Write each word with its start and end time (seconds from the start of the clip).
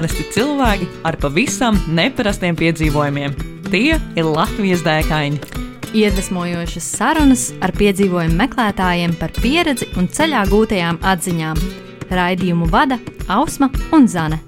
Parasti 0.00 0.24
cilvēki 0.32 0.86
ar 1.04 1.16
pavisam 1.20 1.76
neparastiem 1.92 2.56
piedzīvojumiem. 2.56 3.34
Tie 3.66 3.98
ir 4.00 4.24
Latvijas 4.24 4.80
dēkaini. 4.80 5.36
Iedvesmojošas 5.92 6.86
sarunas 6.94 7.42
ar 7.60 7.74
piedzīvojumu 7.76 8.38
meklētājiem 8.38 9.12
par 9.20 9.34
pieredzi 9.36 9.90
un 10.00 10.08
ceļā 10.08 10.46
gūtajām 10.48 11.02
atziņām. 11.04 11.60
Raidījumu 12.16 12.70
vada 12.72 12.96
Ausma 13.28 13.68
un 13.92 14.08
Zane. 14.08 14.40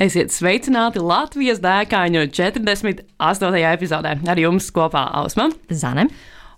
Esiet 0.00 0.32
sveicināti 0.32 1.04
Latvijas 1.04 1.60
dēkaņu 1.60 2.30
48. 2.32 3.64
epizodē. 3.76 4.16
Ar 4.24 4.46
jums 4.48 4.72
kopā 4.72 5.04
Ausma 5.20 5.50
Zane. 5.68 6.08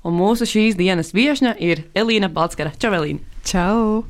Un 0.06 0.20
mūsu 0.22 0.46
šīs 0.46 0.78
dienas 0.78 1.10
viesne 1.10 1.58
ir 1.58 1.88
Elīna 1.98 2.30
Balskara. 2.30 2.78
Čau, 2.78 2.94
Elīna! 2.94 3.26
Čau! 3.42 4.04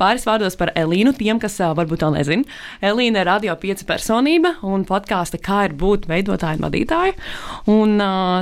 Pāris 0.00 0.24
vārdos 0.28 0.56
par 0.56 0.72
Elīnu, 0.78 1.12
tiem, 1.18 1.38
kas 1.42 1.58
varbūt 1.60 2.06
vēl 2.06 2.16
nezina. 2.16 2.58
Elīna 2.80 3.20
ir 3.20 3.28
radio 3.28 3.56
pieci 3.60 3.84
personība 3.88 4.54
un 4.66 4.86
podkāsta, 4.88 5.40
kā 5.42 5.66
ir 5.68 5.76
būt 5.76 6.08
veidotāja 6.10 6.56
un 6.56 6.66
vadītāja. 6.66 7.14
Un 7.70 7.96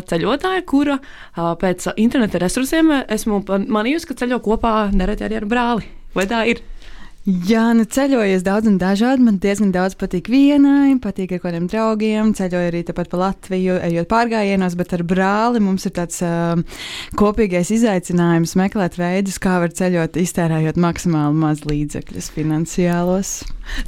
ceļotāja, 0.09 0.65
kura 0.69 1.01
pēc 1.34 1.91
interneta 1.98 2.41
resursiem 2.43 2.95
esmu 3.03 3.43
manījusi, 3.67 4.09
ka 4.09 4.21
ceļo 4.23 4.41
kopā 4.45 4.75
nereti 4.95 5.27
arī 5.27 5.43
ar 5.43 5.48
brāli. 5.51 5.95
Vai 6.15 6.31
tā 6.31 6.47
ir? 6.51 6.62
Jā, 7.29 7.75
nu 7.77 7.84
ceļojies 7.84 8.41
daudz 8.41 8.71
un 8.71 8.79
dažādi. 8.81 9.21
Man 9.27 9.37
diezgan 9.43 9.69
daudz 9.75 9.98
patīk 10.01 10.31
vienai, 10.33 10.95
patīk 11.03 11.35
ar 11.37 11.43
kādiem 11.43 11.67
draugiem. 11.69 12.31
Ceļoju 12.33 12.70
arī 12.70 12.81
tāpat 12.89 13.11
pa 13.12 13.20
Latviju, 13.20 13.77
ejot 13.85 14.09
pārgājienos, 14.09 14.79
bet 14.81 14.97
ar 14.97 15.05
brāli 15.05 15.61
mums 15.61 15.85
ir 15.85 15.93
tāds 15.98 16.23
uh, 16.25 16.57
kopīgais 17.20 17.69
izaicinājums 17.77 18.57
meklēt 18.57 18.97
veidus, 18.97 19.37
kā 19.45 19.59
var 19.61 19.77
ceļot, 19.77 20.17
iztērējot 20.25 20.81
maksimāli 20.81 21.43
maz 21.45 21.67
līdzekļus 21.69 22.33
finansiālos. 22.33 23.39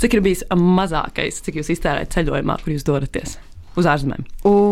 Cik 0.04 0.18
ir 0.18 0.26
bijis 0.28 0.44
mazākais, 0.52 1.40
cik 1.40 1.62
jūs 1.62 1.72
iztērējat 1.78 2.18
ceļojumā, 2.18 2.60
kur 2.60 2.76
jūs 2.76 2.84
dodaties? 2.84 3.40
uz 3.78 3.88
ārzemēm? 3.88 4.24
Uh, 4.46 4.69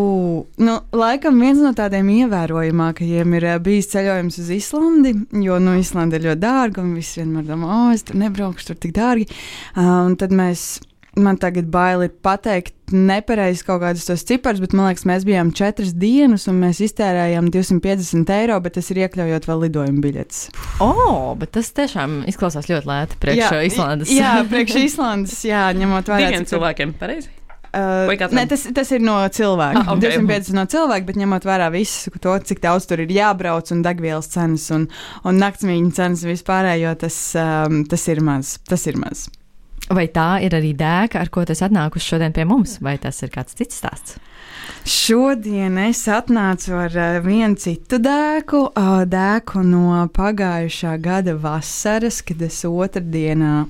nu, 0.61 0.75
laikam 0.95 1.39
viens 1.41 1.61
no 1.63 1.71
tādiem 1.77 2.09
ievērojamākajiem 2.15 3.37
ir 3.39 3.47
bijis 3.65 3.91
ceļojums 3.93 4.41
uz 4.43 4.51
Islandi, 4.55 5.15
jo 5.45 5.57
nu, 5.63 5.77
Islanda 5.79 6.19
ir 6.19 6.27
ļoti 6.29 6.43
dārga 6.43 6.83
un 6.83 6.93
visi 6.97 7.21
vienmēr 7.21 7.47
domā, 7.49 7.71
o, 7.71 7.89
es 7.95 8.05
tur 8.07 8.19
nebraukšu, 8.21 8.71
tur 8.71 8.79
tik 8.83 8.95
dārgi. 8.97 9.29
Uh, 9.75 10.05
un 10.09 10.19
tad 10.19 10.35
mēs. 10.35 10.69
Man 11.19 11.39
tagad 11.41 11.65
bail 11.73 12.03
ir 12.05 12.11
pateikt 12.23 12.93
nepareizi 12.93 13.65
kaut 13.65 13.81
kādus 13.81 14.05
tos 14.07 14.21
ciparus, 14.29 14.61
bet 14.61 14.75
man 14.77 14.87
liekas, 14.87 15.07
mēs 15.09 15.25
bijām 15.27 15.49
četras 15.57 15.89
dienas 15.97 16.45
un 16.47 16.59
mēs 16.61 16.79
iztērējām 16.85 17.49
250 17.51 18.29
eiro, 18.37 18.59
bet 18.63 18.77
tas 18.77 18.91
ir 18.93 19.01
iekļaujot 19.01 19.49
vēl 19.49 19.65
lidojuma 19.65 20.03
biļetes. 20.05 20.43
O, 20.85 20.91
oh, 20.93 21.25
bet 21.41 21.51
tas 21.57 21.73
tiešām 21.75 22.21
izklausās 22.29 22.69
ļoti 22.69 22.91
lēti 22.93 23.19
priekš 23.25 23.41
jā, 23.41 23.65
Islandes. 23.71 24.13
jā, 24.15 24.37
priekš 24.53 24.79
Islandes, 24.85 25.35
jā, 25.49 25.65
ņemot 25.81 26.13
vērā. 26.13 26.29
Diviem 26.29 26.47
cilvēkiem, 26.53 26.95
pareizi? 27.01 27.33
Uh, 27.69 28.09
ne, 28.33 28.45
tas, 28.49 28.63
tas 28.73 28.91
ir 28.95 29.03
no 29.05 29.19
cilvēka. 29.29 29.83
Ah, 29.83 29.91
okay. 29.93 30.15
250 30.17 30.57
no 30.57 30.65
cilvēka, 30.69 31.05
bet 31.05 31.19
ņemot 31.21 31.45
vērā 31.45 31.67
visu 31.73 32.13
to, 32.17 32.33
cik 32.49 32.63
daudz 32.63 32.87
tur 32.89 33.03
ir 33.03 33.13
jābrauc, 33.13 33.69
un 33.75 33.83
degvielas 33.85 34.31
cenas 34.33 34.65
un, 34.73 34.87
un 35.21 35.37
naktsmīņu 35.41 35.91
cenas 35.93 36.25
vispārējo, 36.25 36.95
tas, 37.05 37.19
um, 37.37 37.83
tas 37.89 38.07
ir 38.09 38.23
maz. 38.25 38.57
Tas 38.69 38.87
ir 38.89 38.97
maz. 39.01 39.27
Vai 39.89 40.07
tā 40.13 40.39
ir 40.45 40.53
arī 40.57 40.73
dēka, 40.77 41.21
ar 41.21 41.29
ko 41.33 41.45
tas 41.49 41.61
atnākusi 41.65 42.13
šodien 42.15 42.33
pie 42.33 42.45
mums, 42.49 42.77
vai 42.81 42.97
tas 43.01 43.21
ir 43.25 43.31
kāds 43.33 43.57
cits 43.57 43.79
stāsts? 43.81 44.17
Šodien 44.89 45.77
es 45.81 46.01
atnācu 46.09 46.73
ar 46.77 46.93
uh, 46.97 47.17
vienu 47.25 47.57
citu 47.59 47.99
dēku, 48.01 48.65
uh, 48.73 49.03
dēku 49.09 49.61
no 49.65 50.05
pagājušā 50.13 50.97
gada 51.01 51.37
vasaras, 51.37 52.23
kad 52.25 52.41
es 52.45 52.63
otrdienā 52.65 53.67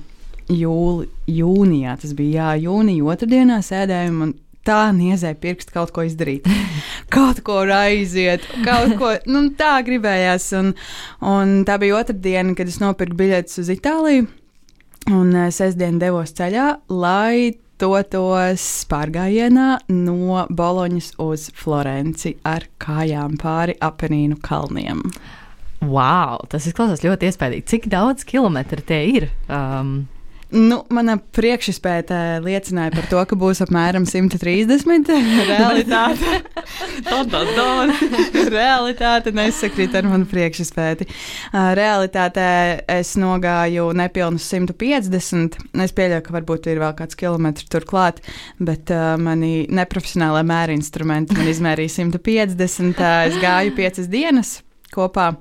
jūli, 0.50 1.08
jūnijā, 1.30 1.96
tas 2.02 2.14
bija 2.18 2.50
jā, 2.54 2.66
jūnija 2.66 3.06
otrdienā 3.14 3.60
sēdējām 3.64 4.22
un 4.26 4.34
tā 4.66 4.90
niezēja 4.94 5.38
pirkstu 5.40 5.74
kaut 5.76 5.94
ko 5.94 6.04
izdarīt. 6.06 6.48
kaut 7.14 7.40
ko 7.46 7.62
aiziet, 7.74 8.44
kaut 8.66 8.96
ko 9.00 9.14
nu, 9.30 9.46
tā 9.58 9.78
gribējās. 9.86 10.50
Un, 10.60 10.74
un 11.26 11.56
tā 11.68 11.78
bija 11.80 12.00
otra 12.00 12.16
diena, 12.16 12.54
kad 12.58 12.70
es 12.70 12.80
nopirku 12.82 13.18
biļetes 13.20 13.62
uz 13.62 13.72
Itāliju. 13.72 14.28
Un 15.10 15.32
uh, 15.32 15.48
sestdien 15.54 15.98
devos 15.98 16.34
ceļā, 16.36 16.66
lai 16.92 17.56
dotos 17.80 18.64
pārgājienā 18.90 19.68
no 19.94 20.44
Boloņas 20.52 21.14
uz 21.24 21.48
Florenci 21.56 22.34
ar 22.44 22.66
kājām 22.82 23.38
pāri 23.40 23.78
Apenīnu 23.80 24.36
kalniem. 24.44 25.00
Wow, 25.80 26.44
tas 26.52 26.66
izklausās 26.68 27.00
ļoti 27.06 27.30
iespaidīgi. 27.30 27.68
Cik 27.72 27.88
daudz 27.88 28.26
kilometru 28.28 28.84
tie 28.84 29.00
ir? 29.14 29.30
Um, 29.48 30.02
Nu, 30.50 30.80
mana 30.90 31.14
priekšspēja 31.36 32.40
liecināja 32.42 32.90
par 32.94 33.06
to, 33.10 33.20
ka 33.30 33.36
būs 33.38 33.60
apmēram 33.62 34.06
130. 34.08 35.10
Realitāte, 35.50 36.40
Realitāte 38.56 39.32
nesakrīt 39.36 39.94
ar 39.94 40.08
manu 40.10 40.26
priekšspēju. 40.30 41.06
Uh, 41.06 41.70
realitātē 41.78 42.48
es 42.90 43.12
nogāju 43.20 43.90
nepilnus 43.96 44.48
150. 44.50 45.60
Es 45.86 45.94
pieļauju, 45.94 46.24
ka 46.26 46.34
varbūt 46.40 46.66
ir 46.72 46.82
vēl 46.82 46.96
kāds 46.98 47.18
kilometrs 47.20 47.70
turklāt, 47.70 48.18
bet 48.58 48.90
uh, 48.94 49.14
mani 49.22 49.68
neprofesionālā 49.70 50.42
mēra 50.46 50.74
instrumenti 50.74 51.38
man 51.38 51.52
izmērīja 51.52 51.94
150. 52.00 52.98
Uh, 52.98 53.22
es 53.30 53.38
gāju 53.38 53.76
piecas 53.78 54.10
dienas 54.10 54.58
kopā 54.94 55.32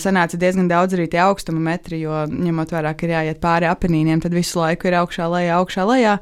sanāca 0.00 0.38
diezgan 0.40 0.68
daudz 0.68 0.96
arī 0.96 1.08
tie 1.12 1.20
augstuma 1.24 1.60
metri, 1.60 2.00
jo 2.00 2.24
ņemot 2.28 2.72
vērā, 2.72 2.94
ka 2.96 3.06
ir 3.06 3.14
jāiet 3.16 3.40
pāri 3.42 3.68
apelīniem, 3.68 4.22
tad 4.24 4.36
visu 4.36 4.60
laiku 4.62 4.88
ir 4.88 4.98
augšā, 5.02 5.28
lejā, 5.28 5.58
augšā, 5.60 5.84
lejā. 5.88 6.16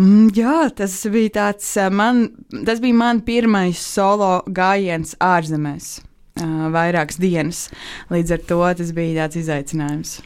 Mm, 0.00 0.32
jā, 0.34 0.56
tas 0.74 0.94
bija 1.12 1.34
tāds 1.36 1.68
man, 1.92 2.24
tas 2.66 2.80
bija 2.80 2.96
man 2.96 3.20
pirmais 3.26 3.78
solo 3.78 4.40
gājiens 4.48 5.14
ārzemēs. 5.20 6.00
Vairākas 6.72 7.18
dienas. 7.20 7.66
Līdz 8.10 8.38
ar 8.38 8.46
to 8.48 8.60
tas 8.78 8.92
bija 8.96 9.22
tāds 9.22 9.36
izaicinājums. 9.42 10.20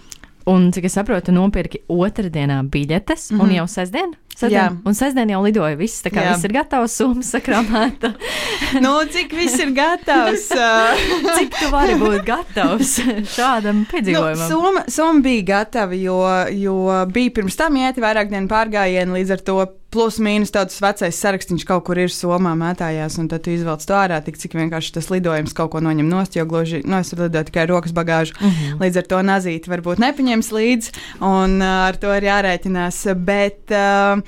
Un, 0.46 0.68
cik 0.70 0.86
es 0.86 0.94
saprotu, 0.94 1.34
nopirki 1.34 1.80
otrdienā 1.90 2.60
biļetes, 2.70 3.32
mm 3.32 3.36
-hmm. 3.36 3.42
un 3.42 3.46
mhm. 3.48 3.56
jau 3.56 3.66
sestdien? 3.66 4.14
Sestdien. 4.36 4.74
Un 4.84 4.96
sestdien 4.96 5.30
jau 5.32 5.38
lidoja 5.40 5.78
viss, 5.80 6.02
tā 6.04 6.10
kā 6.12 6.20
Jā. 6.20 6.34
viss 6.34 6.44
ir 6.44 6.52
gatavs, 6.52 6.92
summa 6.98 7.24
sakramēta. 7.24 8.10
nu, 8.84 8.92
cik 9.12 9.32
viss 9.32 9.56
ir 9.64 9.72
gatavs? 9.76 10.50
cik 11.38 11.56
tu 11.56 11.70
vari 11.72 11.96
būt 12.00 12.20
gatavs 12.26 12.98
šādam 13.32 13.86
piedzīvojumam? 13.88 14.42
Nu, 14.42 14.50
summa, 14.50 14.84
summa 14.92 15.24
bija 15.24 15.46
gatava, 15.54 15.96
jo, 15.96 16.20
jo 16.52 16.76
bija 17.16 17.32
pirms 17.38 17.56
tam 17.56 17.80
ieti 17.80 18.04
vairāk 18.04 18.28
dienu 18.32 18.52
pārgājienu, 18.52 19.16
līdz 19.16 19.36
ar 19.38 19.44
to 19.48 19.58
plus 19.94 20.18
mīnus 20.22 20.52
tāds 20.54 20.78
vecais 20.82 21.18
saraksts 21.20 21.66
kaut 21.66 21.84
kur 21.86 21.98
ir 22.00 22.12
somā 22.12 22.52
mētājās, 22.58 23.18
un 23.20 23.28
tad 23.30 23.44
tu 23.44 23.52
izvelc 23.54 23.84
to 23.86 23.94
ārā, 23.96 24.18
tik 24.24 24.38
cik 24.40 24.56
vienkārši 24.58 24.94
tas 24.96 25.10
lidojums 25.12 25.54
kaut 25.56 25.72
ko 25.74 25.82
noņem 25.84 26.08
nost, 26.10 26.36
jo 26.36 26.46
gluži, 26.48 26.82
nu, 26.84 26.98
es 27.00 27.12
lidoju 27.14 27.46
tikai 27.50 27.66
rokas 27.70 27.94
bagāžu, 27.96 28.34
mm 28.40 28.50
-hmm. 28.50 28.80
līdz 28.82 28.98
ar 28.98 29.06
to 29.12 29.22
nazīti 29.22 29.72
varbūt 29.72 30.02
nepaņems 30.02 30.52
līdzi, 30.58 30.92
un 31.20 31.60
uh, 31.60 31.86
ar 31.88 31.96
to 31.96 32.14
ir 32.14 32.28
jārēķinās, 32.28 33.14
bet, 33.14 33.62
uh, 33.70 34.20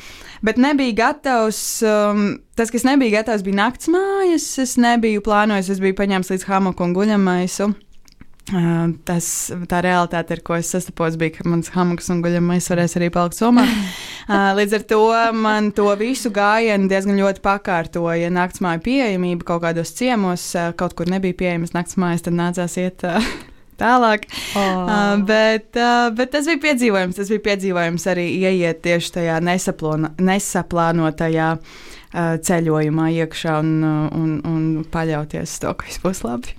bet 0.42 0.56
nebija 0.56 0.94
gatavs, 0.94 1.82
um, 1.82 2.38
tas, 2.54 2.70
kas 2.70 2.84
nebija 2.84 3.18
gatavs, 3.18 3.42
bija 3.42 3.56
nakts 3.56 3.88
mājas, 3.88 4.58
es 4.58 4.76
nebiju 4.76 5.20
plānojis, 5.20 5.70
es 5.70 5.80
biju 5.80 5.94
paņēmis 5.94 6.30
līdz 6.30 6.44
hamaku 6.46 6.84
un 6.84 6.94
guļamaisu. 6.94 7.74
Tas, 8.48 9.26
tā 9.68 9.80
realitāte, 9.84 10.36
ar 10.38 10.40
ko 10.44 10.56
es 10.56 10.70
sastapos, 10.72 11.18
bija, 11.20 11.36
ka 11.36 11.48
mans 11.48 11.68
hamaks 11.74 12.08
un 12.12 12.22
guļamais 12.24 12.68
varēs 12.72 12.96
arī 12.96 13.10
palikt 13.12 13.36
somā. 13.36 13.64
Līdz 14.58 14.78
ar 14.78 14.86
to 14.88 15.02
man 15.36 15.70
to 15.76 15.88
visu 16.00 16.32
gājienu 16.34 16.88
diezgan 16.88 17.20
ļoti 17.20 17.44
pakārtoja 17.44 18.32
naktsmāju 18.32 18.84
pieejamība 18.84 19.50
kaut 19.52 19.66
kādos 19.66 19.92
ciemos, 19.96 20.50
kaut 20.80 20.96
kur 20.96 21.12
nebija 21.12 21.36
pieejamas 21.36 21.76
naktsmājas, 21.76 22.24
tad 22.28 22.36
nācās 22.40 22.76
iet. 22.80 23.04
Tālāk. 23.78 24.26
Oh. 24.58 24.88
Uh, 24.88 25.20
bet, 25.26 25.68
uh, 25.78 26.10
bet 26.16 26.32
tas 26.34 26.46
bija 26.50 26.60
piedzīvojums. 26.66 27.16
Tas 27.20 27.28
bija 27.30 27.42
piedzīvojums 27.50 28.04
arī 28.10 28.26
ieiet 28.40 28.78
tieši 28.82 29.08
tajā 29.20 29.36
nesaplānotajā 29.44 31.48
uh, 31.54 31.62
ceļojumā 32.42 33.06
iekšā 33.22 33.54
un, 33.62 33.70
un, 33.84 34.30
un 34.48 34.62
paļauties 34.90 35.46
uz 35.46 35.58
to, 35.62 35.70
ka 35.78 35.86
viss 35.86 36.02
būs 36.02 36.20
labi. 36.26 36.50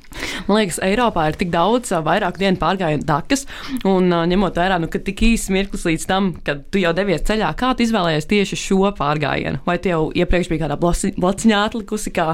Man 0.47 0.61
liekas, 0.61 0.79
Eiropā 0.85 1.25
ir 1.29 1.35
tik 1.39 1.51
daudz 1.53 1.91
vairāk 2.05 2.39
dienu 2.39 2.59
pārgājienu 2.61 3.05
dakas, 3.07 3.41
un 3.87 4.03
ņemot 4.31 4.59
vērā, 4.61 4.75
nu, 4.81 4.87
ka 4.91 4.97
tik 5.03 5.23
īsts 5.27 5.51
mirklis 5.53 5.85
līdz 5.89 6.03
tam, 6.09 6.23
kad 6.45 6.57
tu 6.71 6.77
jau 6.81 6.93
devies 6.95 7.25
ceļā, 7.27 7.51
kā 7.59 7.69
tu 7.75 7.85
izvēlējies 7.85 8.29
tieši 8.29 8.55
šo 8.63 8.93
pārgājienu? 8.97 9.57
Vai 9.67 9.77
tev 9.83 9.99
iepriekš 10.17 10.47
bija 10.53 10.67
kādā 10.67 10.79
blociņā 10.79 11.57
atlikusi, 11.67 12.09
kā 12.15 12.27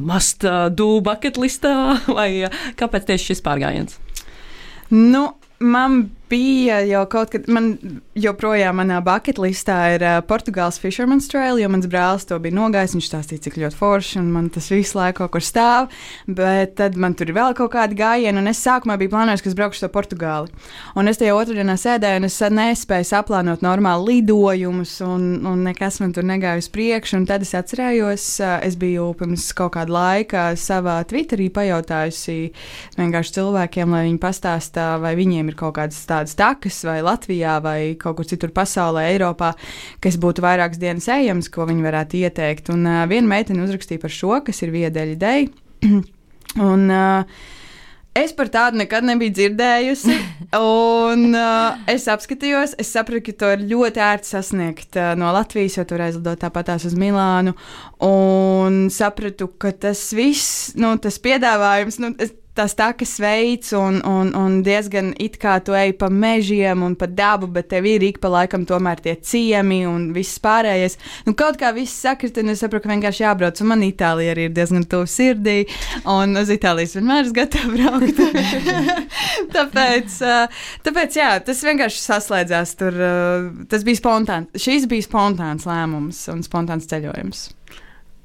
must 0.00 0.40
do 0.78 0.88
bucket 1.04 1.36
listā, 1.42 1.74
vai 2.18 2.30
kāpēc 2.80 3.02
tieši 3.12 3.34
šis 3.34 3.46
pārgājiens? 3.46 4.00
Nu, 4.90 5.34
man 5.58 6.10
bija 6.30 6.80
jau 6.86 7.02
kaut 7.10 7.32
kad, 7.34 7.48
man 7.50 7.72
joprojām 8.18 8.78
manā 8.80 9.00
bucket 9.04 9.40
listā 9.42 9.78
ir 9.96 10.04
uh, 10.04 10.18
Portugāles 10.26 10.78
Fisherman's 10.80 11.28
Trail, 11.30 11.58
jo 11.60 11.68
mans 11.72 11.88
brālis 11.90 12.26
to 12.28 12.38
bija 12.42 12.56
nogājis. 12.56 12.94
Viņš 12.96 13.08
stāstīja, 13.10 13.44
cik 13.46 13.58
ļoti 13.60 13.78
forši, 13.78 14.18
un 14.20 14.30
man 14.34 14.48
tas 14.52 14.70
visu 14.72 14.98
laiku 14.98 15.22
kaut 15.22 15.34
kur 15.36 15.44
stāv. 15.44 15.90
Bet 16.26 16.76
tad 16.80 16.98
man 17.00 17.16
tur 17.18 17.30
ir 17.30 17.36
vēl 17.36 17.56
kaut 17.58 17.72
kādi 17.74 17.98
gājieni, 17.98 18.40
un 18.40 18.50
es 18.50 18.62
sākumā 18.64 18.96
biju 19.00 19.12
plānojis, 19.14 19.44
ka 19.44 19.50
es 19.50 19.56
braukšu 19.58 19.84
to 19.84 19.90
Portugāli. 19.94 20.52
Un 20.98 21.10
es 21.10 21.20
tajā 21.20 21.34
otrdienā 21.36 21.76
sēdēju, 21.80 22.22
un 22.22 22.28
es 22.30 22.38
nespēju 22.60 23.08
saplānot 23.10 23.64
normāli 23.66 24.20
lidojumus, 24.20 24.96
un, 25.06 25.26
un 25.48 25.64
nekas 25.66 26.00
man 26.02 26.14
tur 26.16 26.26
negāja 26.28 26.62
uz 26.62 26.70
priekšu. 26.72 27.20
Un 27.20 27.28
tad 27.30 27.46
es 27.46 27.54
atcerējos, 27.58 28.26
uh, 28.44 28.56
es 28.66 28.78
biju 28.80 29.10
pirms 29.20 29.50
kaut 29.56 29.74
kāda 29.78 29.96
laika 29.96 30.46
savā 30.58 31.00
Twitterī 31.10 31.50
pajautājusi 31.54 32.38
vienkārši 32.98 33.36
cilvēkiem, 33.38 33.94
lai 33.94 34.06
viņi 34.08 34.20
pastāstā, 34.22 34.92
vai 35.02 35.14
viņiem 35.18 35.50
ir 35.50 35.58
kaut 35.58 35.76
kādas 35.78 36.00
tādas 36.08 36.19
tādas 36.20 36.36
takas, 36.38 36.80
vai 36.86 37.00
Latvijā, 37.06 37.58
vai 37.64 37.78
kaut 38.00 38.20
kur 38.20 38.28
citur 38.28 38.52
pasaulē, 38.54 39.08
Eiropā, 39.14 39.54
kas 40.04 40.20
būtu 40.20 40.44
vairākas 40.44 40.80
dienas 40.80 41.08
ejams, 41.10 41.50
ko 41.52 41.68
viņi 41.70 41.86
varētu 41.86 42.20
ieteikt. 42.20 42.70
Un 42.74 42.84
uh, 42.86 43.06
viena 43.10 43.34
meitene 43.34 43.64
uzrakstīja 43.64 44.04
par 44.04 44.14
šo, 44.14 44.36
kas 44.46 44.60
ir 44.62 44.74
viedeļa 44.76 45.16
ideja. 45.16 45.48
un, 46.70 46.86
uh, 46.92 47.48
Es 48.10 48.32
par 48.34 48.48
tādu 48.50 48.80
nekad 48.80 49.04
nebiju 49.06 49.30
dzirdējusi. 49.36 50.14
Un, 50.58 51.28
uh, 51.30 51.76
es 51.90 52.08
apskatījos, 52.10 52.72
es 52.82 52.90
sapratu, 52.90 53.22
ka 53.28 53.36
to 53.38 53.50
ir 53.54 53.62
ļoti 53.70 54.02
ērti 54.02 54.32
sasniegt 54.32 54.98
uh, 54.98 55.12
no 55.18 55.30
Latvijas, 55.30 55.76
jo 55.78 55.84
tur 55.86 56.02
aizlidot 56.02 56.40
tāpatās 56.42 56.88
uz 56.88 56.96
Milānu. 56.98 57.54
Un 58.02 58.88
sapratu, 58.90 59.46
ka 59.62 59.70
tas 59.86 60.02
viss, 60.16 60.72
nu, 60.74 60.90
tas 60.98 61.20
piedāvājums, 61.22 62.00
nu, 62.02 62.10
es, 62.18 62.34
tas 62.60 62.74
takas 62.76 63.14
veids, 63.22 63.72
un, 63.76 64.00
un, 64.04 64.30
un 64.36 64.58
diezgan 64.64 65.14
it 65.22 65.38
kā 65.40 65.56
tu 65.64 65.72
ej 65.76 65.94
pa 66.00 66.10
mežiem 66.12 66.82
un 66.84 66.96
pa 66.98 67.08
dabu, 67.08 67.48
bet 67.48 67.70
tev 67.72 67.86
ir 67.88 68.04
ik 68.04 68.18
pa 68.20 68.28
laikam 68.32 68.66
tomēr 68.68 69.00
tie 69.00 69.14
ciemi 69.16 69.80
un 69.88 70.10
viss 70.16 70.40
pārējais. 70.44 70.98
Nu, 71.24 71.32
kaut 71.38 71.56
kā 71.60 71.72
viss 71.76 72.02
sakrit, 72.04 72.36
un 72.42 72.52
es 72.52 72.60
saprotu, 72.60 72.84
ka 72.84 72.92
vienkārši 72.92 73.24
jābrauc. 73.24 73.62
Un 73.64 73.70
man 73.72 73.84
Itālija 73.86 74.34
arī 74.34 74.48
ir 74.50 74.56
diezgan 74.56 74.84
tuvu 74.90 75.08
sirdī, 75.08 75.62
un 76.04 76.36
uz 76.36 76.52
Itālijas 76.52 76.96
vienmēr 76.98 77.24
esmu 77.24 77.38
gatava 77.38 77.72
braukt. 77.76 78.20
tāpēc, 79.56 80.18
tāpēc, 80.84 81.16
jā, 81.22 81.30
tas 81.46 81.64
vienkārši 81.70 82.04
saslēdzās 82.04 82.76
tur. 82.80 83.00
Tas 83.72 83.86
bija 83.88 84.02
spontāns. 84.02 84.52
Šis 84.60 84.84
bija 84.90 85.08
spontāns 85.08 85.64
lēmums 85.68 86.26
un 86.34 86.44
spontāns 86.44 86.90
ceļojums. 86.92 87.48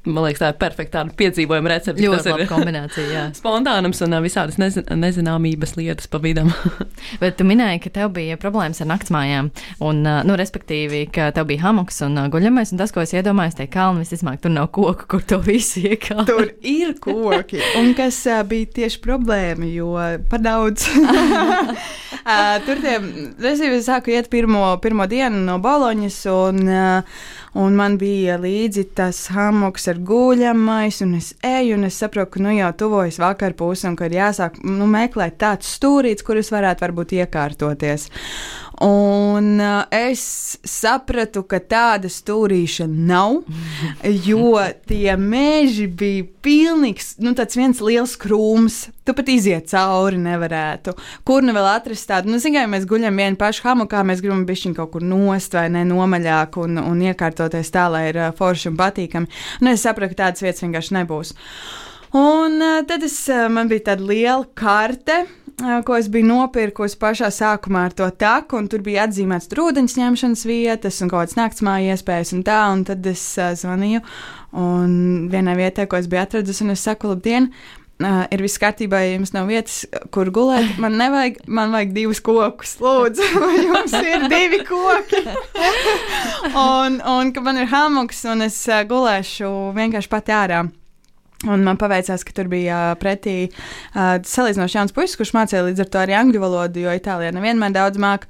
Man 0.05 0.21
liekas, 0.27 0.41
tā 0.41 0.51
ir 0.51 0.57
perfekta 0.61 1.01
piedzīvojuma 1.17 1.71
recepte. 1.71 2.03
Ļoti 2.03 2.29
laba 2.29 2.45
kombinācija. 2.49 3.05
Jā. 3.09 3.23
Spontānums 3.39 4.01
un 4.05 4.17
visādas 4.21 4.59
nezin 4.61 4.85
nezināmības 5.01 5.73
lietas 5.79 6.09
pa 6.11 6.19
vidam. 6.21 6.51
Bet 7.21 7.39
tu 7.39 7.47
minēji, 7.47 7.81
ka 7.85 7.91
tev 7.97 8.11
bija 8.15 8.37
problēmas 8.41 8.83
ar 8.83 8.89
naktsmājām, 8.91 9.49
un, 9.85 10.03
nu, 10.05 10.37
respektīvi, 10.37 11.05
ka 11.13 11.31
tev 11.35 11.47
bija 11.49 11.65
hamoks 11.65 12.03
un 12.05 12.19
guļamais, 12.33 12.73
un 12.73 12.81
tas, 12.81 12.93
ko 12.93 13.01
es 13.01 13.15
iedomājos, 13.17 13.57
tie 13.57 13.67
kalni 13.71 14.03
visticamāk, 14.05 14.41
tur 14.43 14.53
nav 14.53 14.69
koku, 14.75 15.07
kur 15.15 15.25
to 15.25 15.39
visu 15.45 15.81
iekāpt. 15.89 16.29
Tur 16.29 16.51
ir 16.75 16.93
koki, 17.01 17.61
un 17.81 17.93
kas 17.97 18.21
uh, 18.29 18.43
bija 18.47 18.69
tieši 18.81 19.01
problēma, 19.05 19.69
jo 19.73 19.95
par 20.29 20.43
daudz. 20.45 20.85
uh, 21.01 22.53
tur 22.67 22.83
tie, 22.83 22.99
es 23.49 23.89
sāku 23.89 24.13
iet 24.13 24.29
pirmo, 24.33 24.67
pirmo 24.85 25.09
dienu 25.09 25.41
no 25.47 25.57
Boloņas, 25.63 26.21
un, 26.35 26.61
uh, 26.69 27.25
un 27.55 27.75
man 27.75 27.95
bija 27.99 28.35
līdzi 28.41 28.83
tas 28.97 29.21
hamoks 29.31 29.87
ar 29.91 29.99
guļamais, 30.03 30.99
un 31.05 31.15
es 31.19 31.31
eju, 31.45 31.77
un 31.77 31.87
es 31.87 31.99
saprotu, 32.01 32.35
ka 32.35 32.43
nu 32.43 32.55
jau 32.57 32.71
tuvojas 32.83 33.19
vakarpūs, 33.23 33.85
un 33.87 33.95
ka 33.95 34.09
ir 34.09 34.17
jāsāk 34.17 34.59
nu, 34.67 34.87
meklēt 34.91 35.39
tāds 35.41 35.71
stūrīts, 35.77 36.25
kur 36.25 36.41
es 36.41 36.51
varētu 36.51 36.83
varbūt 36.85 37.15
iekārtoties. 37.21 38.09
Un 38.83 39.59
uh, 39.59 39.85
es 39.87 40.57
sapratu, 40.67 41.45
ka 41.47 41.61
tāda 41.63 42.09
stūrīša 42.11 42.87
nav, 42.91 43.37
jo 44.03 44.59
tie 44.89 45.13
meži 45.15 45.85
bija 45.87 46.25
pilnīgs, 46.43 47.13
nu, 47.23 47.31
tāds 47.37 47.55
viens 47.55 47.79
liels 47.79 48.17
krūms. 48.19 48.81
Tu 49.07 49.15
pat 49.15 49.31
iziet 49.31 49.69
cauri 49.71 50.19
nevarētu. 50.19 50.95
Kur 51.23 51.45
nu 51.45 51.55
vēl 51.55 51.69
atrast 51.71 52.09
tādu, 52.09 52.33
nu, 52.33 52.41
zinām, 52.41 52.73
mēs 52.75 52.87
guļam 52.89 53.15
vienu 53.21 53.39
pašu 53.39 53.63
hamokā, 53.69 54.03
mēs 54.03 54.23
gribam 54.25 54.43
bišķiņu 54.49 54.75
kaut 54.81 54.91
kur 54.97 55.07
nost 55.07 55.55
vai 55.55 55.69
ne 55.71 55.85
nomaļāk 55.87 56.59
un, 56.59 56.81
un 56.81 57.07
iekārtoties 57.07 57.71
tā, 57.71 57.87
lai 57.93 58.09
ir 58.09 58.19
uh, 58.19 58.33
forši 58.35 58.73
un 58.73 58.77
patīkami. 58.81 59.31
Un 59.63 59.71
es 59.71 59.87
sapratu, 59.87 60.17
ka 60.17 60.25
tādas 60.25 60.43
vietas 60.43 60.67
vienkārši 60.67 60.99
nebūs. 60.99 61.31
Un 62.15 62.59
uh, 62.59 62.83
tad 62.89 63.07
es, 63.07 63.21
uh, 63.31 63.47
man 63.47 63.71
bija 63.71 63.93
tāda 63.93 64.11
liela 64.11 64.43
karte 64.57 65.23
ko 65.57 65.95
es 65.97 66.09
biju 66.11 66.27
nopirkusi 66.27 66.97
pašā 66.99 67.29
sākumā 67.31 67.85
ar 67.89 67.95
to 67.95 68.09
taku, 68.11 68.59
un 68.59 68.67
tur 68.71 68.83
bija 68.85 69.05
atzīmēts 69.07 69.51
ūdens 69.61 69.95
ņemšanas 69.99 70.43
vietas 70.49 70.99
un 71.01 71.11
kaut 71.11 71.23
kādas 71.23 71.39
naktsmāja 71.39 71.95
iespējas 71.95 72.35
un 72.35 72.43
tā, 72.47 72.59
un 72.73 72.83
tad 72.87 73.07
es 73.07 73.23
zvanīju, 73.61 74.03
un 74.59 74.91
vienai 75.31 75.55
vietai, 75.59 75.87
ko 75.87 75.99
es 75.99 76.11
biju 76.11 76.25
atradusi, 76.25 76.65
un 76.65 76.75
es 76.75 76.85
saku, 76.85 77.13
labdien! 77.13 77.51
Uh, 77.95 78.25
ir 78.27 78.41
viss 78.43 78.59
kārtībā, 78.59 78.99
ja 79.05 79.13
jums 79.13 79.31
nav 79.31 79.45
vietas, 79.47 79.85
kur 80.11 80.27
gulēt. 80.35 80.73
Man 80.83 80.97
nevajag, 80.99 81.37
man 81.47 81.71
vajag 81.71 81.93
divus 81.95 82.19
kokus. 82.19 82.73
Lūdzu, 82.83 83.23
vai 83.39 83.53
jums 83.61 83.95
ir 83.95 84.25
divi 84.27 84.59
koki? 84.67 85.21
un, 86.59 86.99
un 86.99 87.31
ka 87.31 87.43
man 87.45 87.61
ir 87.63 87.71
hamuks, 87.71 88.25
un 88.27 88.43
es 88.49 88.57
gulēšu 88.89 89.53
vienkārši 89.79 90.11
pat 90.11 90.33
ārā. 90.41 90.65
Un 91.43 91.65
man 91.67 91.75
paveicās, 91.77 92.23
ka 92.25 92.31
tur 92.33 92.47
bija 92.49 92.95
pretī 92.97 93.49
uh, 93.49 94.15
salīdzinoši 94.25 94.77
jauns 94.77 94.93
puisis, 94.95 95.17
kurš 95.19 95.33
mācīja 95.35 95.65
līdz 95.67 95.83
ar 95.83 95.89
to 95.91 95.99
arī 95.99 96.15
angļu 96.17 96.41
valodu, 96.41 96.85
jo 96.85 96.93
Itālijā 96.95 97.33
nevienmēr 97.35 97.73
daudz 97.75 97.99
māca. 98.01 98.29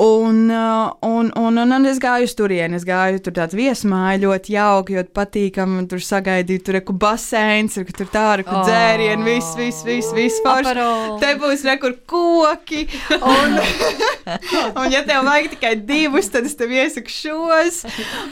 Un, 0.00 0.46
uh, 0.48 0.94
un, 1.04 1.28
un, 1.36 1.60
un, 1.60 1.74
un 1.76 1.88
es 1.90 2.00
gāju 2.02 2.26
uz 2.26 2.34
turieni, 2.38 2.78
es 2.78 2.86
gāju 2.88 3.20
tur 3.26 3.36
tāds 3.36 3.56
viesmāja, 3.58 4.22
ļoti 4.24 4.54
jauki, 4.56 4.96
ļoti 4.96 5.12
patīkami. 5.18 5.84
Tur 5.92 6.02
sagaidīju, 6.04 6.62
tur 6.64 6.78
reku 6.78 6.96
baseins, 6.96 7.76
ir, 7.78 7.92
tur 7.94 8.08
tā 8.12 8.24
reku 8.40 8.56
oh. 8.56 8.64
dzērienu, 8.66 9.28
viss, 9.28 9.52
viss, 9.58 9.84
viss, 9.86 10.14
viss 10.16 10.40
forši. 10.44 10.88
Te 11.20 11.34
būs 11.38 11.66
rekur 11.68 11.98
koki. 12.08 12.86
Un, 13.18 13.58
un 14.80 14.88
ja 14.94 15.04
tev 15.06 15.28
vajag 15.28 15.52
tikai 15.54 15.74
divus, 15.84 16.32
tad 16.32 16.48
es 16.48 16.56
tev 16.58 16.72
iesaku 16.74 17.12
šos. 17.12 17.84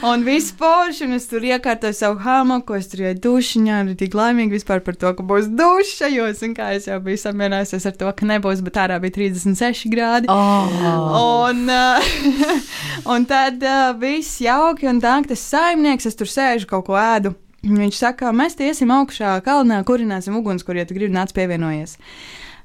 Un 0.09 0.25
viss 0.27 0.55
forši, 0.57 1.05
un 1.05 1.19
es 1.21 1.29
tur 1.29 1.45
iekārtoju 1.45 2.01
savu 2.01 2.19
hamaku, 2.25 2.81
es 2.81 2.91
tur 2.91 3.05
ienāku 3.05 3.23
dušiņā 3.27 3.81
tik 4.07 4.15
laimīga 4.17 4.55
vispār 4.55 4.81
par 4.85 4.95
to, 4.99 5.11
ka 5.17 5.25
būs 5.27 5.49
duša. 5.51 6.09
Jo, 6.13 6.27
zin, 6.37 6.55
kā 6.57 6.71
es 6.77 6.87
jau 6.87 6.97
biju 7.03 7.19
samierinājusies 7.21 7.87
ar 7.89 7.97
to, 7.99 8.11
ka 8.15 8.27
nebūs, 8.29 8.63
bet 8.65 8.79
ārā 8.85 8.99
bija 9.03 9.17
36 9.19 9.91
grādi. 9.91 10.31
Oh. 10.31 11.47
Un, 11.49 11.65
uh, 11.67 12.15
un 13.13 13.27
tad 13.29 13.63
uh, 13.65 13.91
viss 13.99 14.39
jauki 14.43 14.89
un 14.89 15.03
tā, 15.03 15.19
tas 15.27 15.43
saimnieks, 15.51 16.07
es 16.09 16.17
tur 16.17 16.31
sēžu 16.31 16.69
kaut 16.71 16.87
ko 16.87 16.97
ēdu. 16.99 17.35
Viņš 17.67 17.99
saka, 17.99 18.31
mēs 18.35 18.55
iesim 18.63 18.93
augšā 18.93 19.39
kalnā, 19.43 19.81
kurināsim 19.83 20.37
ugunskura, 20.39 20.83
ja 20.83 20.87
tu 20.87 20.95
gribi 20.95 21.11
nāc 21.15 21.33
pievienojies. 21.35 21.97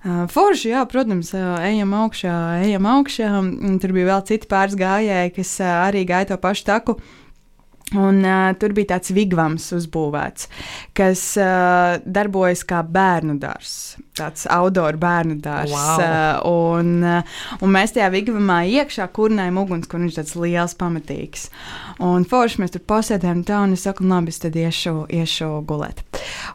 Uh, 0.03 0.25
forši, 0.31 0.73
jā, 0.75 0.83
protams, 0.91 1.33
uh, 1.35 1.57
ejam 1.67 1.95
augšā, 1.97 2.37
ejam 2.67 2.87
augšā. 2.91 3.33
Tur 3.83 3.97
bija 3.97 4.13
vēl 4.13 4.23
citi 4.31 4.51
pāris 4.51 4.79
gājēji, 4.79 5.35
kas 5.39 5.57
uh, 5.63 5.75
arī 5.89 6.05
gāja 6.07 6.33
to 6.33 6.39
pašu 6.43 6.69
taku. 6.69 6.99
Uh, 6.99 7.19
Un, 7.99 8.23
uh, 8.25 8.53
tur 8.57 8.73
bija 8.77 8.95
tāds 8.95 9.13
vigvams 9.13 9.67
uzbūvēts, 9.77 10.49
kas 10.97 11.23
uh, 11.41 11.99
darbojas 12.05 12.63
kā 12.69 12.81
bērnu 12.89 13.37
dārzs, 13.43 13.99
tāds 14.17 14.47
outdoor 14.53 14.97
bērnu 15.01 15.37
dārzs. 15.45 15.75
Wow. 15.75 16.01
Uh, 16.01 16.79
un, 16.79 16.93
uh, 17.05 17.43
un 17.61 17.75
mēs 17.75 17.93
tajā 17.97 18.09
vigvamā 18.15 18.63
iekšā 18.81 19.09
kurinājām 19.13 19.61
uguns, 19.61 19.89
kur 19.91 20.01
viņš 20.01 20.21
tāds 20.21 20.37
liels, 20.41 20.77
pamatīgs. 20.81 21.49
Un 22.03 22.25
forši 22.29 22.63
mēs 22.63 22.73
tur 22.75 22.85
posēdējām 22.89 23.43
tā, 23.49 23.61
un 23.67 23.77
es 23.77 23.85
saku, 23.85 24.07
labi, 24.09 24.33
es 24.33 24.41
tad 24.43 24.57
iešu, 24.57 24.95
iešu 25.13 25.51
gulēt. 25.69 26.01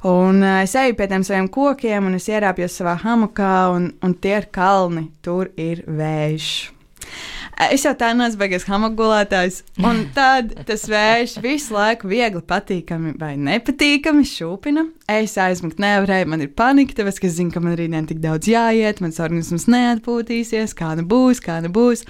Un 0.09 0.41
uh, 0.41 0.63
es 0.63 0.73
eju 0.79 0.97
pie 0.97 1.09
tiem 1.11 1.27
saviem 1.27 1.51
kokiem, 1.53 2.09
un 2.09 2.17
es 2.17 2.29
ierāpjos 2.31 2.81
savā 2.81 2.97
hamakā, 3.03 3.53
un, 3.75 3.91
un 4.01 4.17
tie 4.17 4.39
ir 4.41 4.49
kalni, 4.53 5.09
tur 5.25 5.53
ir 5.53 5.85
vējš. 5.85 6.49
Es 7.57 7.81
jau 7.81 7.93
tā 7.97 8.11
neesmu 8.13 8.37
beigas 8.37 8.67
hamagulētājs. 8.69 9.63
Un 9.81 10.03
tad 10.13 10.51
tas 10.67 10.83
vējš 10.91 11.37
visu 11.41 11.73
laiku 11.73 12.09
viegli 12.11 12.43
patīkami 12.45 13.15
vai 13.17 13.31
nepatīkami 13.41 14.25
šūpina. 14.29 14.83
Es 15.09 15.33
aizmigt 15.41 15.81
nevarēju, 15.81 16.29
man 16.29 16.45
ir 16.45 16.51
panika, 16.53 16.99
tāpēc, 16.99 17.17
es 17.25 17.39
zinu, 17.39 17.49
ka 17.55 17.63
man 17.63 17.73
rītdien 17.79 18.05
tik 18.09 18.21
daudz 18.21 18.49
jāiet, 18.51 19.01
mans 19.01 19.17
organisms 19.23 19.65
neatpūtīsies, 19.73 20.77
kā 20.77 20.93
nu 20.99 21.07
būs, 21.09 21.41
kā 21.41 21.57
nu 21.65 21.73
būs. 21.73 22.05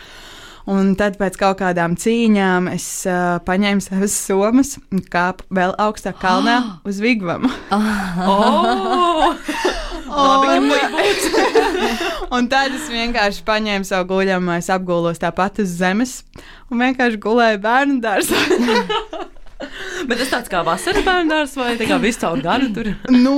Un 0.67 0.95
tad 0.99 1.15
pēc 1.19 1.37
kaut 1.39 1.61
kādām 1.61 1.95
cīņām 1.95 2.67
es 2.73 2.87
uh, 3.07 3.37
paņēmu 3.47 3.83
savas 3.85 4.15
somas 4.19 4.75
un 4.91 4.99
kāpu 4.99 5.47
vēl 5.55 5.71
augstāk 5.79 6.19
kalnā 6.19 6.57
uz 6.87 6.99
Vigvamu. 7.03 7.51
oh! 7.71 9.31
un, 10.17 10.71
un 12.35 12.49
tad 12.51 12.75
es 12.75 12.89
vienkārši 12.91 13.43
paņēmu 13.47 13.87
savu 13.87 14.09
guļamo, 14.11 14.57
es 14.57 14.69
apgulos 14.73 15.21
tāpat 15.21 15.61
uz 15.63 15.77
zemes 15.79 16.19
un 16.71 16.83
vienkārši 16.83 17.21
gulēju 17.23 17.63
bērnu 17.63 17.99
dārzā. 18.03 18.43
Bet 20.07 20.21
tas 20.21 20.29
tāds 20.31 20.51
kā 20.51 20.61
vasaras 20.63 21.03
bērns 21.03 21.55
vai 21.59 21.73
tā 21.79 21.87
kā 21.89 21.97
visu 21.99 22.21
caur 22.21 22.39
gadu 22.43 22.69
tur? 22.75 22.87
nu, 23.11 23.35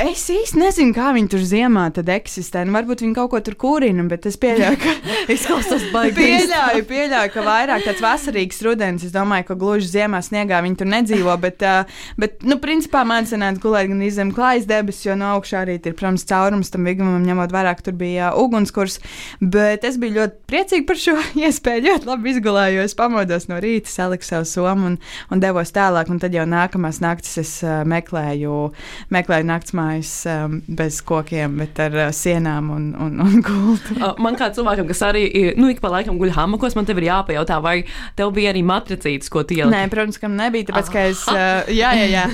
es 0.00 0.22
īsti 0.32 0.56
nezinu, 0.60 0.94
kā 0.96 1.10
viņi 1.16 1.28
tur 1.34 1.42
ziemā 1.44 1.86
tad 1.92 2.08
eksistē. 2.12 2.62
Nu, 2.64 2.72
varbūt 2.76 3.02
viņi 3.04 3.16
kaut 3.18 3.30
ko 3.34 3.40
tur 3.44 3.56
kūrina, 3.60 4.06
bet 4.08 4.24
es 4.30 4.38
pieļauju, 4.40 4.78
ka. 4.80 4.94
Izklausās 5.34 5.84
baigi. 5.92 6.16
pieļauju, 6.16 6.86
pieļauju, 6.88 7.32
ka 7.34 7.44
vairāk 7.44 7.84
tāds 7.84 8.00
vasarīgs 8.04 8.62
rudens. 8.64 9.04
Es 9.04 9.12
domāju, 9.12 9.50
ka 9.50 9.58
gluži 9.60 9.90
ziemā 9.92 10.22
sniegā 10.24 10.62
viņi 10.64 10.80
tur 10.80 10.90
nedzīvo. 10.90 11.36
Bet, 11.42 11.64
uh, 11.68 12.00
bet 12.20 12.40
nu, 12.48 12.56
principā 12.62 13.04
man 13.08 13.28
sanāca 13.28 13.60
gulēt 13.60 13.92
gan 13.92 14.00
zem 14.16 14.32
klājas 14.36 14.68
debesis, 14.70 15.04
jo 15.10 15.18
no 15.20 15.34
augšā 15.36 15.66
arī 15.66 15.76
ir, 15.76 15.96
protams, 15.98 16.24
caurums 16.28 16.72
tam 16.72 16.88
vigumam, 16.88 17.20
ņemot 17.28 17.52
vērā, 17.52 17.76
ka 17.76 17.90
tur 17.90 17.98
bija 18.00 18.32
uh, 18.32 18.40
ugunskurs. 18.40 19.00
Bet 19.40 19.84
es 19.84 20.00
biju 20.00 20.16
ļoti 20.22 20.40
priecīga 20.48 20.88
par 20.88 21.02
šo 21.04 21.18
iespēju. 21.44 21.86
Ļoti 21.90 22.08
labi 22.08 22.34
izgulējos, 22.34 22.96
pamodos 22.96 23.50
no 23.52 23.60
rīta, 23.60 23.92
saliku 23.92 24.24
savu 24.26 24.48
somu 24.48 24.94
un, 24.94 24.98
un 25.28 25.44
devos 25.44 25.76
tālāk. 25.76 25.89
Un 25.90 26.20
tad 26.22 26.34
jau 26.34 26.44
nākamās 26.48 27.00
naktis 27.02 27.38
es 27.40 27.52
meklēju, 27.90 28.56
meklēju 29.12 29.46
naktsmājas 29.48 30.12
bez 30.66 31.00
kokiem, 31.06 31.58
bet 31.60 31.80
ar 31.82 31.96
sienām 32.14 32.70
un, 32.74 32.88
un, 32.94 33.18
un 33.24 33.42
gultu. 33.46 33.96
man 34.22 34.38
kā 34.38 34.50
cilvēkam, 34.54 34.88
kas 34.90 35.02
arī 35.06 35.24
nu, 35.58 35.70
ik 35.72 35.82
pa 35.82 35.90
laikam 35.92 36.18
guļ 36.20 36.34
hamakos, 36.36 36.76
man 36.78 36.88
te 36.88 36.94
ir 36.96 37.08
jāpajautā, 37.08 37.60
vai 37.64 37.76
tev 38.18 38.32
bija 38.36 38.52
arī 38.54 38.62
matricītes, 38.66 39.30
ko 39.32 39.44
tu 39.44 39.56
ieliki? 39.58 39.74
Nē, 39.74 39.90
protams, 39.92 40.20
ka 40.20 40.30
nebija. 40.30 40.70
Tāpēc, 40.70 40.92
ka 40.94 41.04
es, 41.10 41.24
jā, 41.74 41.92
jā, 41.98 42.06
jā. 42.10 42.24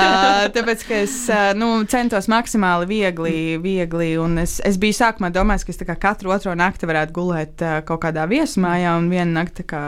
Tāpēc, 0.56 0.86
ka 0.88 1.00
es 1.04 1.16
nu, 1.58 1.70
centos 1.90 2.28
maksimāli 2.32 2.88
viegli, 2.90 3.36
viegli 3.62 4.14
un 4.20 4.40
es, 4.42 4.58
es 4.64 4.78
biju 4.80 4.98
sākumā 4.98 5.30
domājis, 5.34 5.66
ka 5.66 5.74
es 5.74 5.82
kā 5.84 5.98
katru 6.06 6.34
otro 6.34 6.54
nakti 6.58 6.88
varētu 6.90 7.14
gulēt 7.14 7.64
kaut 7.88 8.02
kādā 8.04 8.26
viesmājā 8.30 8.96
un 8.98 9.10
vienu 9.12 9.36
nakti 9.36 9.66
kā 9.68 9.84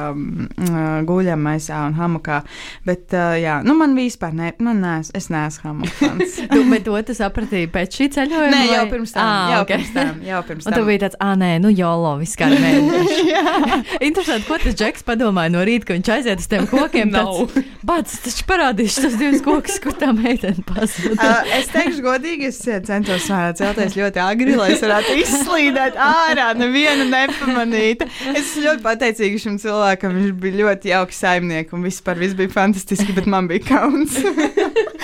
guļam 1.06 1.44
maisā 1.46 1.82
un 1.88 1.96
hamakā. 1.98 2.42
Bet, 2.86 3.15
uh, 3.16 3.34
jā, 3.40 3.56
nu, 3.66 3.74
man 3.78 3.96
vispār 3.96 4.34
ne, 4.36 4.52
man 4.62 4.82
nes, 4.84 5.10
es 5.16 5.30
neesmu 5.32 5.70
hamakans. 5.70 6.36
tu, 6.52 6.62
bet 6.70 6.84
to 6.86 6.96
tu 7.08 7.16
sapratīji 7.16 7.70
pēc 7.72 7.98
šī 7.98 8.08
ceļojuma? 8.16 8.52
Nē, 8.52 8.62
jau 8.70 8.84
pirms 8.92 9.14
tam. 9.16 9.26
Ah, 9.26 9.52
jau 9.54 9.62
okay. 9.64 9.80
pirms 9.80 9.94
tam, 9.96 10.20
jau 10.26 10.42
pirms 10.50 10.66
Un 10.66 10.72
tam. 10.72 10.78
tu 10.80 10.90
biji 10.90 11.02
tāds, 11.06 11.18
ah, 11.24 11.34
nē, 11.40 11.50
nu, 11.64 11.72
jolo, 11.74 12.14
kā 12.36 12.50
mēģinājums. 12.52 13.94
Interesanti, 14.06 14.46
ko 14.48 14.58
tas 14.62 14.76
Džeks 14.76 15.06
padomāja 15.06 15.52
no 15.54 15.64
rīta, 15.66 15.88
ka 15.88 15.96
viņš 15.96 16.12
aiziet 16.16 16.42
uz 16.42 16.48
tiem 16.50 16.68
kokiem. 16.70 17.12
Nav. 17.14 17.54
Bats, 17.86 18.18
taču 18.24 18.44
parādīšu 18.48 19.06
tos 19.06 19.16
divus 19.20 19.44
kokus, 19.44 19.78
kur 19.82 19.94
tā 19.96 20.10
meitene 20.16 20.64
pazuda. 20.66 21.16
Uh, 21.16 21.52
es 21.56 21.70
teikšu, 21.72 22.02
godīgi, 22.04 22.50
es 22.50 22.60
centos 22.88 23.28
uh, 23.30 23.46
celties 23.56 23.96
ļoti 23.98 24.22
agri, 24.22 24.56
lai 24.58 24.72
es 24.74 24.82
varētu 24.84 25.16
izslīdēt 25.22 25.98
ārā, 26.02 26.50
nevienu 26.58 27.06
nepamanīt. 27.10 28.04
Es 28.32 28.42
esmu 28.42 28.66
ļoti 28.66 28.84
pateicīga 28.84 29.42
šim 29.42 29.60
cilvēkam. 29.62 30.16
Viņš 30.16 30.34
bija 30.42 30.60
ļoti 30.62 30.92
jauks 30.92 31.22
saimnieks 31.22 31.76
un 31.76 31.86
vispār 31.86 32.18
viss 32.20 32.36
bija 32.38 32.52
fantastiski, 32.52 33.05
bet 33.14 33.26
man 33.30 33.46
bija 33.50 33.62
kauns. 33.68 34.16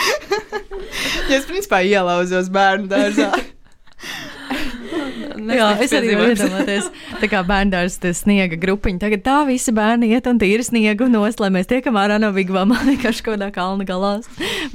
ja 1.31 1.39
es 1.39 1.47
principā 1.49 1.83
ielauzos 1.87 2.51
bērnu 2.53 2.91
dārzā. 2.91 3.31
Jā, 5.43 5.69
es 5.83 5.93
arī 5.97 6.13
varu 6.19 6.35
iedomāties, 6.35 6.89
tā 7.19 7.29
kā 7.31 7.41
bērndārs 7.47 7.97
tas 8.03 8.21
sniega 8.23 8.59
grupiņa. 8.61 9.01
Tagad 9.03 9.23
tā 9.27 9.37
visi 9.49 9.73
bērni 9.75 10.11
iet 10.15 10.29
un 10.31 10.39
tīri 10.39 10.65
sniegu 10.67 11.09
nost, 11.11 11.41
lai 11.43 11.49
mēs 11.55 11.71
tiekam 11.71 11.97
ārā 11.99 12.19
no 12.23 12.31
vigvām, 12.37 12.75
vienkārši 12.91 13.25
kaut 13.27 13.39
kādā 13.39 13.49
kalna 13.55 13.87
galā. 13.89 14.13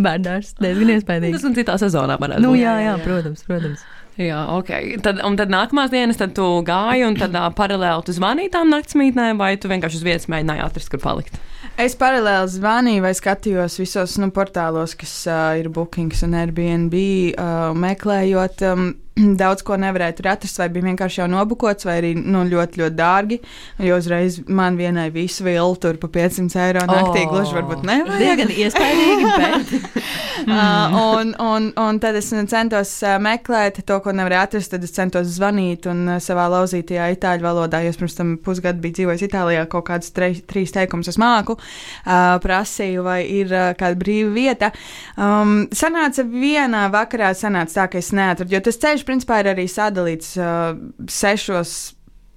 Bērndārs 0.02 0.56
diezgan 0.60 0.92
iespaidīgs. 0.98 1.38
Tas 1.38 1.48
un 1.48 1.56
citā 1.58 1.78
sezonā 1.82 2.18
varētu 2.20 2.44
Nu, 2.44 2.56
būt. 2.56 2.62
jā, 2.64 2.74
jā, 2.84 2.96
protams, 3.06 3.46
protams. 3.48 3.86
Jā, 4.18 4.40
ok. 4.58 4.72
Tad, 5.06 5.22
un 5.28 5.38
tad 5.38 5.52
nākamās 5.54 5.92
dienas, 5.94 6.18
tad 6.18 6.34
tu 6.36 6.46
gāji 6.66 7.06
un 7.06 7.16
tad 7.20 7.36
uh, 7.38 7.48
paralēli 7.54 8.08
tu 8.08 8.16
zvanīji 8.18 8.50
tām 8.56 8.72
naktsmītnēm, 8.74 9.38
vai 9.38 9.54
tu 9.62 9.70
vienkārši 9.70 10.02
uz 10.02 10.08
vietas 10.08 10.28
mēģināji 10.34 10.66
atrast, 10.66 10.90
kur 10.90 11.04
palikt? 11.04 11.38
Es 11.78 11.94
paralēli 11.94 12.50
zvanīju 12.50 13.04
vai 13.04 13.12
skatījos 13.14 13.76
visos 13.78 14.16
nu, 14.18 14.32
portālos, 14.34 14.96
kas 14.98 15.12
uh, 15.30 15.52
ir 15.60 15.68
Bookings 15.70 16.24
un 16.26 16.34
Airbnb, 16.34 16.96
uh, 17.38 17.70
meklējot. 17.78 18.64
Um, 18.66 18.88
Daudz 19.42 19.66
ko 19.68 19.78
nevarēju 19.82 20.18
tur 20.20 20.32
atrast, 20.34 20.60
vai 20.62 20.70
bija 20.74 20.88
vienkārši 20.90 21.22
jau 21.24 21.30
nobukots, 21.32 21.88
vai 21.88 21.98
arī 22.02 22.14
nu, 22.18 22.44
ļoti, 22.50 22.84
ļoti 22.84 22.98
dārgi. 22.98 23.40
Jo 23.88 24.00
uzreiz 24.02 24.40
man 24.48 24.78
vienai 24.80 25.10
visu 25.14 25.46
vilnu 25.48 25.80
tur 25.82 26.00
pa 26.02 26.10
500 26.20 26.64
eiro 26.68 26.86
naktī 26.90 27.26
O. 27.26 27.32
gluži 27.34 27.58
varbūt 27.58 27.86
nevar. 27.88 28.22
Diezgan 28.22 28.54
iespaidīgi, 28.54 29.34
bet 29.44 30.08
Uh, 30.48 31.02
un, 31.18 31.36
un, 31.40 31.72
un 31.76 32.00
tad 32.00 32.16
es 32.16 32.30
centos 32.30 32.92
uh, 33.04 33.16
meklēt 33.22 33.82
to, 33.88 33.98
ko 34.04 34.14
nevarēju 34.16 34.44
atrast. 34.44 34.72
Tad 34.74 34.86
es 34.86 34.94
centos 34.96 35.30
zvanīt 35.36 35.88
un 35.90 36.04
uh, 36.08 36.20
savā 36.24 36.48
lauzītajā 36.54 37.10
itāļu 37.16 37.46
valodā, 37.46 37.82
jo 37.84 37.94
es 37.94 38.00
pirms 38.00 38.18
tam 38.18 38.36
pusgadu 38.44 38.82
biju 38.84 39.00
dzīvojis 39.00 39.26
Itālijā, 39.28 39.66
kaut 39.72 39.88
kādus 39.90 40.14
tre, 40.16 40.30
trīs 40.48 40.74
teikumus 40.76 41.10
es 41.12 41.20
māku. 41.22 41.58
Uh, 41.58 42.38
prasīju, 42.44 43.06
vai 43.08 43.20
ir 43.40 43.52
uh, 43.54 43.72
kāda 43.78 44.00
brīva 44.00 44.32
vieta. 44.36 44.72
Um, 45.18 45.66
sanāca 45.76 46.26
vienā 46.28 46.88
vakarā, 46.94 47.34
sanāca 47.38 47.82
tā, 47.82 47.88
ka 47.92 48.02
es 48.02 48.14
neatradu, 48.16 48.54
jo 48.56 48.64
tas 48.68 48.80
ceļš 48.84 49.07
principā 49.08 49.42
ir 49.42 49.52
arī 49.54 49.68
sadalīts 49.72 50.36
uh, 50.40 50.76
sešos 51.10 51.78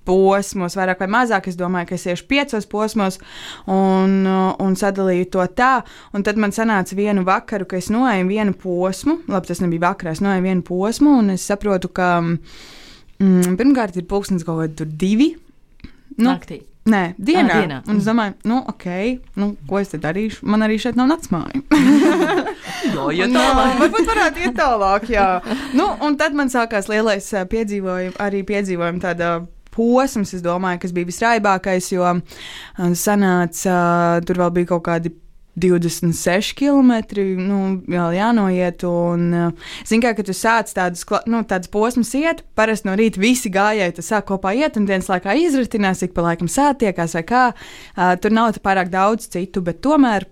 posmos, 0.09 0.75
vairāk 0.79 1.03
vai 1.03 1.09
mazāk. 1.13 1.51
Es 1.51 1.59
domāju, 1.59 1.91
ka 1.91 1.99
es 1.99 2.07
iešu 2.09 2.27
piecos 2.31 2.67
posmos 2.71 3.21
un, 3.71 4.17
uh, 4.25 4.55
un 4.63 4.79
sadalīju 4.79 5.29
to 5.35 5.45
tā. 5.59 5.73
Un 6.17 6.25
tad 6.27 6.41
man 6.41 6.55
sanāca 6.57 6.97
vienu 6.99 7.25
vakaru, 7.29 7.69
ka 7.69 7.79
es 7.81 7.91
noeju 7.93 8.31
vienu 8.31 8.57
posmu. 8.57 9.21
Labi, 9.31 9.51
tas 9.51 9.63
nebija 9.65 9.89
vakarā, 9.91 10.17
es 10.17 10.25
noeju 10.25 10.47
vienu 10.47 10.67
posmu, 10.67 11.19
un 11.23 11.37
es 11.37 11.47
saprotu, 11.51 11.93
ka 11.95 12.17
mm, 12.23 13.55
pirmkārt 13.61 14.01
ir 14.01 14.09
pulkstenis 14.11 14.47
kaut 14.49 14.65
kādi 14.65 14.89
divi. 15.05 15.31
Nu, 16.17 16.33
naktī. 16.33 16.63
Nē, 16.89 17.03
dienā. 17.21 17.45
Ā, 17.45 17.61
dienā. 17.61 17.79
Un 17.93 17.99
es 18.01 18.07
domāju, 18.09 18.35
nu, 18.49 18.63
ok, 18.73 18.87
nu, 19.37 19.51
ko 19.69 19.81
es 19.83 19.93
te 19.93 19.99
darīšu? 20.01 20.47
Man 20.49 20.65
arī 20.65 20.79
šeit 20.81 20.99
nav 21.01 21.11
naktsmāja. 21.13 21.61
No, 22.95 23.11
ja 23.13 23.27
tā 23.29 23.43
ā, 23.45 23.65
varbūt 23.77 24.07
varētu 24.09 24.41
iet 24.41 24.55
tālāk, 24.57 25.05
jā. 25.13 25.27
Nu, 25.77 25.91
un 26.07 26.15
tad 26.17 26.33
man 26.37 26.49
sākās 26.49 26.89
lielais 26.89 27.27
ā, 27.37 27.43
piedzīvojums, 27.51 28.17
arī 28.23 28.41
piedzīvojums 28.49 29.05
tāda. 29.05 29.33
Posms, 29.71 30.33
es 30.35 30.43
domāju, 30.43 30.81
kas 30.83 30.95
bija 30.97 31.07
visraibākais, 31.07 31.93
jo 31.93 32.03
ā, 32.03 32.17
sanāca, 32.99 33.77
tur 34.27 34.41
vēl 34.43 34.51
bija 34.57 34.71
kaut 34.73 34.83
kādi 34.89 35.13
26 35.61 36.55
km, 36.59 36.93
nu, 37.39 37.61
vēl 37.91 38.17
jānoiet. 38.19 38.85
Un, 38.89 39.29
zināmā 39.85 40.11
mērā, 40.11 40.17
kad 40.19 40.31
tu 40.31 40.37
sāc 40.37 40.73
tādus, 40.77 41.05
nu, 41.31 41.43
tādus 41.49 41.71
posmus 41.73 42.13
iet, 42.19 42.45
parasti 42.59 42.89
no 42.89 42.97
rīta 42.99 43.21
visi 43.21 43.53
gājēji, 43.53 43.97
tu 43.99 44.07
sāk 44.07 44.29
kopā 44.31 44.55
iet, 44.57 44.77
un 44.81 44.89
dienas 44.89 45.11
laikā 45.11 45.37
izratinās, 45.39 46.03
ik 46.03 46.17
pa 46.17 46.27
laikam 46.31 46.51
sātiekās 46.51 47.17
vai 47.19 47.25
kā. 47.29 47.47
Uh, 47.97 48.17
tur 48.21 48.35
nav 48.35 48.59
pārāk 48.63 48.91
daudz 48.93 49.29
citu, 49.31 49.63
bet 49.63 49.83
tomēr. 49.85 50.27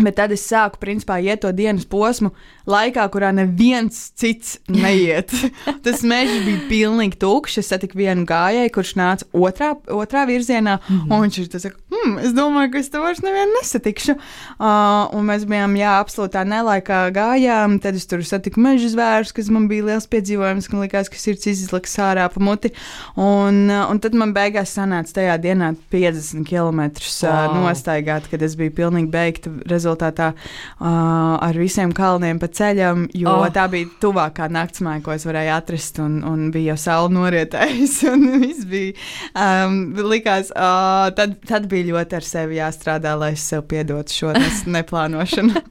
Bet 0.00 0.16
tad 0.16 0.32
es 0.32 0.46
sāku, 0.48 0.78
principā, 0.80 1.18
iet 1.20 1.42
to 1.42 1.50
dienas 1.52 1.84
posmu 1.88 2.30
laikā, 2.70 3.04
kurā 3.12 3.34
neviens 3.36 3.98
cits 4.16 4.56
neiet. 4.70 5.32
Tas 5.84 6.04
mežs 6.06 6.40
bija 6.46 6.62
pilnīgi 6.70 7.18
tukšs. 7.20 7.60
Es 7.60 7.70
satiku 7.72 8.00
vienu 8.00 8.24
gājēju, 8.28 8.72
kurš 8.72 8.94
nāca 8.96 9.28
otrā, 9.36 9.74
otrā 9.92 10.24
virzienā, 10.30 10.78
mm 10.78 10.96
-hmm. 10.96 11.12
un 11.12 11.26
viņš 11.26 11.38
ir 11.42 11.50
tas, 11.52 11.68
hmm, 12.04 12.18
es 12.24 12.34
domāju, 12.36 12.72
ka 12.74 12.82
es 12.82 12.90
to 12.92 13.02
vairs 13.02 13.22
nevienu 13.24 13.56
nesatikšu. 13.58 14.16
Uh, 14.60 15.10
un 15.16 15.26
mēs 15.28 15.46
bijām, 15.50 15.76
jā, 15.80 15.96
absolūtā 16.00 16.44
nelaikā 16.48 17.02
gājām. 17.16 17.78
Tad 17.82 17.98
es 17.98 18.08
tur 18.10 18.24
satiku 18.26 18.62
meža 18.64 18.92
zvērus, 18.94 19.34
kas 19.36 19.50
man 19.52 19.68
bija 19.70 19.90
liels 19.90 20.08
piedzīvojums, 20.10 20.70
man 20.72 20.84
likās, 20.86 21.10
ka 21.12 21.20
sirds 21.20 21.48
izliks 21.50 21.98
ārā 22.00 22.28
pa 22.32 22.42
muti. 22.42 22.72
Un, 23.16 23.66
uh, 23.68 23.86
un 23.90 24.00
tad 24.02 24.16
man 24.18 24.34
beigās 24.36 24.74
sanāca 24.76 25.20
tajā 25.20 25.36
dienā 25.42 25.74
50 25.92 26.46
km 26.48 26.86
uh, 26.90 27.50
Wow. 27.50 27.64
nostaigāt, 27.64 28.28
kad 28.30 28.42
es 28.44 28.54
biju 28.58 28.72
pilnīgi 28.76 29.10
beigta 29.12 29.52
rezultātā 29.70 30.30
uh, 30.32 30.86
ar 30.86 31.58
visiem 31.58 31.92
kalniem 31.96 32.40
pa 32.42 32.48
ceļam, 32.52 33.06
jo 33.16 33.32
oh. 33.32 33.46
tā 33.54 33.66
bija 33.72 33.88
tuvākā 34.02 34.48
naktsmāja, 34.52 35.02
ko 35.04 35.14
es 35.14 35.26
varēju 35.28 35.54
atrast, 35.56 36.00
un, 36.02 36.20
un 36.26 36.48
bija 36.54 36.74
jau 36.74 36.78
saule 36.84 37.14
norietējusi, 37.16 38.08
un 38.14 38.26
viss 38.42 38.66
bija, 38.70 38.94
um, 39.34 39.80
likās, 40.10 40.52
uh, 40.54 41.10
tad, 41.16 41.38
tad 41.48 41.68
bija 41.70 41.89
ļoti 41.90 42.16
ar 42.18 42.26
sevi 42.26 42.58
jāstrādā, 42.58 43.14
lai 43.18 43.32
es 43.36 43.44
sev 43.50 43.66
piedotu 43.70 44.14
šo 44.14 44.34
neplānošanu. 44.76 45.62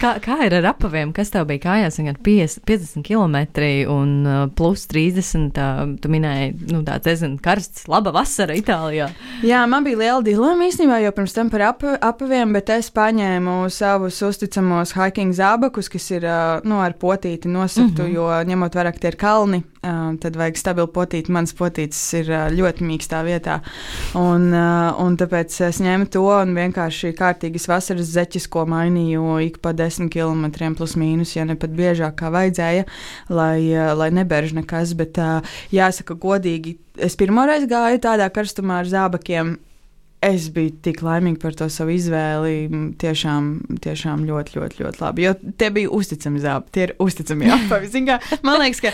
Kā, 0.00 0.16
kā 0.24 0.38
ir 0.46 0.56
ar 0.58 0.70
apaviem? 0.72 1.12
Kas 1.16 1.30
tev 1.32 1.46
bija 1.50 1.62
kājās? 1.68 1.98
Gan 2.02 2.18
50, 2.26 2.64
50 2.66 3.04
km 3.06 3.36
un 3.92 4.12
uh, 4.26 4.38
plus 4.56 4.86
30. 4.90 5.56
Uh, 5.56 5.94
tu 6.02 6.10
minēji, 6.12 6.54
nu, 6.72 6.82
tāds 6.86 7.06
diezgan 7.06 7.36
karsts, 7.42 7.86
laba 7.90 8.12
vasara 8.14 8.56
Itālijā. 8.58 9.08
Jā, 9.46 9.62
man 9.70 9.86
bija 9.86 10.00
liela 10.00 10.24
dilema 10.26 10.68
īstenībā 10.68 11.00
jau 11.04 11.14
pirms 11.16 11.36
tam 11.36 11.52
par 11.52 11.66
ap, 11.70 11.84
apaviem, 11.84 12.54
bet 12.56 12.72
es 12.74 12.90
paņēmu 12.94 13.58
savus 13.72 14.20
uzticamos 14.26 14.94
hiking 14.96 15.36
zābakus, 15.36 15.90
kas 15.92 16.10
ir 16.14 16.26
ā, 16.28 16.40
nu, 16.66 16.80
ar 16.82 16.96
potīti 16.98 17.50
nosaktu, 17.52 18.02
mm 18.02 18.08
-hmm. 18.08 18.14
jo 18.14 18.52
ņemot 18.52 18.78
vērā, 18.78 18.92
ka 18.92 19.04
tie 19.04 19.14
ir 19.14 19.20
kalni, 19.20 19.62
ā, 19.86 19.94
tad 20.22 20.36
vajag 20.38 20.58
stabilu 20.60 20.90
potīti. 20.92 21.32
Mans 21.34 21.54
potītis 21.56 22.00
ir 22.18 22.30
ā, 22.34 22.42
ļoti 22.54 22.86
mīkstā 22.86 23.22
vietā. 23.26 23.60
Un, 24.18 24.48
ā, 24.56 24.94
un 25.02 25.18
tāpēc 25.20 25.54
es 25.68 25.80
ņēmu 25.84 26.10
to 26.12 26.24
un 26.28 26.54
vienkārši 26.56 27.14
kārtīgas 27.16 27.68
vasaras 27.70 28.10
zeķis, 28.14 28.48
ko 28.52 28.66
mainīju 28.70 29.38
ik 29.46 29.60
pa 29.64 29.74
desmit 29.76 30.12
kilometriem 30.16 30.76
plus 30.78 30.96
mīnus, 31.00 31.36
ja 31.38 31.46
ne 31.48 31.58
pat 31.60 31.74
biežāk 31.76 32.18
kā 32.20 32.32
vajadzēja, 32.34 32.86
lai, 33.30 33.60
ā, 33.70 33.92
lai 33.98 34.10
neberž 34.14 34.56
nekas. 34.58 34.96
Bet 34.98 35.20
ā, 35.22 35.40
jāsaka 35.74 36.18
godīgi, 36.20 36.76
es 36.98 37.18
pirmoreiz 37.18 37.68
gāju 37.70 38.02
tādā 38.08 38.28
karstumā 38.34 38.82
ar 38.82 38.90
zābakiem. 38.90 39.56
Es 40.24 40.48
biju 40.50 40.72
tik 40.82 41.02
laimīga 41.04 41.38
par 41.42 41.54
to 41.58 41.68
savu 41.70 41.92
izvēli. 41.94 42.68
Tiešām, 42.98 43.48
tiešām 43.84 44.24
ļoti, 44.26 44.56
ļoti, 44.56 44.80
ļoti 44.82 45.02
labi. 45.02 45.26
Jo 45.26 45.34
tie 45.60 45.68
bija 45.74 45.90
uzticami 45.92 46.40
zābaki. 46.42 46.72
Tie 46.74 46.84
ir 46.88 46.94
uzticami 47.02 47.50
apavi. 47.56 47.90
Man 48.46 48.60
liekas, 48.62 48.80
ka, 48.82 48.92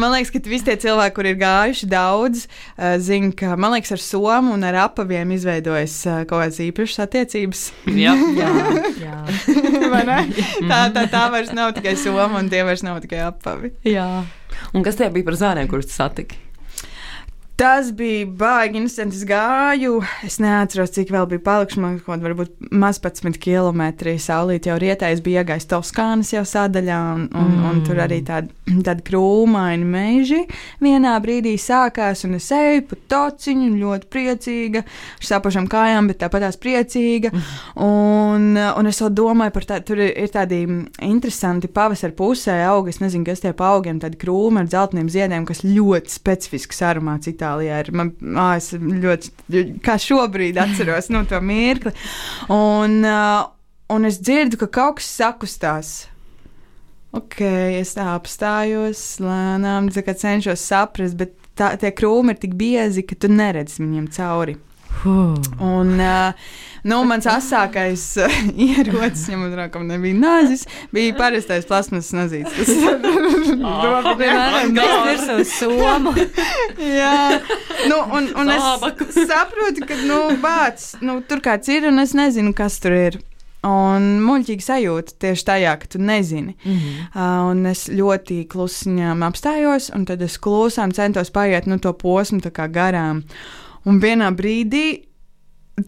man 0.00 0.14
liekas, 0.14 0.32
ka 0.34 0.42
visi 0.48 0.66
tie 0.66 0.76
cilvēki, 0.82 1.14
kur 1.16 1.28
ir 1.28 1.38
gājuši 1.40 1.88
daudz, 1.92 2.46
zina, 3.04 3.32
ka 3.36 3.54
man 3.60 3.76
liekas, 3.76 3.94
ar 3.96 4.02
somu 4.02 4.56
un 4.56 4.66
ar 4.66 4.80
apaviem 4.88 5.34
izveidojas 5.36 5.96
kaut 6.26 6.38
kādas 6.42 6.60
īpašas 6.64 7.04
attiecības. 7.06 7.64
Jā, 7.92 8.16
Jā, 8.42 8.50
jā. 9.02 9.16
Vai 9.92 10.02
ne? 10.08 10.20
tā, 10.68 10.84
tā, 10.94 11.06
tā 11.12 11.26
vairs 11.32 11.52
nav 11.56 11.74
tikai 11.76 11.94
soma, 12.00 12.40
un 12.40 12.48
tie 12.52 12.62
vairs 12.66 12.84
nav 12.86 13.00
tikai 13.04 13.22
apavi. 13.28 13.74
jā. 13.88 14.08
Un 14.76 14.84
kas 14.84 14.98
tie 14.98 15.08
bija 15.12 15.24
par 15.26 15.36
zāriem, 15.40 15.68
kurus 15.70 15.88
tu 15.88 15.94
satiki? 15.96 16.36
Tas 17.62 17.92
bija 17.92 18.26
baigi 18.26 18.80
interesanti. 18.80 19.16
Es 19.20 19.22
gāju, 19.22 20.00
es 20.26 20.40
neatceros, 20.42 20.90
cik 20.96 21.12
vēl 21.14 21.28
bija 21.30 21.42
palikuši. 21.46 21.78
Man 21.78 21.92
kaut 22.00 22.16
kāda 22.16 22.26
varbūt 22.26 22.72
maz 22.74 22.98
11 22.98 23.38
km 23.38 23.84
saulīt 24.18 24.66
jau 24.66 24.74
rietā. 24.82 25.12
Es 25.14 25.20
biju 25.22 25.38
iegājis 25.38 25.68
Toskānas 25.70 26.32
jau 26.34 26.42
sadaļā, 26.42 26.96
un, 27.14 27.28
un, 27.30 27.52
mm. 27.52 27.68
un 27.70 27.78
tur 27.86 28.00
arī 28.02 28.18
tādi, 28.26 28.50
tādi 28.88 29.06
krūmaini 29.06 29.86
meži 29.86 30.40
vienā 30.82 31.12
brīdī 31.22 31.52
sākās, 31.54 32.24
un 32.26 32.34
es 32.40 32.48
eju 32.56 32.82
pa 32.90 32.98
tociņu, 33.14 33.68
ļoti 33.78 34.10
priecīga, 34.10 34.82
ar 34.82 35.30
sapašām 35.30 35.70
kājām, 35.70 36.10
bet 36.10 36.18
tāpat 36.24 36.48
tās 36.48 36.58
priecīga. 36.58 37.30
Un, 37.78 38.58
un 38.58 38.90
es 38.90 39.00
vēl 39.04 39.14
domāju 39.22 39.54
par 39.54 39.68
tādu, 39.70 39.86
tur 39.92 40.02
ir, 40.08 40.34
tādi 40.34 40.64
interesanti 40.98 41.70
pavasara 41.70 42.18
pusē 42.18 42.58
augi, 42.72 42.96
es 42.96 43.00
nezinu, 43.04 43.28
kas 43.30 43.46
tie 43.46 43.54
pa 43.54 43.70
augiem, 43.76 44.02
tādi 44.02 44.18
krūmi 44.18 44.64
ar 44.64 44.74
zeltainiem 44.74 45.14
ziediem, 45.14 45.46
kas 45.46 45.62
ļoti 45.62 46.18
specifisks 46.18 46.82
aromāts 46.90 47.30
Itālijā 47.52 47.80
ir. 47.82 47.90
Man, 47.92 48.12
ā, 48.38 48.56
es 48.56 48.72
ļoti, 48.72 49.32
kā 49.84 49.96
šobrīd 50.00 50.58
atceros 50.60 51.10
nu, 51.12 51.24
to 51.28 51.40
mirkli. 51.40 51.92
Un, 52.52 53.02
un 53.92 54.08
es 54.08 54.20
dzirdu, 54.20 54.58
ka 54.62 54.70
kaut 54.72 55.00
kas 55.00 55.10
sakustās. 55.20 55.92
Ok, 57.12 57.42
es 57.76 57.92
tā 57.92 58.14
apstājos, 58.14 59.20
lēnām 59.20 59.90
cenšos 59.92 60.62
saprast, 60.64 61.18
bet 61.20 61.34
tā, 61.54 61.74
tie 61.76 61.92
krūmi 61.92 62.32
ir 62.32 62.38
tik 62.40 62.54
biezi, 62.56 63.04
ka 63.04 63.18
tu 63.20 63.28
neredzi 63.28 63.82
viņiem 63.82 64.08
cauri. 64.16 64.56
Un, 65.04 65.98
uh, 65.98 66.32
nu, 66.86 67.00
mans 67.06 67.26
asākais 67.26 68.04
uh, 68.22 68.36
ierocis, 68.68 69.26
ka 69.26 69.80
man 69.80 69.90
nebija 69.90 70.18
nāzis, 70.18 70.66
bija 70.94 71.16
parastais 71.18 71.66
plasmas 71.66 72.12
nazīts. 72.14 72.54
Tas 72.58 72.70
Piemēram, 74.20 74.76
mēs 74.76 74.94
virsū 75.08 75.38
somu. 75.50 76.14
Jā, 76.78 77.40
nu, 77.90 77.98
un, 78.18 78.30
un 78.38 78.54
es 78.54 79.20
saprotu, 79.26 79.86
ka 79.88 79.98
nu, 80.06 80.22
bāc, 80.42 80.92
nu, 81.02 81.20
tur 81.26 81.42
kāds 81.44 81.70
ir, 81.72 81.90
un 81.90 82.02
es 82.02 82.14
nezinu, 82.18 82.54
kas 82.56 82.78
tur 82.82 82.96
ir. 82.98 83.20
Un 83.62 84.16
muļķīgi 84.26 84.64
sajūta 84.66 85.14
tieši 85.22 85.44
tajā, 85.46 85.72
ka 85.78 85.86
tu 85.94 86.00
nezini. 86.02 86.56
Mm 86.64 86.78
-hmm. 86.78 87.04
Uh, 87.14 87.50
un 87.50 87.66
es 87.70 87.86
ļoti 87.88 88.40
klusiņām 88.50 89.22
apstājos, 89.22 89.92
un 89.94 90.04
tad 90.04 90.22
es 90.22 90.38
klusām 90.38 90.90
centos 90.90 91.30
paiet 91.30 91.66
nu, 91.66 91.78
to 91.78 91.92
posmu 91.92 92.40
tā 92.40 92.50
kā 92.50 92.66
garām. 92.66 93.22
Un 93.88 93.98
vienā 94.02 94.28
brīdī 94.36 94.86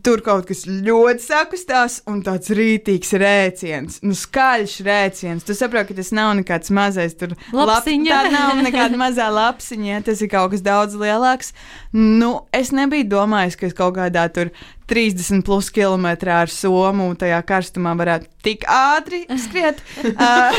tur 0.05 0.23
kaut 0.25 0.47
kas 0.49 0.65
ļoti 0.67 1.23
sakustās, 1.23 1.99
un 2.09 2.23
tāds 2.25 2.51
rītīgs 2.57 3.13
rēciens, 3.21 3.99
nu, 4.05 4.17
skaļš 4.17 4.77
rēciens. 4.87 5.45
Tu 5.45 5.57
saproti, 5.57 5.93
ka 5.93 5.99
tas 6.01 6.13
nav 6.17 6.33
nekāds 6.41 6.73
mazais 6.75 7.17
tur 7.21 7.35
Lapsiņa. 7.53 8.09
Lap, 8.09 8.31
tā 8.31 8.33
nav 8.33 8.63
nekāda 8.65 9.01
mazā 9.01 9.29
lapsiņa, 9.35 10.01
tas 10.09 10.25
ir 10.25 10.33
kaut 10.33 10.55
kas 10.55 10.65
daudz 10.65 10.97
lielāks. 10.99 11.53
Nu, 11.93 12.47
es 12.57 12.73
nebiju 12.75 13.11
domājis, 13.13 13.59
ka 13.61 13.69
es 13.69 13.77
kaut 13.77 13.99
kādā 13.99 14.27
tur 14.33 14.55
30 14.91 15.43
plus 15.45 15.71
km 15.73 16.07
ar 16.29 16.51
somu 16.53 17.11
tajā 17.19 17.41
karstumā 17.49 17.95
varētu 17.97 18.29
tik 18.45 18.67
ātri 18.69 19.23
skriet. 19.41 19.81
uh, 20.13 20.59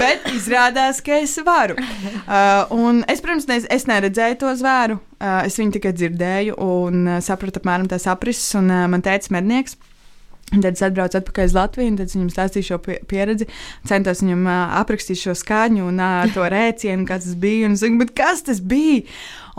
bet 0.00 0.28
izrādās, 0.34 1.00
ka 1.04 1.20
es 1.24 1.38
varu. 1.46 1.78
Uh, 1.80 2.66
un 2.76 3.04
es, 3.08 3.22
protams, 3.24 3.48
ne, 3.48 3.60
es 3.72 3.88
neredzēju 3.88 4.40
to 4.42 4.52
zvēru. 4.60 5.00
Uh, 5.20 5.42
es 5.48 5.56
viņu 5.60 5.76
tikai 5.78 5.94
dzirdēju 5.96 6.58
un 6.64 7.06
uh, 7.06 7.20
sapratu 7.24 7.62
apmēram 7.62 7.88
tās 7.88 8.08
aprises. 8.10 8.52
Un 8.60 8.68
uh, 8.72 8.84
man 8.92 9.04
teica 9.04 9.32
mednieks. 9.36 9.78
Tad 10.50 10.72
es 10.74 10.82
atbraucu 10.82 11.14
atpakaļ 11.20 11.44
uz 11.46 11.52
Latviju, 11.54 11.92
un 11.92 11.96
tad 12.00 12.10
viņam 12.10 12.30
stāstīju 12.34 12.66
šo 12.72 12.78
pie- 12.82 12.98
pieredzi. 13.06 13.46
Centos 13.86 14.22
viņam 14.24 14.40
uh, 14.50 14.72
aprakstīt 14.80 15.20
šo 15.20 15.34
skaņu 15.38 15.84
un 15.86 16.00
uh, 16.02 16.24
to 16.34 16.42
rēcienu, 16.56 17.06
kas 17.06 17.28
tas 17.28 17.36
bija. 17.38 17.68
Un 17.68 17.76
es 17.78 17.84
saku, 17.84 18.00
"Bet 18.00 18.10
kas 18.18 18.42
tas 18.48 18.58
bija? 18.60 19.04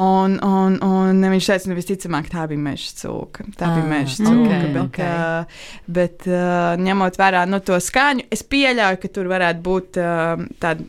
Un, 0.02 0.36
un, 0.44 0.76
un 0.84 1.24
viņš 1.32 1.48
teica, 1.52 1.70
nu, 1.70 1.76
visticamāk, 1.78 2.28
tā 2.32 2.44
bija 2.50 2.60
meža 2.60 2.92
cūka. 3.04 3.44
Tā 3.60 3.70
bija 3.76 3.86
Ah, 3.86 3.90
meža 3.92 4.24
ok, 4.24 4.28
cūka. 4.28 4.60
bet, 4.62 4.78
ok. 4.84 5.00
uh, 5.00 5.66
bet 5.88 6.28
uh, 6.28 6.76
ņemot 6.82 7.20
vērā 7.20 7.44
nu, 7.48 7.60
to 7.64 7.78
skaņu, 7.80 8.26
es 8.32 8.42
pieļauju, 8.44 9.00
ka 9.04 9.08
tur 9.16 9.30
varētu 9.32 9.62
būt 9.68 10.00
uh, 10.02 10.48
tāda. 10.64 10.88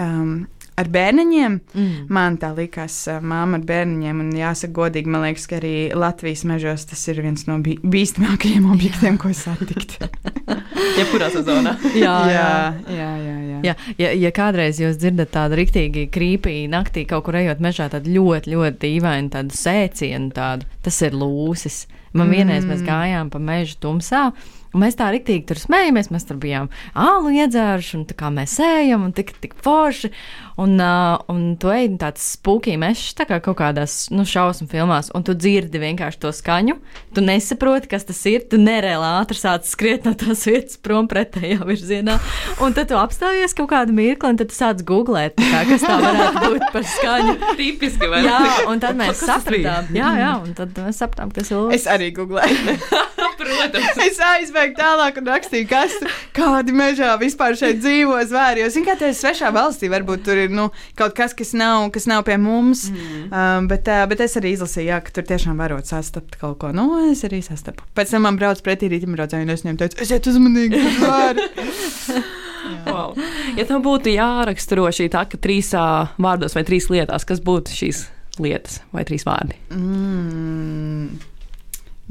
Um, 0.00 0.48
Ar 0.80 0.88
bērniņiem 0.88 1.60
Mm. 1.74 2.06
man 2.08 2.36
tā 2.40 2.50
likās, 2.56 2.94
māma 3.22 3.58
ar 3.60 3.64
bērniņiem. 3.66 4.20
Un 4.24 4.30
jāsaka, 4.34 4.72
godīgi, 4.72 5.10
man 5.10 5.24
liekas, 5.26 5.46
ka 5.50 5.58
arī 5.60 5.92
Latvijas 5.94 6.44
mežos 6.48 6.86
tas 6.90 7.02
ir 7.08 7.20
viens 7.22 7.46
no 7.46 7.58
bī 7.62 7.76
bīstamākajiem 7.82 8.66
objektiem, 8.72 9.18
ko 9.20 9.32
satikt. 9.36 9.98
Jebkurā 10.98 11.30
sezonā. 11.30 11.76
Jā, 12.04 12.16
jā. 12.30 12.48
jā, 12.88 12.94
jā, 12.96 13.10
jā, 13.20 13.36
jā. 13.50 13.60
Jā, 13.64 13.74
ja, 14.00 14.10
ja 14.24 14.30
kādreiz 14.34 14.80
jūs 14.80 14.98
dzirdat 15.00 15.32
tādu 15.34 15.58
rīktīgi 15.60 16.08
krīpī 16.12 16.64
naktī 16.70 17.04
kaut 17.08 17.26
kur 17.28 17.38
ejot 17.40 17.60
mežā, 17.62 17.90
tad 17.92 18.08
ļoti, 18.08 18.54
ļoti 18.54 18.80
dīvaini 18.82 19.32
tādu 19.34 19.56
sēcienu, 19.56 20.30
tādu, 20.34 20.68
tas 20.84 21.00
ir 21.06 21.16
lūsis. 21.16 21.84
Man 22.12 22.26
mm. 22.26 22.34
vienreiz 22.34 22.66
mēs 22.66 22.82
gājām 22.86 23.30
pa 23.30 23.38
mežu 23.42 23.78
tumsā. 23.82 24.30
Un 24.70 24.84
mēs 24.84 24.94
tā 24.98 25.08
rīktīgi 25.10 25.48
tur 25.48 25.58
smējamies, 25.58 26.12
mēs 26.14 26.28
tur 26.28 26.38
bijām 26.42 26.68
ālu 26.94 27.32
iedzēruši, 27.42 27.96
un 27.98 28.04
tā 28.06 28.14
kā 28.18 28.30
mēs 28.34 28.54
ejam, 28.62 29.02
un 29.08 29.14
tik, 29.14 29.32
tik 29.42 29.56
forši. 29.64 30.12
Un, 30.60 30.74
uh, 30.76 31.16
un 31.32 31.54
tu 31.60 31.70
ej 31.72 31.86
tāds 32.00 32.24
spūkī 32.36 32.74
mežs, 32.80 33.14
tā 33.16 33.24
kā 33.28 33.38
kaut 33.40 33.56
kādās 33.62 34.10
nu, 34.12 34.26
šausmu 34.28 34.68
filmās, 34.68 35.08
un 35.16 35.24
tu 35.24 35.32
dzirdi 35.32 35.80
vienkārši 35.80 36.20
to 36.20 36.32
skaņu. 36.36 36.76
Tu 37.16 37.24
nesaproti, 37.24 37.88
kas 37.88 38.04
tas 38.08 38.20
ir. 38.28 38.44
Tu 38.50 38.60
nereāli 38.60 39.08
ātri 39.08 39.40
sāc 39.40 39.64
skriet 39.70 40.04
no 40.04 40.12
tās 40.18 40.44
vietas 40.48 40.76
prom 40.82 41.08
pretējā 41.08 41.64
virzienā. 41.64 42.18
Un 42.60 42.76
tad 42.76 42.90
tu 42.92 42.98
apstājies 43.00 43.56
kaut 43.56 43.70
kādu 43.72 43.96
mirkli, 43.96 44.34
un 44.34 44.40
tad 44.40 44.52
tu 44.52 44.58
sāc 44.58 44.84
googlēt, 44.84 45.38
tā 45.40 45.48
kā, 45.48 45.62
kas 45.72 45.86
tā 45.86 45.96
varētu 46.04 46.44
būt 46.44 46.66
par 46.74 46.88
skaņu. 46.92 47.36
Tipiski, 47.60 48.10
vai 48.12 48.22
Jā, 48.26 48.40
un 48.68 48.82
tad 48.82 49.00
mēs 49.00 49.24
sapratām, 49.24 49.88
jā, 49.96 50.12
jā, 50.20 50.34
un 50.44 50.52
tad 50.58 50.76
mēs 50.76 51.00
sapratām, 51.00 51.32
kas 51.34 51.50
ir 51.54 51.74
Es 51.78 51.88
arī 51.88 52.10
googlēju. 52.16 52.76
Protams. 53.40 53.96
Es 54.04 54.18
aizbēgu 54.20 54.76
tālāk 54.76 55.16
un 55.20 55.28
rakstīju, 55.30 55.66
kas 55.70 55.94
tur 55.96 56.12
kādi 56.36 56.74
mežā 56.76 57.14
vispār 57.20 57.56
šeit 57.56 57.80
dzīvo 57.80 58.18
zvēri. 58.28 58.64
Jo, 58.64 58.68
zini, 58.72 58.86
kā 58.88 58.96
tas 59.00 59.14
ir 59.14 59.16
svešā 59.16 59.52
valstī, 59.54 59.88
varbūt 59.92 60.26
tur 60.26 60.40
ir 60.42 60.49
nu, 60.54 60.68
kaut 60.98 61.14
kas, 61.18 61.34
kas 61.36 61.52
nav, 61.56 61.88
kas 61.94 62.08
nav 62.10 62.24
pie 62.28 62.36
mums. 62.40 62.86
Mm. 62.90 63.22
Um, 63.30 63.70
bet, 63.70 63.88
uh, 63.90 64.04
bet 64.10 64.22
es 64.24 64.36
arī 64.40 64.54
izlasīju, 64.56 64.88
jā, 64.90 65.00
ka 65.04 65.14
tur 65.16 65.26
tiešām 65.28 65.60
varot 65.60 65.88
sastapt 65.90 66.38
kaut 66.40 66.58
ko. 66.62 66.72
Nu, 66.76 66.88
es 67.10 67.24
arī 67.28 67.42
sastapu. 67.46 67.86
Pēc 67.96 68.14
tam 68.14 68.26
man 68.28 68.40
brauc 68.40 68.62
pretī 68.66 68.90
rītam 68.92 69.16
braucēju, 69.16 69.46
un 69.46 69.54
es 69.54 69.64
viņam 69.66 69.80
teicu, 69.84 70.00
esiet 70.06 70.30
uzmanīgi. 70.30 70.84
Wow. 72.86 73.16
Ja 73.58 73.64
tev 73.66 73.80
būtu 73.84 74.12
jāraksturo 74.12 74.86
šī 74.94 75.08
tā, 75.12 75.24
ka 75.28 75.40
trīs 75.42 75.72
ā, 75.76 76.12
vārdos 76.20 76.54
vai 76.56 76.62
trīs 76.68 76.88
lietās, 76.92 77.26
kas 77.26 77.42
būtu 77.44 77.74
šīs 77.74 78.04
lietas 78.40 78.80
vai 78.94 79.04
trīs 79.08 79.26
vārdi? 79.26 79.58
Mm. 79.74 81.20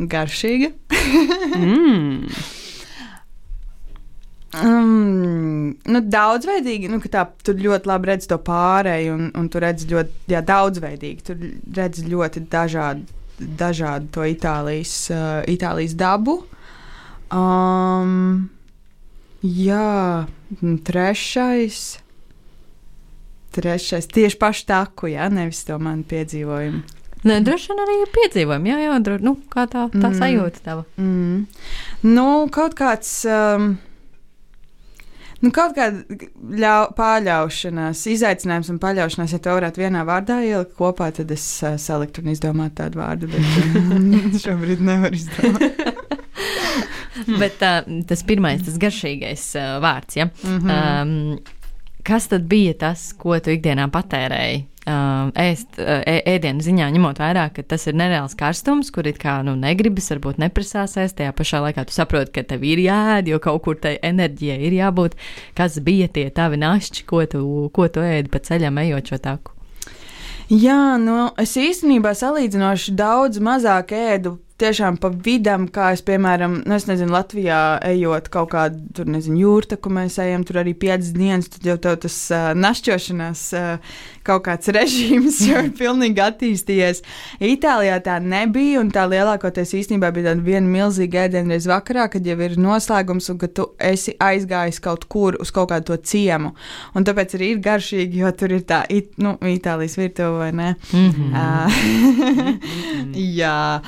Garšīga. 0.09 0.73
Mm. 1.55 2.27
Um, 4.49 5.75
nu, 5.85 5.99
daudzveidīgi, 6.01 6.89
nu, 6.89 6.97
ka 7.03 7.09
tā, 7.13 7.23
tur 7.45 7.59
ļoti 7.61 7.89
labi 7.89 8.09
redz 8.09 8.25
to 8.31 8.39
pārēju, 8.41 9.13
un, 9.13 9.27
un 9.37 9.49
tur 9.53 9.61
redz 9.61 9.85
ļoti 9.89 10.33
jā, 10.33 10.41
daudzveidīgi. 10.41 11.25
Tur 11.27 11.43
redz 11.77 12.01
ļoti 12.09 12.41
dažādu, 12.49 13.05
dažādu 13.59 14.09
to 14.15 14.25
Itālijas, 14.25 14.93
uh, 15.13 15.43
Itālijas 15.45 15.93
dabu. 15.99 16.39
Um, 17.29 18.49
jā, 19.45 20.25
trešais. 20.87 21.99
Trešais, 23.53 24.07
tieši 24.09 24.37
pašu 24.41 24.65
taku, 24.69 25.09
jā, 25.13 25.27
nevis 25.33 25.61
to 25.65 25.77
manu 25.81 26.05
piedzīvojumu. 26.09 26.81
Nē, 27.27 27.41
droši 27.43 27.69
vien 27.73 27.81
arī 27.83 27.95
piedzīvojumi. 28.15 28.69
Jā, 28.71 28.77
jā, 28.85 28.97
dro, 29.03 29.17
nu, 29.25 29.35
kā 29.51 29.65
tā, 29.67 29.89
tā 29.91 30.07
Mm. 30.09 30.17
sajūta 30.21 30.61
tava. 30.63 30.85
Mm. 30.97 31.45
Nu, 32.07 32.27
kaut 32.49 32.77
kāds. 32.79 33.11
Um, 33.27 33.73
Nu, 35.39 35.51
kaut 35.55 35.75
kāda 35.77 36.03
ļau, 36.59 36.89
pārļaušanās, 36.97 38.01
izaicinājums 38.11 38.71
un 38.73 38.79
paļaušanās, 38.83 39.35
ja 39.35 39.39
to 39.43 39.53
varētu 39.55 39.83
vienā 39.85 40.01
vārdā 40.07 40.41
ielikt 40.43 40.73
kopā, 40.79 41.11
tad 41.15 41.31
es 41.31 41.45
uh, 41.63 41.77
saliktu 41.79 42.23
un 42.23 42.33
izdomātu 42.33 42.81
tādu 42.81 42.99
vārdu. 42.99 43.29
Bet 43.31 43.45
uh, 43.79 44.35
šobrīd 44.43 44.83
nevaru 44.83 45.19
izdomāt. 45.19 45.79
Bet 47.41 47.63
uh, 47.65 47.79
tas 48.07 48.25
pirmais, 48.27 48.65
tas 48.67 48.75
garšīgais 48.79 49.45
uh, 49.59 49.77
vārds, 49.83 50.19
ja? 50.19 50.27
Mhm. 50.43 50.75
um, 50.75 51.55
kas 52.09 52.29
tad 52.31 52.47
bija 52.49 52.75
tas, 52.87 53.09
ko 53.19 53.37
tu 53.43 53.53
ikdienā 53.53 53.87
patērēji 53.93 54.63
uh, 54.89 55.29
ēst 55.37 55.77
uh, 55.79 56.01
ēdienu 56.03 56.65
ziņā, 56.65 56.89
ņemot 56.95 57.21
vērā, 57.21 57.45
ka 57.53 57.63
tas 57.63 57.85
ir 57.87 57.97
nereāls 57.99 58.35
karstums, 58.39 58.89
kur 58.95 59.07
it 59.09 59.21
kā 59.21 59.37
nu, 59.45 59.53
negribas, 59.59 60.09
varbūt 60.15 60.41
neprasās 60.41 60.97
ēst. 60.99 61.19
Tajā 61.19 61.35
pašā 61.37 61.61
laikā 61.67 61.85
tu 61.87 61.95
saproti, 61.95 62.33
ka 62.39 62.45
tev 62.49 62.65
ir 62.67 62.81
jāēd, 62.83 63.29
jo 63.31 63.39
kaut 63.43 63.61
kur 63.67 63.79
tai 63.79 63.95
enerģijai 64.09 64.59
ir 64.67 64.79
jābūt. 64.79 65.15
Kas 65.57 65.79
bija 65.85 66.09
tie 66.11 66.27
tavi 66.33 66.59
našķi, 66.59 67.05
ko 67.09 67.23
tu, 67.29 67.45
ko 67.75 67.87
tu 67.93 68.03
ēdi 68.03 68.33
pa 68.33 68.41
ceļam 68.43 68.81
ejot 68.83 69.13
šo 69.13 69.23
taku? 69.23 69.55
Jā, 70.49 70.97
nu, 70.97 71.29
es 71.37 71.53
īstenībā 71.61 72.15
salīdzinoši 72.17 72.97
daudz 72.97 73.37
mazāk 73.37 73.93
ēdu 73.93 74.39
tiešām 74.59 74.97
pa 75.01 75.09
vidam, 75.09 75.67
kā 75.71 75.93
es, 75.95 76.03
piemēram, 76.05 76.59
nu, 76.67 76.75
es 76.75 76.85
nezinu, 76.89 77.13
Latvijā 77.15 77.79
ejot 77.89 78.29
kaut 78.33 78.51
kādu, 78.53 78.81
tur 78.95 79.09
nezinu, 79.09 79.39
jūrta, 79.43 79.77
kur 79.79 79.93
mēs 79.95 80.19
ejam, 80.21 80.43
tur 80.47 80.61
arī 80.63 80.75
piecas 80.77 81.11
dienas, 81.15 81.49
tad 81.53 81.67
jau 81.69 81.77
tev 81.81 81.99
tas 82.03 82.17
uh, 82.35 82.49
našķošanās 82.57 83.43
uh, 83.57 83.99
kaut 84.27 84.43
kāds 84.47 84.71
režīms 84.77 85.39
jau 85.47 85.63
ir 85.67 85.71
pilnīgi 85.77 86.23
attīstījies. 86.23 87.03
Itālijā 87.49 87.99
tā 88.05 88.19
nebija, 88.23 88.81
un 88.83 88.91
tā 88.93 89.05
lielākoties 89.09 89.75
īstenībā 89.79 90.11
bija 90.15 90.31
tāda 90.31 90.45
viena 90.45 90.67
milzīga 90.67 91.25
ēdienreiz 91.27 91.69
vakarā, 91.69 92.09
kad 92.11 92.27
jau 92.27 92.37
ir 92.45 92.57
noslēgums, 92.59 93.31
un 93.33 93.39
ka 93.41 93.51
tu 93.51 93.69
esi 93.79 94.15
aizgājis 94.19 94.81
kaut 94.83 95.07
kur 95.11 95.39
uz 95.39 95.53
kaut 95.55 95.71
kādu 95.71 95.93
to 95.93 95.99
ciemu. 96.11 96.53
Un 96.97 97.07
tāpēc 97.07 97.37
arī 97.39 97.53
ir 97.55 97.63
garšīgi, 97.63 98.23
jo 98.23 98.33
tur 98.35 98.57
ir 98.57 98.67
tā, 98.67 98.83
it, 98.91 99.15
nu, 99.21 99.37
Itālijas 99.49 99.95
virtuve, 99.97 100.37
vai 100.43 100.51
ne? 100.53 100.75
Mm 100.93 101.09
-hmm. 101.09 101.29
uh, 101.33 101.69
jā. 103.39 103.81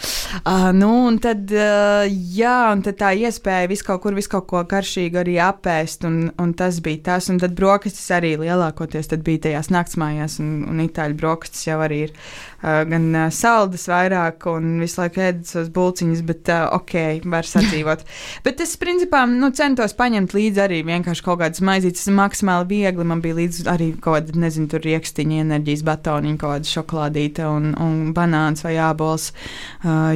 Uh, 0.45 0.60
Uh, 0.61 0.69
nu, 0.73 1.05
un 1.07 1.15
tad, 1.17 1.49
uh, 1.55 2.03
jā, 2.35 2.55
un 2.69 2.81
tad 2.85 2.97
tā 2.99 3.09
iespēja 3.17 3.69
visu 3.71 3.85
kaut 3.87 4.01
kur, 4.03 4.13
visu 4.13 4.29
kaut 4.29 4.45
ko 4.49 4.59
garšīgu 4.69 5.17
arī 5.21 5.37
apēst, 5.41 6.05
un, 6.05 6.17
un 6.41 6.51
tas 6.57 6.77
bija 6.85 7.01
tas. 7.07 7.29
Un 7.33 7.39
tad 7.41 7.55
brokastis 7.57 8.11
arī 8.13 8.35
lielākoties 8.37 9.09
bija 9.25 9.47
tajās 9.47 9.71
naktsmājās, 9.73 10.37
un, 10.43 10.51
un 10.69 10.83
itāļu 10.83 11.17
brokastis 11.17 11.65
jau 11.65 11.79
arī 11.81 12.03
ir 12.09 12.13
gan 12.61 13.07
uh, 13.15 13.27
saldas 13.33 13.87
vairāk, 13.89 14.45
un 14.51 14.79
visu 14.81 15.01
laiku 15.01 15.23
ēdas 15.25 15.55
tos 15.55 15.69
bulciņus, 15.73 16.23
bet 16.27 16.51
uh, 16.53 16.67
ok, 16.77 16.95
var 17.33 17.47
sadzīvot. 17.53 18.05
bet 18.45 18.63
es, 18.63 18.75
principā, 18.81 19.23
nu, 19.29 19.51
centos 19.57 19.95
paņemt 19.97 20.35
līdzi 20.37 20.63
arī 20.65 20.81
vienkārši 20.87 21.25
kaut 21.25 21.41
kādas 21.41 21.63
maizītes, 21.65 22.09
maksimāli 22.13 22.69
viegli. 22.75 23.07
Man 23.07 23.23
bija 23.23 23.39
līdzi 23.41 23.67
arī 23.71 23.91
kaut 23.97 24.19
kāda, 24.19 24.39
nezinu, 24.45 24.69
tur 24.71 24.85
rīkstiņa, 24.85 25.43
enerģijas 25.45 25.85
batoniņa, 25.87 26.41
kaut 26.41 26.57
kāda 26.57 26.73
šokolādīta 26.75 27.49
un, 27.51 27.71
un 27.81 28.01
banāns 28.17 28.65
vai 28.65 28.77
ābols, 28.81 29.31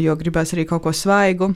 jo 0.02 0.18
gribēs 0.20 0.54
arī 0.56 0.68
kaut 0.70 0.86
ko 0.86 0.94
svaigu. 0.96 1.54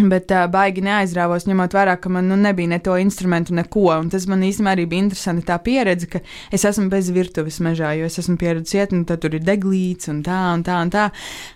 Bet 0.00 0.32
uh, 0.32 0.46
baigi 0.48 0.80
neaizrāvos, 0.84 1.44
ņemot 1.44 1.74
vērā, 1.76 1.98
ka 2.00 2.08
man 2.08 2.30
nu, 2.30 2.36
nebija 2.40 2.70
ne 2.70 2.78
to 2.80 2.96
instrumentu, 2.96 3.52
neko. 3.54 3.90
Un 3.92 4.08
tas 4.12 4.24
man 4.30 4.40
īstenībā 4.46 4.72
arī 4.72 4.86
bija 4.88 5.04
interesanti 5.04 5.44
tā 5.50 5.58
pieredze, 5.62 6.08
ka 6.08 6.22
es 6.48 6.64
esmu 6.64 6.88
bez 6.92 7.10
virtuves 7.12 7.60
mežā, 7.60 7.92
jo 7.98 8.08
es 8.08 8.16
esmu 8.22 8.38
pieredzējis 8.40 8.78
iet, 8.78 8.94
un 8.96 9.04
tur 9.04 9.36
ir 9.36 9.44
deglīts 9.44 10.08
un 10.08 10.22
tā 10.24 10.38
un 10.56 10.64
tā. 10.64 10.78
Un 10.80 10.92
tā. 10.94 11.10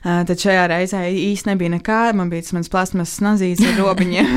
Uh, 0.05 0.21
tad 0.29 0.37
šajā 0.43 0.67
reizē 0.75 1.01
īstenībā 1.09 1.57
nebija 1.57 1.73
nekā. 1.79 2.01
Man 2.17 2.31
bija 2.33 2.45
tas 2.45 2.55
mans 2.57 2.71
plasmas 2.73 3.17
snazīts 3.17 3.65
ar 3.65 3.81
robiņiem, 3.81 4.31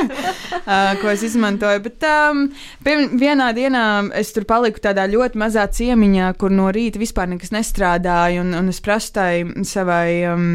uh, 0.64 0.96
ko 1.02 1.12
es 1.12 1.26
izmantoju. 1.26 1.84
Bet 1.84 2.08
um, 2.08 2.46
vienā 3.20 3.52
dienā 3.56 3.84
es 4.16 4.32
tur 4.36 4.48
paliku 4.48 4.82
tādā 4.88 5.06
ļoti 5.12 5.44
mazā 5.44 5.68
ciemiņā, 5.68 6.32
kur 6.40 6.54
no 6.54 6.70
rīta 6.74 7.02
vispār 7.02 7.30
nekas 7.34 7.52
nestrādāja, 7.54 8.42
un, 8.44 8.56
un 8.56 8.72
es 8.72 8.80
prasu 8.84 9.16
tai 9.20 9.32
savai. 9.68 10.08
Um, 10.32 10.52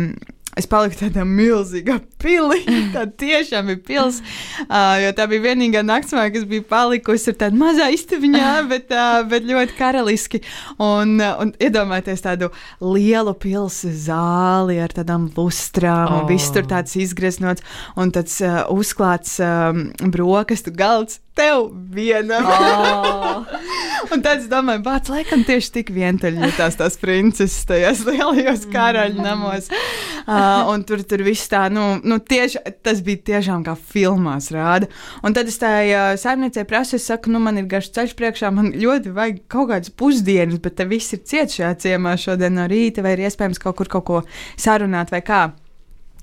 Es 0.60 0.68
paliku 0.68 0.98
tādā 1.00 1.24
milzīgā 1.24 1.96
pilī. 2.20 2.60
Tā 2.96 3.06
tiešām 3.08 3.70
bija 3.72 3.80
pils. 3.88 4.20
Uh, 4.66 4.98
jo 5.00 5.14
tā 5.16 5.28
bija 5.32 5.46
vienīgā 5.46 5.84
naktsmāja, 5.88 6.34
kas 6.36 6.44
bija 6.50 6.66
palikusi 6.68 7.32
ar 7.32 7.38
tādu 7.46 7.60
mazā 7.62 7.88
istabiņā, 7.96 8.50
bet, 8.72 8.92
uh, 8.92 9.22
bet 9.32 9.48
ļoti 9.48 9.78
karaliski. 9.78 10.42
Un, 10.76 11.16
uh, 11.22 11.40
un 11.40 11.54
iedomājieties 11.56 12.26
tādu 12.28 12.52
lielu 12.84 13.36
pilsētu 13.40 13.96
zāli 14.02 14.80
ar 14.84 14.92
tādām 14.96 15.30
lustrām, 15.38 16.08
oh. 16.10 16.20
un 16.20 16.30
viss 16.32 16.52
tur 16.52 16.68
tāds 16.68 16.98
izgreznots, 17.00 17.64
un 17.96 18.12
tāds 18.12 18.42
uh, 18.44 18.66
uzklāts 18.76 19.38
um, 19.46 19.88
brokastu 20.12 20.76
galds 20.76 21.22
tev 21.38 21.70
vienam. 21.94 22.46
Oh. 22.46 23.46
un 24.14 24.24
tad 24.24 24.42
es 24.42 24.48
domāju, 24.52 24.84
bāc, 24.86 25.10
laikam 25.12 25.44
tieši 25.48 25.72
tik 25.78 25.92
vientuļi 25.96 26.44
jutās 26.46 26.78
tās 26.80 26.98
princeses 27.02 27.68
tajos 27.70 28.04
lielajos 28.10 28.66
karaļu 28.72 29.24
namos. 29.24 29.70
Uh, 30.22 30.70
un 30.72 30.84
tur, 30.88 31.02
tur 31.08 31.24
viss 31.26 31.50
tā, 31.52 31.64
nu, 31.74 31.96
nu 32.08 32.20
tieši 32.22 32.62
tas 32.86 33.02
bija 33.06 33.24
tiešām 33.32 33.66
kā 33.66 33.76
filmās 33.76 34.52
rāda. 34.54 34.90
Un 35.26 35.36
tad 35.38 35.50
es 35.52 35.60
tā 35.62 35.72
uh, 35.86 36.12
saimniecei 36.20 36.68
prasu, 36.70 36.98
es 37.00 37.08
saku, 37.10 37.32
nu 37.34 37.42
man 37.44 37.60
ir 37.62 37.70
garš 37.72 37.92
ceļš 37.96 38.16
priekšā, 38.20 38.52
man 38.54 38.74
ļoti 38.76 39.16
vajag 39.16 39.42
kaut 39.52 39.72
kādas 39.72 39.96
pusdienas, 39.98 40.62
bet 40.64 40.78
te 40.80 40.88
viss 40.90 41.16
ir 41.16 41.24
ciet 41.28 41.56
šajā 41.56 41.74
ciemā 41.86 42.18
šodien 42.20 42.60
no 42.60 42.68
rīta, 42.72 43.06
vai 43.06 43.16
ir 43.18 43.26
iespējams 43.28 43.62
kaut 43.62 43.80
kur 43.80 43.92
kaut 43.98 44.08
ko 44.08 44.24
sarunāt 44.60 45.14
vai 45.14 45.24
kā. 45.26 45.48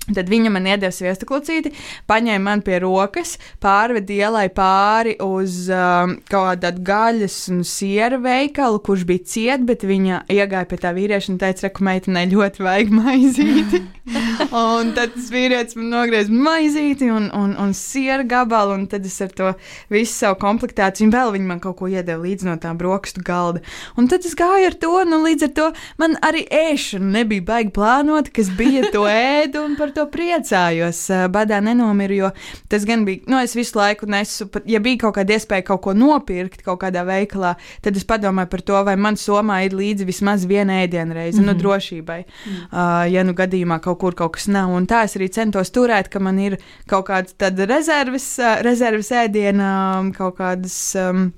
Tad 0.09 0.29
viņa 0.31 0.49
man 0.49 0.65
iedeva 0.65 0.89
sviestu 0.93 1.27
klucīti, 1.29 1.71
paņēma 2.09 2.41
man 2.41 2.63
pie 2.65 2.79
rokas, 2.81 3.35
pārveda 3.61 4.15
ielai 4.15 4.47
pāri 4.53 5.15
uz 5.21 5.67
um, 5.69 6.15
kaut 6.31 6.63
kādu 6.63 6.83
gaļas 6.87 7.35
un 7.53 7.61
siera 7.67 8.17
veikalu, 8.21 8.81
kurš 8.85 9.05
bija 9.09 9.25
ciet, 9.33 9.65
bet 9.69 9.85
viņa 9.85 10.23
iegāja 10.33 10.65
pie 10.69 10.79
tā 10.81 10.95
vīrieša 10.97 11.33
un 11.35 11.39
teica, 11.41 11.69
ka 11.69 11.85
meitenei 11.85 12.25
ļoti 12.31 12.65
vajag 12.65 12.93
maizīti. 12.95 13.83
un 14.63 14.93
tad 14.97 15.13
tas 15.13 15.29
vīrietis 15.29 15.77
man 15.77 15.91
nogriez 15.93 16.31
maizīti 16.33 17.11
un, 17.13 17.29
un, 17.35 17.53
un 17.61 17.75
siera 17.77 18.25
gabalu, 18.25 18.79
un 18.79 18.87
tad 18.89 19.05
es 19.05 19.19
ar 19.21 19.33
to 19.35 19.51
visu 19.93 20.15
savu 20.15 20.39
komplektāciju, 20.41 21.09
un 21.09 21.13
vēl 21.13 21.35
viņa 21.37 21.49
man 21.51 21.61
kaut 21.61 21.77
ko 21.83 21.91
iedeva 21.91 22.23
līdz 22.23 22.47
no 22.49 22.57
tā 22.61 22.73
brokstu 22.77 23.21
galda. 23.25 23.61
Un 23.99 24.09
tad 24.09 24.25
es 24.25 24.33
gāju 24.39 24.71
ar 24.71 24.79
to, 24.81 24.93
nu 25.05 25.21
līdz 25.27 25.49
ar 25.49 25.53
to 25.59 25.69
man 26.01 26.17
arī 26.25 26.47
ēšana 26.49 27.13
nebija 27.19 27.45
baigi 27.51 27.75
plānota, 27.77 28.33
kas 28.33 28.49
bija 28.57 28.89
to 28.93 29.05
ēdu 29.09 29.61
un 29.67 29.77
par 29.77 29.88
to 29.93 29.99
to 29.99 30.07
priecājos. 30.11 31.01
Badā 31.33 31.59
nenomiru, 31.63 32.17
jo 32.17 32.29
tas 32.71 32.85
gan 32.87 33.05
bija, 33.07 33.23
nu, 33.29 33.39
es 33.43 33.55
visu 33.57 33.77
laiku 33.79 34.07
nesu, 34.09 34.47
ja 34.69 34.81
bija 34.83 35.03
kaut 35.05 35.17
kāda 35.19 35.35
iespēja 35.35 35.65
kaut 35.71 35.83
ko 35.85 35.95
nopirkt 35.97 36.63
kaut 36.65 36.81
kādā 36.83 37.03
veikalā, 37.07 37.55
tad 37.83 37.97
es 37.99 38.07
padomāju 38.07 38.51
par 38.51 38.63
to, 38.69 38.79
vai 38.87 38.95
man 38.99 39.19
somā 39.19 39.61
ir 39.67 39.75
līdzi 39.77 40.07
vismaz 40.07 40.45
viena 40.49 40.81
ēdienreize, 40.83 41.37
mm 41.37 41.43
-hmm. 41.43 41.47
nu, 41.47 41.53
mhm. 41.53 41.61
drošībai. 41.61 42.19
Mm 42.19 42.51
-hmm. 42.51 42.65
uh, 42.71 43.13
ja 43.13 43.23
nu 43.23 43.33
gadījumā 43.33 43.79
kaut 43.79 43.99
kur 43.99 44.15
kaut 44.15 44.33
kas 44.33 44.47
nav. 44.47 44.69
Un 44.69 44.87
tā 44.87 45.03
es 45.03 45.15
arī 45.15 45.29
centos 45.29 45.71
turēt, 45.71 46.09
ka 46.09 46.19
man 46.19 46.39
ir 46.39 46.57
kaut 46.87 47.07
kāda 47.09 47.29
tāda 47.37 47.65
rezerves, 47.65 48.39
uh, 48.39 48.61
rezerves 48.61 49.11
ēdiena, 49.11 49.99
um, 49.99 50.13
kaut 50.13 50.37
kādas 50.37 50.95
um, 50.95 51.33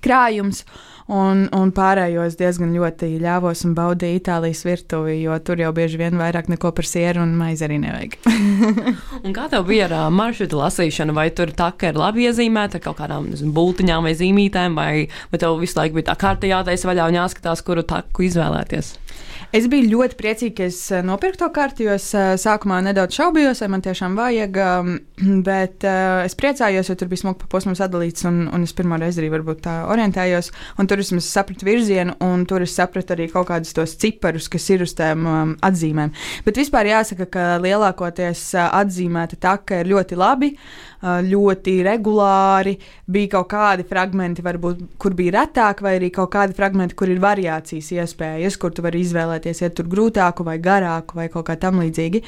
krājums. 0.00 0.64
Uh, 0.64 0.95
un, 1.12 1.44
un 1.54 1.72
pārējo 1.74 2.24
es 2.26 2.36
diezgan 2.38 2.72
ļoti 2.74 3.12
ļāvos 3.22 3.64
un 3.68 3.74
baudīju 3.76 4.20
Itālijas 4.20 4.64
virtuvi, 4.66 5.18
jo 5.22 5.36
tur 5.44 5.60
jau 5.62 5.70
bieži 5.76 6.00
vien 6.00 6.18
vairāk 6.18 6.50
neko 6.52 6.72
par 6.76 6.88
sieru 6.88 7.22
un 7.22 7.36
maizi 7.38 7.66
arī 7.66 7.78
nevajag. 7.82 8.18
un 9.24 9.36
kā 9.36 9.46
tev 9.52 9.66
bija 9.70 9.86
ar 9.88 9.96
uh, 9.98 10.04
maršrutu 10.14 10.58
lasīšanu? 10.60 11.14
Vai 11.16 11.28
tur 11.36 11.54
tā 11.56 11.70
kā 11.78 11.92
ir 11.92 12.00
labi 12.00 12.26
iezīmēta 12.26 12.82
kaut 12.82 12.98
kādām 13.00 13.30
nezinu, 13.30 13.54
bultiņām 13.56 14.08
vai 14.08 14.14
zīmītēm, 14.18 14.78
vai, 14.78 14.92
vai 15.32 15.42
tev 15.42 15.60
visu 15.62 15.78
laiku 15.78 16.00
bija 16.00 16.10
tā 16.10 16.18
kārta 16.26 16.50
jātaisa 16.50 16.90
vaļā 16.90 17.10
un 17.10 17.20
jāskatās, 17.22 17.64
kuru 17.66 17.86
taku 17.86 18.26
izvēlēties? 18.26 18.96
Es 19.54 19.68
biju 19.70 19.86
ļoti 19.92 20.16
priecīga, 20.18 20.54
ka 20.58 20.64
es 20.66 20.78
eh, 20.90 21.02
nopirku 21.06 21.38
to 21.38 21.48
karti, 21.54 21.84
jo 21.86 21.94
es 21.94 22.08
eh, 22.18 22.32
sākumā 22.40 22.80
nedaudz 22.82 23.14
šaubījos, 23.14 23.60
vai 23.62 23.68
man 23.76 23.84
tiešām 23.84 24.16
vajag. 24.18 24.58
Um, 24.58 24.96
bet 25.46 25.86
uh, 25.86 26.24
es 26.26 26.34
priecājos, 26.38 26.90
jo 26.90 26.96
tur 26.98 27.10
bija 27.12 27.22
smuki 27.22 27.44
pa 27.44 27.50
posmam 27.54 27.76
sadalīts, 27.78 28.26
un, 28.28 28.42
un 28.52 28.66
es 28.66 28.74
pirmo 28.76 28.98
reizi 29.00 29.22
arī 29.22 29.30
varbūt 29.36 29.62
tā 29.68 29.76
orientējos. 29.92 30.50
Tur 30.86 31.02
es 31.02 31.12
sapratu 31.26 31.66
virzienu, 31.68 32.16
un 32.26 32.44
tur 32.48 32.66
es 32.66 32.74
sapratu 32.76 33.14
arī 33.14 33.28
kaut 33.32 33.48
kādus 33.50 33.74
tos 33.76 33.94
ciparus, 34.00 34.50
kas 34.52 34.66
ir 34.74 34.84
uz 34.86 34.96
tām 34.98 35.24
um, 35.30 35.54
atzīmēm. 35.66 36.12
Bet 36.46 36.58
vispār 36.60 36.90
jāsaka, 36.90 37.28
ka 37.30 37.46
lielākoties 37.62 38.48
atzīmēta 38.66 39.38
taka 39.42 39.82
ir 39.82 39.94
ļoti 39.94 40.18
labi. 40.18 40.52
Uh, 40.56 40.86
ļoti 41.02 41.76
regulāri. 41.86 42.76
Bija 43.06 43.36
kaut 43.36 43.50
kādi 43.52 43.86
fragmenti, 43.86 44.44
varbūt, 44.44 44.82
kur 45.00 45.14
bija 45.16 45.36
retāk, 45.40 45.82
vai 45.84 45.96
arī 45.98 46.10
kaut 46.14 46.32
kādi 46.34 46.56
fragmenti, 46.56 46.96
kur 46.98 47.10
ir 47.12 47.20
variācijas 47.22 47.92
iespējas, 47.94 48.58
kur 48.60 48.74
tu 48.74 48.84
vari 48.84 49.02
izvēlēties, 49.04 49.62
ja 49.62 49.70
tur 49.74 49.88
grūtāku 49.90 50.46
vai 50.46 50.56
garāku 50.62 51.20
vai 51.20 51.28
kaut 51.32 51.46
kā 51.50 51.56
tam 51.60 51.80
līdzīgi. 51.82 52.22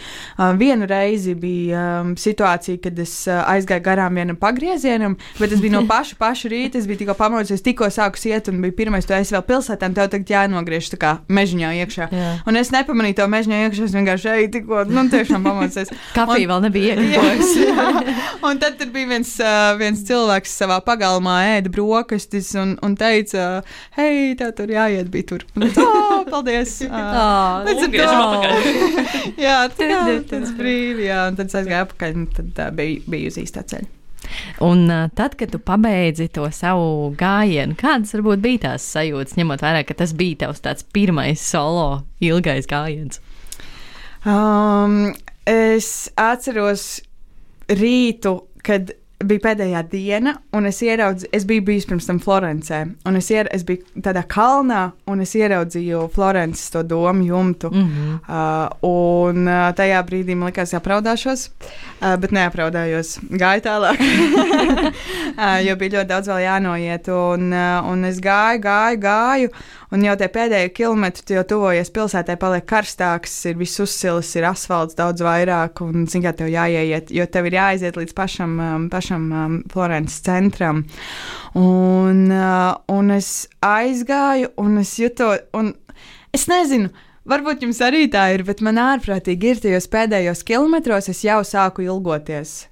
Vienu 0.61 0.88
reizi 0.88 1.35
bija 1.38 2.04
situācija, 2.18 2.81
kad 2.85 2.98
es 3.02 3.14
aizgāju 3.28 3.85
garām 3.85 4.18
vienam 4.18 4.38
pagriezienam, 4.38 5.16
bet 5.38 5.52
tas 5.52 5.62
bija 5.62 5.76
no 5.78 5.85
paša, 5.88 6.18
paša 6.20 6.52
rīta. 6.52 6.78
Es 6.78 6.87
biju 6.88 7.02
tikko 7.02 7.16
pamodies, 7.18 7.64
tikko 7.64 7.88
sāku 7.92 8.20
iet, 8.31 8.50
un 8.52 8.61
bija 8.62 8.76
pirmais, 8.78 9.07
tu 9.07 9.16
esi 9.16 9.35
vēl 9.35 9.44
pilsētā, 9.48 9.88
un 9.90 9.96
tev 9.96 10.11
tagad 10.12 10.33
jānogriež 10.35 10.92
tā 10.94 11.00
kā 11.00 11.14
mežņā 11.33 11.72
iekšā. 11.83 12.09
Jā. 12.14 12.31
Un 12.48 12.61
es 12.61 12.72
nepamanīju 12.74 13.18
to 13.20 13.28
mežņā 13.31 13.62
iekšā, 13.66 13.88
es 13.88 13.96
vienkārši 13.96 14.33
eju 14.35 14.50
tikko, 14.59 14.85
nu, 14.92 15.07
tiešām 15.12 15.46
pamodies. 15.46 15.92
Kafija 16.14 16.52
vēl 16.52 16.64
nebija 16.66 16.96
iekļuvusi. 16.98 17.66
un 18.48 18.58
tad 18.62 18.79
tur 18.81 18.90
bija 18.94 19.11
viens, 19.12 19.35
viens 19.81 20.05
cilvēks 20.09 20.55
savā 20.61 20.79
pagalmā 20.85 21.37
ēda 21.57 21.73
brokastis 21.73 22.51
un, 22.59 22.77
un 22.85 22.97
teica, 22.99 23.62
hei, 23.99 24.35
tev 24.38 24.55
tur 24.59 24.73
jāiet, 24.73 25.11
bija 25.12 25.31
tur. 25.33 25.47
Un, 25.57 25.68
oh, 25.85 26.25
paldies! 26.29 26.79
Uh, 26.88 27.64
jā, 29.47 29.57
tā, 29.75 29.87
jā, 29.88 30.01
tas 30.29 30.51
brīvi, 30.57 31.07
jā, 31.09 31.21
un 31.31 31.38
tad 31.38 31.51
es 31.51 31.57
aizgāju 31.61 31.85
apakaļ, 31.87 32.16
un 32.18 32.27
tad 32.35 32.75
bija, 32.77 33.03
bija 33.11 33.31
uz 33.31 33.38
īstā 33.40 33.62
ceļa. 33.68 33.88
Un 34.64 34.88
tad, 35.14 35.37
kad 35.38 35.53
tu 35.53 35.61
pabeidzi 35.62 36.29
to 36.35 36.49
savu 36.55 37.12
gājienu, 37.18 37.77
kādas 37.79 38.14
varbūt 38.16 38.42
bija 38.44 38.64
tās 38.66 38.87
sajūtas, 38.92 39.37
ņemot 39.38 39.64
vērā, 39.64 39.85
ka 39.87 39.97
tas 40.03 40.14
bija 40.18 40.44
tavs 40.44 40.62
tāds 40.64 40.87
pirmais 40.94 41.42
solo 41.42 42.03
ilgais 42.25 42.68
gājiens? 42.71 43.23
Um, 44.27 45.14
es 45.49 46.11
atceros 46.18 46.99
rītu, 47.68 48.35
kad 48.62 48.92
bija 49.18 49.42
pēdējā 49.42 49.81
diena, 49.90 50.35
un 50.55 50.68
es 50.68 50.79
ieraudzīju, 50.85 51.31
es 51.35 51.44
biju 51.49 51.64
bijis 51.66 51.87
pirms 51.88 52.07
tam 52.07 52.21
Florencē, 52.23 52.85
un 53.09 53.18
es, 53.18 53.31
ier, 53.35 53.49
es 53.55 53.64
biju 53.66 54.03
tādā 54.05 54.23
kalnā, 54.31 54.92
un 55.11 55.25
es 55.25 55.35
ieraudzīju 55.35 56.05
Florences 56.14 56.71
to 56.71 56.85
domu 56.87 57.27
jumtu. 57.27 57.71
Mm 57.73 57.88
-hmm. 57.88 58.18
uh, 58.29 58.68
un 58.87 59.49
uh, 59.49 59.73
tajā 59.75 60.03
brīdī 60.07 60.37
man 60.37 60.53
likās, 60.53 60.73
jāpraudāšos, 60.73 61.49
uh, 61.49 62.16
bet 62.16 62.31
neapraudājos. 62.31 63.18
Gāju 63.31 63.64
tālāk, 63.66 63.99
uh, 65.42 65.66
jo 65.66 65.77
bija 65.77 65.99
ļoti 65.99 66.07
daudz 66.07 66.29
vēl 66.29 66.44
jānoiet, 66.44 67.09
un, 67.09 67.53
uh, 67.53 67.90
un 67.90 68.05
es 68.05 68.21
gāju, 68.21 68.62
gāju, 68.62 68.99
gāju. 68.99 69.51
Un 69.88 70.03
jau 70.05 70.12
tie 70.20 70.27
pēdējie 70.29 70.68
kilometri, 70.77 71.22
tu 71.24 71.37
jau 71.38 71.44
tuvojies 71.48 71.88
pilsētai, 71.94 72.37
paliek 72.40 72.66
karstāks, 72.68 73.38
ir 73.48 73.57
viss 73.57 73.81
uzsilis, 73.81 74.35
ir 74.37 74.44
asfalts 74.44 74.98
daudz 74.98 75.24
vairāk, 75.24 75.81
un 75.81 76.05
zini, 76.05 76.27
kā 76.27 76.35
tev 76.37 76.51
jāieiet, 76.53 77.09
jo 77.14 77.24
tev 77.33 77.48
ir 77.48 77.57
jāaiziet 77.57 77.96
līdz 77.96 78.12
pašam, 78.18 78.59
um, 78.61 78.87
pašam 78.92 79.27
um, 79.33 79.59
Florences 79.72 80.20
centram. 80.27 80.85
Un, 81.57 82.27
uh, 82.29 82.77
un 82.92 83.16
es 83.16 83.48
aizgāju, 83.64 84.53
un 84.61 84.77
es 84.85 84.92
jutu, 85.01 85.33
un 85.57 85.72
es 86.37 86.44
nezinu. 86.53 86.92
Varbūt 87.29 87.64
jums 87.64 87.81
arī 87.85 88.07
tā 88.12 88.31
ir, 88.37 88.44
bet 88.48 88.61
man 88.64 88.81
ārprātīgi 88.81 89.55
ir 89.55 89.59
tajos 89.64 89.88
pēdējos 89.92 90.44
kilometros, 90.48 91.09
es 91.12 91.24
jau 91.24 91.40
sāku 91.44 91.85
ilgoties. 91.85 92.66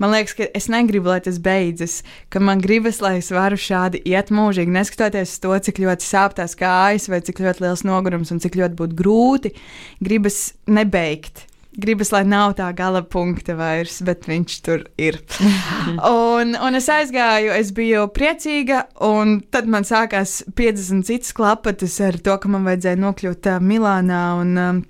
Man 0.00 0.14
liekas, 0.14 0.34
ka 0.38 0.48
es 0.56 0.70
negribu, 0.72 1.10
lai 1.12 1.20
tas 1.24 1.36
beidzas, 1.42 2.00
ka 2.32 2.40
man 2.40 2.62
gribas, 2.64 3.02
lai 3.04 3.18
es 3.20 3.30
varu 3.34 3.58
šādi 3.60 4.00
iet 4.08 4.32
mūžīgi, 4.34 4.72
neskatoties 4.72 5.36
uz 5.36 5.44
to, 5.44 5.52
cik 5.68 5.82
ļoti 5.84 6.08
sāp 6.08 6.38
tās 6.38 6.56
kājas, 6.58 7.10
vai 7.12 7.20
cik 7.24 7.44
ļoti 7.44 7.66
liels 7.66 7.84
nogurums 7.84 8.32
un 8.32 8.42
cik 8.42 8.58
ļoti 8.60 8.80
būtu 8.80 8.98
grūti. 8.98 9.54
Gribas 10.00 10.42
nebeigt 10.70 11.46
gribas, 11.80 12.10
lai 12.12 12.22
nav 12.26 12.54
tā 12.58 12.68
gala 12.76 13.02
punkta 13.06 13.54
vairs, 13.58 14.00
bet 14.06 14.26
viņš 14.28 14.56
tur 14.66 14.84
ir. 15.00 15.20
un, 16.10 16.54
un 16.58 16.78
es 16.78 16.88
aizgāju, 16.92 17.52
es 17.56 17.72
biju 17.76 18.06
priecīga, 18.14 18.84
un 19.06 19.38
tad 19.52 19.70
man 19.70 19.86
sākās 19.86 20.40
50 20.58 21.06
citas 21.08 21.34
klapatas 21.36 21.98
ar 22.04 22.18
to, 22.20 22.36
ka 22.40 22.50
man 22.50 22.66
vajadzēja 22.68 23.00
nokļūt 23.04 23.52
Milānā. 23.64 24.24
Un, 24.40 24.56
um, 24.60 24.82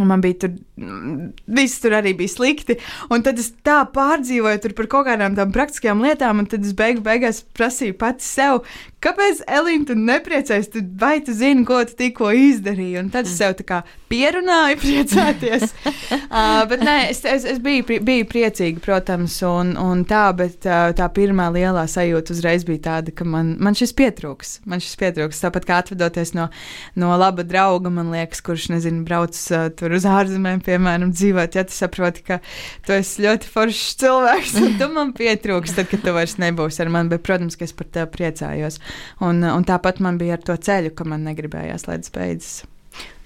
Un 0.00 0.08
man 0.10 0.22
bija 0.24 0.44
tur, 0.44 0.54
viss 1.46 1.78
tur 1.82 1.94
arī 1.94 2.14
bija 2.18 2.32
slikti. 2.32 2.78
Un 3.14 3.22
tad 3.22 3.38
es 3.38 3.52
tā 3.66 3.76
pārdzīvoju 3.94 4.74
par 4.74 4.88
kaut 4.90 5.06
kādām 5.06 5.36
tādām 5.36 5.52
praktiskām 5.54 6.02
lietām, 6.02 6.42
un 6.42 6.48
tad 6.50 6.66
es 6.66 6.74
beigu, 6.76 7.04
beigās 7.04 7.44
prasīju 7.54 7.94
pats 8.00 8.26
sev, 8.26 8.64
kāpēc 9.04 9.42
Elīna, 9.50 9.88
tu 9.88 9.96
nepriecājies, 9.98 10.70
tu, 10.72 10.82
vai 11.00 11.18
tu 11.24 11.34
zini, 11.36 11.64
ko 11.68 11.80
tu 11.88 11.96
tikko 11.98 12.30
izdarīji? 12.34 12.98
Un 13.02 13.10
tad 13.12 13.28
es 13.28 13.36
sev 13.38 13.56
tā 13.58 13.66
kā 13.68 13.80
pierunāju, 14.12 14.78
priecāties. 14.84 15.74
uh, 15.84 16.62
bet 16.70 16.84
nē, 16.84 16.96
es, 17.10 17.22
es, 17.28 17.46
es 17.54 17.60
biju, 17.62 18.00
biju 18.04 18.28
priecīga, 18.30 18.82
protams, 18.84 19.36
un, 19.48 19.74
un 19.80 20.04
tā, 20.08 20.24
bet 20.36 20.68
uh, 20.68 20.90
tā 20.96 21.08
pirmā 21.14 21.50
lielā 21.54 21.84
sajūta 21.90 22.34
uzreiz 22.34 22.66
bija 22.68 22.84
tāda, 22.88 23.14
ka 23.16 23.26
man, 23.28 23.54
man 23.62 23.76
šis 23.78 23.94
pietrūks. 23.98 24.56
Man 24.70 24.82
šis 24.84 24.96
pietrūks. 25.00 25.42
Tāpat 25.44 25.68
kā 25.68 25.80
atvadoties 25.82 26.34
no, 26.36 26.48
no 27.00 27.12
laba 27.20 27.44
drauga, 27.46 27.92
man 27.94 28.12
liekas, 28.14 28.42
kurš, 28.44 28.70
nezinu, 28.74 29.04
brauc 29.08 29.36
uh, 29.52 29.68
tur 29.76 29.96
uz 29.98 30.08
ārzemēm, 30.08 30.62
piemēram, 30.64 31.12
dzīvot, 31.14 31.58
ja 31.58 31.66
tu 31.68 31.76
saproti, 31.76 32.24
ka 32.26 32.40
tu 32.86 32.96
esi 32.96 33.26
ļoti 33.26 33.50
foršs 33.52 33.94
cilvēks, 34.02 34.56
un 34.62 34.78
tu 34.80 34.90
man 34.94 35.12
pietrūks, 35.16 35.76
tad, 35.76 35.90
kad 35.92 36.04
tu 36.04 36.14
vairs 36.16 36.38
nebūsi 36.42 36.84
ar 36.84 36.92
mani, 36.94 37.12
bet, 37.12 37.24
protams, 37.26 37.58
ka 37.58 37.66
es 37.68 37.74
par 37.76 37.90
tevi 37.92 38.10
priecājos. 38.18 38.80
Un, 39.24 39.42
un 39.46 39.66
tāpat 39.66 40.00
man 40.04 40.18
bija 40.20 40.38
ar 40.38 40.44
to 40.46 40.56
ceļu, 40.56 40.94
ka 40.96 41.06
man 41.08 41.26
negribējās, 41.28 41.86
tas 41.88 42.14
beidzas. 42.14 42.64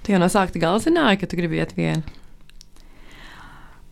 Tu 0.04 0.14
jau 0.14 0.20
no 0.22 0.28
sākta 0.32 0.60
gala 0.62 0.80
zināji, 0.80 1.20
ka 1.20 1.28
tu 1.28 1.36
gribi 1.36 1.58
iet 1.60 1.74
vienu. 1.76 2.00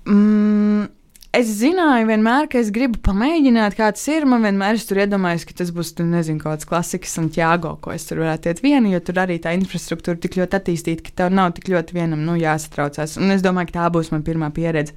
Mm, 0.06 0.86
es 1.34 1.50
zināju, 1.58 2.06
vienmēr, 2.08 2.46
ka 2.48 2.60
es 2.62 2.70
gribu 2.74 3.00
pamēģināt, 3.04 3.74
kā 3.76 3.90
tas 3.92 4.04
ir. 4.12 4.24
Man 4.30 4.46
vienmēr 4.46 4.78
ir 4.78 5.02
iedomājies, 5.02 5.44
ka 5.48 5.58
tas 5.58 5.72
būs, 5.74 5.92
nezinu, 5.98 6.40
kaut 6.40 6.54
kāds 6.54 6.70
klasikas 6.70 7.18
un 7.20 7.28
ķēgo, 7.34 7.74
ko 7.82 7.92
es 7.92 8.06
tur 8.08 8.22
varētu 8.22 8.52
iet 8.52 8.62
vienu, 8.64 8.94
jo 8.94 9.02
tur 9.04 9.20
arī 9.26 9.36
tā 9.42 9.52
infrastruktūra 9.58 10.22
tik 10.22 10.38
ļoti 10.38 10.60
attīstīta, 10.60 11.04
ka 11.08 11.16
tev 11.22 11.36
nav 11.36 11.52
tik 11.58 11.68
ļoti 11.74 11.98
vienam 11.98 12.22
nu, 12.24 12.38
jāsatraucās. 12.40 13.18
Un 13.20 13.34
es 13.34 13.44
domāju, 13.44 13.72
ka 13.72 13.80
tā 13.80 13.92
būs 13.98 14.12
mana 14.14 14.26
pirmā 14.26 14.52
pieredze. 14.54 14.96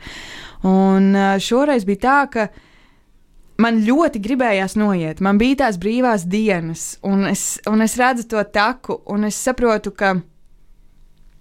Un 0.67 1.11
šoreiz 1.41 1.87
bija 1.89 2.05
tā, 2.05 2.17
ka 2.31 2.49
man 3.61 3.81
ļoti 3.85 4.21
gribējās 4.23 4.77
noiet. 4.79 5.21
Man 5.23 5.39
bija 5.41 5.65
tās 5.65 5.79
brīvās 5.81 6.25
dienas, 6.29 6.93
un 7.05 7.27
es, 7.29 7.59
un 7.69 7.83
es 7.85 7.97
redzu 7.99 8.27
to 8.31 8.43
taku, 8.53 9.01
un 9.11 9.27
es 9.29 9.39
saprotu, 9.39 9.93
ka. 9.95 10.17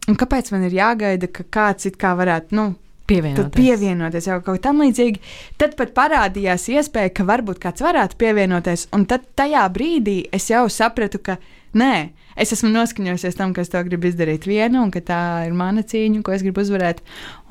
Kāpēc 0.08 0.52
man 0.54 0.62
ir 0.64 0.78
jāgaida, 0.78 1.28
ka 1.28 1.44
kāds 1.52 1.84
it 1.90 1.98
kā 2.00 2.14
varētu, 2.16 2.56
nu, 2.56 2.70
pievienoties. 3.08 3.52
pievienoties 3.56 4.28
jau 4.30 4.38
kaut 4.44 4.62
kam 4.64 4.80
līdzīgi. 4.80 5.20
Tad 5.60 5.74
pat 5.76 5.92
parādījās 5.96 6.68
iespēja, 6.72 7.12
ka 7.12 7.26
varbūt 7.28 7.60
kāds 7.62 7.84
varētu 7.84 8.16
pievienoties, 8.20 8.86
un 8.96 9.04
tad 9.10 9.26
tajā 9.36 9.66
brīdī 9.74 10.22
es 10.32 10.48
jau 10.48 10.64
sapratu, 10.72 11.20
ka 11.20 11.36
nē, 11.76 11.92
es 12.40 12.54
esmu 12.56 12.70
noskaņojusies 12.72 13.36
tam, 13.36 13.52
ka 13.52 13.64
es 13.64 13.72
to 13.72 13.82
gribu 13.84 14.08
izdarīt 14.08 14.48
vienu, 14.48 14.80
un 14.84 14.94
ka 14.94 15.02
tā 15.04 15.20
ir 15.48 15.56
mana 15.56 15.84
cīņa, 15.84 16.22
ko 16.24 16.36
es 16.36 16.46
gribu 16.46 16.64
uzvarēt. 16.64 17.02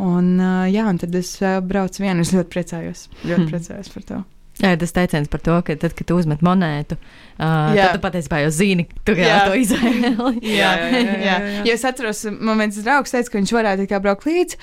Un, 0.02 0.34
jā, 0.72 0.88
un 0.88 0.98
tad 1.02 1.14
es 1.18 1.36
braucu 1.70 2.06
vienu, 2.06 2.26
es 2.26 2.34
ļoti 2.34 2.54
priecājos, 2.58 3.06
ļoti 3.22 3.40
hmm. 3.44 3.54
priecājos 3.54 3.94
par 3.94 4.10
to. 4.10 4.24
Jā, 4.58 4.74
tas 4.82 4.94
teiciens 4.96 5.30
par 5.30 5.42
to, 5.46 5.56
ka 5.66 5.76
tad, 5.78 5.94
kad 5.98 6.12
uzmet 6.16 6.42
monētu, 6.46 6.98
uh, 6.98 7.76
jā. 7.78 7.92
tad 7.92 8.00
tu 8.00 8.02
patiesībā 8.02 8.40
jau 8.42 8.52
zini, 8.56 8.88
tu 9.06 9.14
jā. 9.14 9.44
to 9.46 9.58
izvēli. 9.60 10.02
jā, 10.60 10.72
jā, 10.82 10.90
jā, 10.90 11.02
jā, 11.04 11.18
jā. 11.28 11.38
Jo 11.68 11.76
es 11.78 11.86
atceros, 11.86 12.24
man 12.34 12.64
viens 12.64 12.80
draugs 12.82 13.14
teica, 13.14 13.30
ka 13.34 13.42
viņš 13.42 13.54
varētu 13.60 13.90
kā 13.92 14.02
braukt 14.02 14.26
līdzi. 14.26 14.58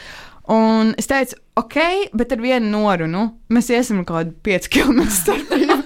Un 0.50 0.92
es 1.00 1.08
teicu, 1.08 1.38
ok, 1.60 1.76
bet 2.12 2.32
ar 2.34 2.42
vienu 2.42 2.70
norunu. 2.72 3.24
Mēs 3.54 3.70
iesim 3.70 4.02
kaut 4.02 4.16
kādu 4.16 4.34
5 4.46 4.70
km 4.72 5.04
starpību. 5.12 5.76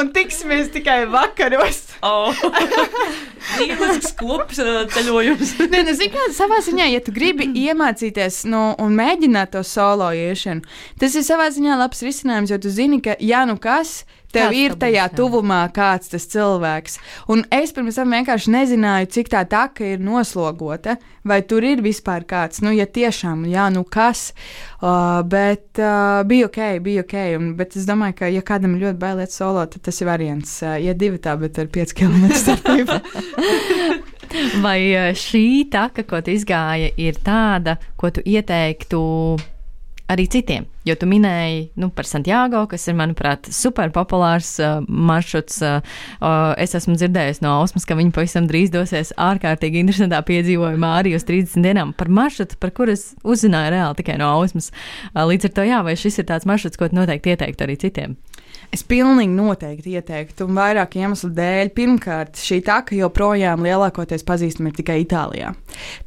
un 0.00 0.10
tiksimies 0.14 0.70
tikai 0.74 1.04
vakaros. 1.12 1.82
oh. 2.02 2.34
Lielisks 3.60 4.14
kops 4.18 4.60
ceļojums. 4.94 5.54
Nē, 5.72 5.84
nu, 5.86 5.94
zini, 5.96 6.12
kā 6.14 6.26
savā 6.34 6.60
ziņā, 6.64 6.88
ja 6.94 7.02
tu 7.04 7.14
gribi 7.14 7.48
iemācīties 7.66 8.44
nu, 8.50 8.68
un 8.82 8.96
mēģināt 8.98 9.54
to 9.56 9.62
solo 9.66 10.10
iešanu, 10.16 10.66
tas 11.00 11.16
ir 11.16 11.26
savā 11.26 11.48
ziņā 11.54 11.78
labs 11.78 12.02
risinājums, 12.06 12.52
jo 12.52 12.60
tu 12.62 12.72
zini, 12.72 13.00
ka, 13.04 13.16
ja 13.22 13.44
nu 13.48 13.58
kas, 13.62 14.00
tev 14.32 14.50
kāds 14.50 14.60
ir 14.60 14.76
tajā 14.80 15.06
būs, 15.08 15.16
tuvumā 15.18 15.60
kāds 15.74 16.10
tas 16.12 16.26
cilvēks. 16.32 16.98
Un 17.32 17.44
es 17.54 17.72
pirms 17.76 17.98
tam 18.00 18.14
vienkārši 18.16 18.52
nezināju, 18.52 19.10
cik 19.16 19.30
tā 19.32 19.44
taka 19.48 19.94
ir 19.94 20.02
noslogota, 20.02 20.96
vai 21.26 21.40
tur 21.46 21.64
ir 21.66 21.82
vispār 21.84 22.26
kāds, 22.28 22.62
nu, 22.64 22.74
ja 22.74 22.86
tiešām, 22.86 23.46
jā, 23.50 23.68
nu 23.74 23.84
kas. 23.84 24.30
Uh, 24.86 25.22
bet 25.26 25.78
uh, 25.78 26.22
bija 26.28 26.46
ok, 26.46 26.58
bija 26.80 27.02
ok. 27.02 27.14
Un, 27.38 27.48
bet 27.58 27.74
es 27.74 27.88
domāju, 27.88 28.14
ka, 28.20 28.28
ja 28.30 28.42
kādam 28.46 28.76
ir 28.76 28.84
ļoti 28.84 29.00
bailiet 29.02 29.34
solo, 29.34 29.64
tad 29.72 29.82
tas 29.88 29.98
ir 29.98 30.06
variants. 30.06 30.52
Uh, 30.62 30.76
ja 30.78 30.94
divi 30.94 31.18
tā, 31.22 31.34
bet 31.40 31.58
ar 31.58 31.66
5 31.74 31.94
km 31.96 32.28
starpību. 32.44 33.00
vai 34.66 34.78
uh, 34.92 35.10
šī 35.16 35.44
taka, 35.72 36.06
ko 36.06 36.22
tu 36.22 36.36
izgāja, 36.36 36.92
ir 37.02 37.18
tāda, 37.26 37.80
ko 37.98 38.12
tu 38.14 38.22
ieteiktu? 38.22 39.02
Arī 40.12 40.26
citiem. 40.30 40.66
Jo 40.86 40.94
tu 40.98 41.08
minēji 41.10 41.72
nu, 41.82 41.88
par 41.94 42.06
Santiago, 42.06 42.62
kas 42.70 42.86
ir, 42.86 42.94
manuprāt, 42.98 43.48
super 43.54 43.90
populārs 43.94 44.52
uh, 44.62 44.78
maršruts. 44.86 45.58
Uh, 45.64 45.96
uh, 46.20 46.52
es 46.62 46.76
esmu 46.78 46.94
dzirdējis 46.98 47.42
no 47.42 47.56
Ausmas, 47.60 47.86
ka 47.88 47.96
viņi 47.98 48.14
pavisam 48.14 48.46
drīz 48.50 48.70
dosies 48.74 49.10
ārkārtīgi 49.18 49.82
interesantā 49.82 50.20
piedzīvojumā 50.28 50.92
arī 51.00 51.16
uz 51.18 51.26
30 51.26 51.66
dienām 51.66 51.94
par 51.98 52.12
maršrutu, 52.12 52.60
par 52.62 52.74
kuru 52.76 52.94
es 52.94 53.10
uzzināju 53.26 53.74
reāli 53.74 54.00
tikai 54.02 54.20
no 54.22 54.30
Ausmas. 54.38 54.70
Uh, 55.10 55.24
līdz 55.26 55.50
ar 55.50 55.56
to, 55.58 55.66
jā, 55.66 55.82
vai 55.86 55.98
šis 55.98 56.22
ir 56.22 56.30
tāds 56.30 56.46
maršruts, 56.46 56.78
ko 56.78 56.90
noteikti 56.94 57.34
ieteiktu 57.34 57.66
arī 57.66 57.78
citiem? 57.82 58.16
Es 58.74 58.82
pilnīgi 58.86 59.30
noteikti 59.34 59.94
ieteiktu, 59.98 60.46
un 60.48 60.58
vairāk 60.58 60.96
iemeslu 60.98 61.30
dēļ. 61.36 61.70
Pirmkārt, 61.76 62.40
šī 62.40 62.60
taka 62.66 62.96
joprojām 62.98 63.62
lielākoties 63.66 64.26
pazīstama 64.26 64.74
tikai 64.74 65.00
Itālijā. 65.04 65.52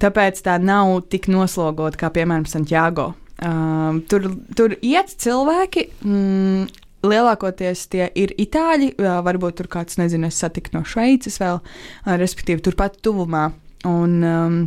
Tāpēc 0.02 0.44
tā 0.46 0.58
nav 0.62 0.98
tik 1.12 1.30
noslogota 1.32 2.04
kā, 2.04 2.12
piemēram, 2.20 2.48
Santiago. 2.50 3.14
Um, 3.46 4.02
tur, 4.10 4.26
tur 4.58 4.76
iet 4.82 5.14
cilvēki. 5.22 5.88
Mm, 6.04 6.68
Lielākoties 7.00 7.86
tie 7.88 8.10
ir 8.20 8.34
itāļi, 8.36 8.90
varbūt 9.00 9.62
tur 9.62 9.70
kāds, 9.72 9.96
nezinu, 10.02 10.28
es 10.28 10.40
satiku 10.42 10.74
no 10.76 10.82
Šveices 10.84 11.40
vēl, 11.40 11.62
respektīvi, 12.20 12.60
turpat 12.66 12.98
tuvumā. 13.06 13.46
Un, 13.88 14.18
um, 14.28 14.58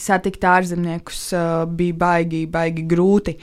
Satikt 0.00 0.42
ārzemniekus 0.42 1.20
uh, 1.36 1.64
bija 1.70 1.94
baigi, 1.98 2.44
baigi 2.50 2.82
grūti. 2.90 3.36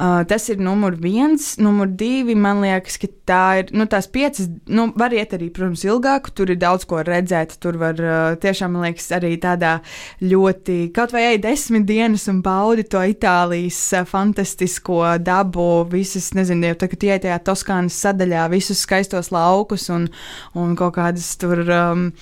Uh, 0.00 0.22
tas 0.28 0.46
ir 0.52 0.60
numur 0.62 0.94
viens. 0.96 1.56
Numur 1.60 1.90
divi, 1.90 2.36
man 2.38 2.62
liekas, 2.62 2.96
ka 3.00 3.08
tā 3.28 3.42
ir. 3.60 3.72
Nu, 3.76 3.88
tās 3.90 4.06
piecas, 4.10 4.46
nu, 4.70 4.86
var 4.98 5.14
iet 5.16 5.34
arī, 5.36 5.50
protams, 5.54 5.82
ilgāk. 5.84 6.30
Tur 6.36 6.52
ir 6.54 6.60
daudz 6.62 6.86
ko 6.88 7.02
redzēt. 7.06 7.56
Tur 7.62 7.80
var 7.80 7.98
uh, 8.00 8.36
tiešām, 8.40 8.76
man 8.76 8.86
liekas, 8.86 9.10
arī 9.18 9.34
tādā 9.42 9.76
ļoti, 10.22 10.78
kaut 10.96 11.14
vai 11.16 11.26
ej 11.32 11.40
desmit 11.42 11.88
dienas 11.88 12.28
un 12.30 12.38
baudi 12.44 12.86
to 12.86 13.02
Itālijas 13.10 13.80
uh, 13.98 14.06
fantastisko 14.08 15.02
dabu, 15.26 15.66
visas, 15.90 16.30
nezinu, 16.38 16.70
jau 16.70 16.82
tagad 16.84 17.08
iet 17.08 17.26
tajā 17.26 17.40
Toskānas 17.50 17.98
sadaļā, 18.06 18.46
visus 18.54 18.86
skaistos 18.86 19.32
laukus 19.34 19.90
un, 19.90 20.06
un 20.54 20.78
kaut 20.78 20.94
kādas 21.00 21.34
tur. 21.40 21.66
Um, 21.66 22.12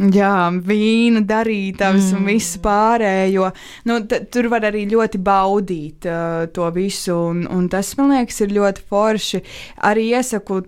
Jā, 0.00 0.48
vīna 0.64 1.20
darītavas 1.28 2.06
mm. 2.08 2.16
un 2.16 2.28
visu 2.30 2.60
pārējo. 2.64 3.50
Nu, 3.84 3.98
tur 4.08 4.48
var 4.48 4.64
arī 4.70 4.86
ļoti 4.88 5.20
baudīt 5.20 6.08
uh, 6.08 6.46
to 6.54 6.70
visu, 6.72 7.16
un, 7.34 7.42
un 7.52 7.66
tas, 7.68 7.92
man 7.98 8.14
liekas, 8.14 8.40
ir 8.46 8.54
ļoti 8.56 8.86
forši. 8.88 9.42
Arī 9.90 10.06
iesaku 10.14 10.62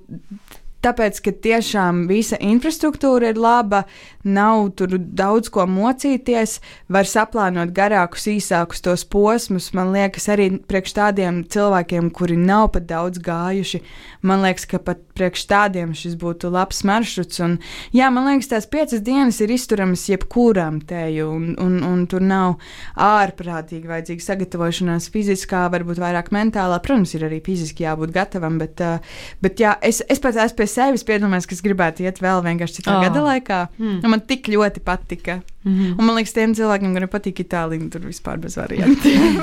Tāpēc, 0.82 1.20
ka 1.22 1.30
tiešām 1.44 2.06
visa 2.10 2.34
infrastruktūra 2.42 3.28
ir 3.30 3.36
laba, 3.38 3.84
nav 4.26 4.72
tur 4.74 4.96
daudz 4.98 5.46
ko 5.54 5.62
mocīties, 5.70 6.56
var 6.90 7.06
saplānot 7.06 7.70
garākus, 7.76 8.26
īsākus 8.32 8.82
tos 8.82 9.04
posmus. 9.06 9.68
Man 9.78 9.92
liekas, 9.94 10.26
arī 10.34 10.48
priekš 10.58 10.96
tādiem 10.96 11.44
cilvēkiem, 11.46 12.08
kuri 12.10 12.34
nav 12.40 12.72
pat 12.74 12.88
daudz 12.90 13.22
gājuši, 13.22 13.78
man 14.26 14.42
liekas, 14.42 14.66
ka 14.72 14.80
pat 14.82 15.04
priekš 15.14 15.44
tādiem 15.52 15.92
šis 15.94 16.16
būtu 16.18 16.50
labs 16.50 16.82
maršruts. 16.88 17.38
Un, 17.46 17.54
jā, 17.94 18.10
man 18.10 18.26
liekas, 18.32 18.50
tās 18.50 18.66
piecas 18.66 19.04
dienas 19.06 19.38
ir 19.44 19.54
izturamas 19.54 20.08
jebkuram 20.10 20.82
teju, 20.82 21.28
un, 21.30 21.46
un, 21.62 21.78
un 21.86 22.02
tur 22.10 22.26
nav 22.26 22.56
ārprātīgi 22.98 23.86
vajadzīga 23.86 24.26
sagatavošanās 24.26 25.08
fiziskā, 25.14 25.62
varbūt 25.70 26.02
vairāk 26.02 26.34
mentālā. 26.34 26.82
Protams, 26.82 27.14
ir 27.14 27.28
arī 27.30 27.38
fiziski 27.46 27.86
jābūt 27.86 28.10
gatavam, 28.18 28.58
bet, 28.58 28.82
bet 29.46 29.62
jā, 29.62 29.78
es, 29.78 30.02
es 30.10 30.18
pats 30.18 30.42
esmu 30.42 30.58
pie 30.58 30.70
sevis 30.72 31.04
piedomājis, 31.08 31.48
ka 31.48 31.56
es 31.56 31.64
gribētu 31.64 32.06
iet 32.06 32.20
vēl 32.22 32.42
vienkārši 32.46 32.80
citā 32.80 32.96
oh. 32.98 33.04
gada 33.04 33.24
laikā. 33.26 33.62
Mm. 33.78 34.02
Man 34.12 34.24
tik 34.28 34.50
ļoti 34.52 34.82
patika. 34.84 35.40
Mm 35.64 35.72
-hmm. 35.72 35.98
Un 35.98 36.04
man 36.04 36.16
liekas, 36.16 36.32
tiem 36.32 36.54
cilvēkiem, 36.54 36.92
kuriem 36.92 37.08
patīk 37.08 37.44
Itālija, 37.44 37.90
tur 37.90 38.00
vispār 38.00 38.38
bez 38.38 38.56
variantiem. 38.56 39.40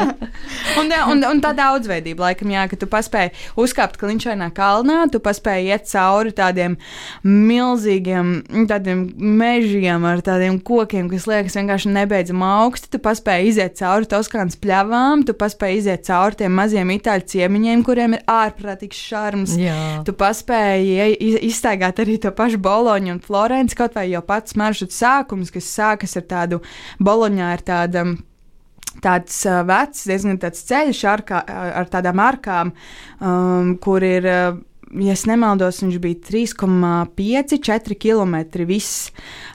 un, 0.80 0.90
jā, 0.90 1.02
un, 1.10 1.24
un 1.24 1.40
tā 1.40 1.54
daudzveidība, 1.54 2.20
laikam, 2.20 2.50
jā, 2.50 2.68
ka 2.68 2.76
tu 2.76 2.86
paspēji 2.86 3.30
uzkāpt 3.56 3.96
kliņšainā 4.00 4.50
kalnā, 4.52 5.06
tu 5.12 5.20
paspēji 5.20 5.70
iet 5.70 5.86
cauri 5.86 6.32
tādiem 6.32 6.76
milzīgiem 7.22 8.42
tādiem 8.68 9.04
mežiem 9.16 10.04
ar 10.08 10.22
tādiem 10.24 10.58
kokiem, 10.60 11.08
kas 11.10 11.26
liekas 11.30 11.56
vienkārši 11.58 11.92
nebeidzami 11.92 12.44
augsti. 12.46 12.90
Tu 12.92 13.00
paspēji 13.02 13.52
iziet 13.52 13.76
cauri 13.78 14.08
Toskānas 14.10 14.58
pļavām, 14.60 15.24
tu 15.26 15.36
paspēji 15.38 15.82
iziet 15.82 16.06
cauri 16.08 16.40
tiem 16.42 16.54
maziem 16.58 16.90
itāļu 16.96 17.28
ciemiņiem, 17.34 17.84
kuriem 17.86 18.16
ir 18.18 18.24
ārprātīgs 18.30 19.02
šarms. 19.08 19.56
Jā. 19.60 20.02
Tu 20.06 20.14
paspēji 20.16 21.16
izstaigāt 21.48 22.02
arī 22.02 22.18
to 22.22 22.32
pašu 22.36 22.60
Boloņu 22.62 23.16
un 23.16 23.22
Florenci, 23.24 23.78
kaut 23.78 23.96
vai 23.98 24.08
jau 24.10 24.22
pats 24.26 24.56
maršruts 24.58 24.98
sākums 25.02 25.51
kas 25.54 25.70
sākas 25.76 26.16
ar 26.20 26.26
tādu 26.30 26.60
boloņā, 27.02 27.52
ir 27.56 27.64
tāda 27.66 28.04
tāds 29.02 29.38
vecs, 29.68 30.04
diezgan 30.10 30.40
tāds 30.42 30.66
ceļš 30.68 31.04
ar, 31.08 31.24
kā, 31.28 31.40
ar 31.80 31.88
tādām 31.92 32.20
arkām, 32.20 32.74
um, 33.20 33.74
kur 33.82 34.04
ir. 34.06 34.28
Uh, 34.28 34.60
ja 35.00 35.14
nemaldos, 35.28 35.80
viņš 35.82 35.98
bija 36.02 36.18
3,5, 36.28 37.54
4 37.64 37.96
km. 37.96 38.36
Viss 38.68 39.08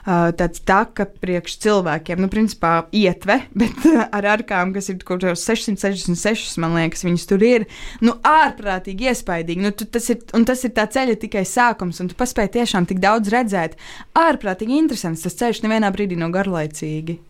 tāds 0.04 0.62
taka 0.66 1.06
priekš 1.08 1.58
cilvēkiem. 1.64 2.20
Nu, 2.22 2.30
principā 2.32 2.72
ietve, 2.96 3.40
bet 3.60 3.86
ar 4.06 4.28
arkām, 4.34 4.72
kas 4.74 4.90
ir 4.90 4.98
kaut 5.02 5.22
kādos 5.22 5.44
666, 5.46 6.58
man 6.62 6.76
liekas, 6.78 7.04
viņas 7.06 7.28
tur 7.30 7.44
ir. 7.46 7.68
Nu, 8.04 8.16
ārprātīgi 8.26 9.12
iespaidīgi. 9.12 9.64
Nu, 9.64 9.72
tu, 9.76 9.86
tas 9.86 10.10
ir, 10.12 10.22
un 10.36 10.46
tas 10.48 10.64
ir 10.66 10.74
tā 10.76 10.88
ceļa 10.90 11.18
tikai 11.22 11.44
sākums, 11.48 12.02
un 12.02 12.10
tu 12.10 12.18
paspēji 12.18 12.56
tiešām 12.58 12.88
tik 12.90 13.02
daudz 13.04 13.32
redzēt. 13.34 13.78
Ārprātīgi 14.18 14.78
interesants 14.82 15.24
tas 15.26 15.38
ceļš 15.38 15.64
nevienā 15.66 15.92
brīdī 15.94 16.18
nav 16.18 16.34
garlaicīgi. 16.34 17.20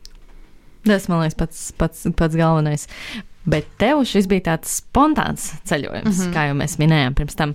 Tas 0.89 1.09
man 1.11 1.25
liekas 1.25 1.37
pats, 1.37 1.65
pats, 1.77 2.07
pats 2.17 2.39
galvenais. 2.39 2.87
Bet 3.49 3.69
tev 3.81 4.03
šis 4.09 4.29
bija 4.29 4.45
tāds 4.51 4.79
spontāns 4.81 5.51
ceļojums, 5.69 6.11
mm 6.11 6.25
-hmm. 6.25 6.35
kā 6.35 6.49
jau 6.51 6.57
mēs 6.59 6.77
minējām 6.81 7.17
pirms 7.17 7.39
tam. 7.39 7.55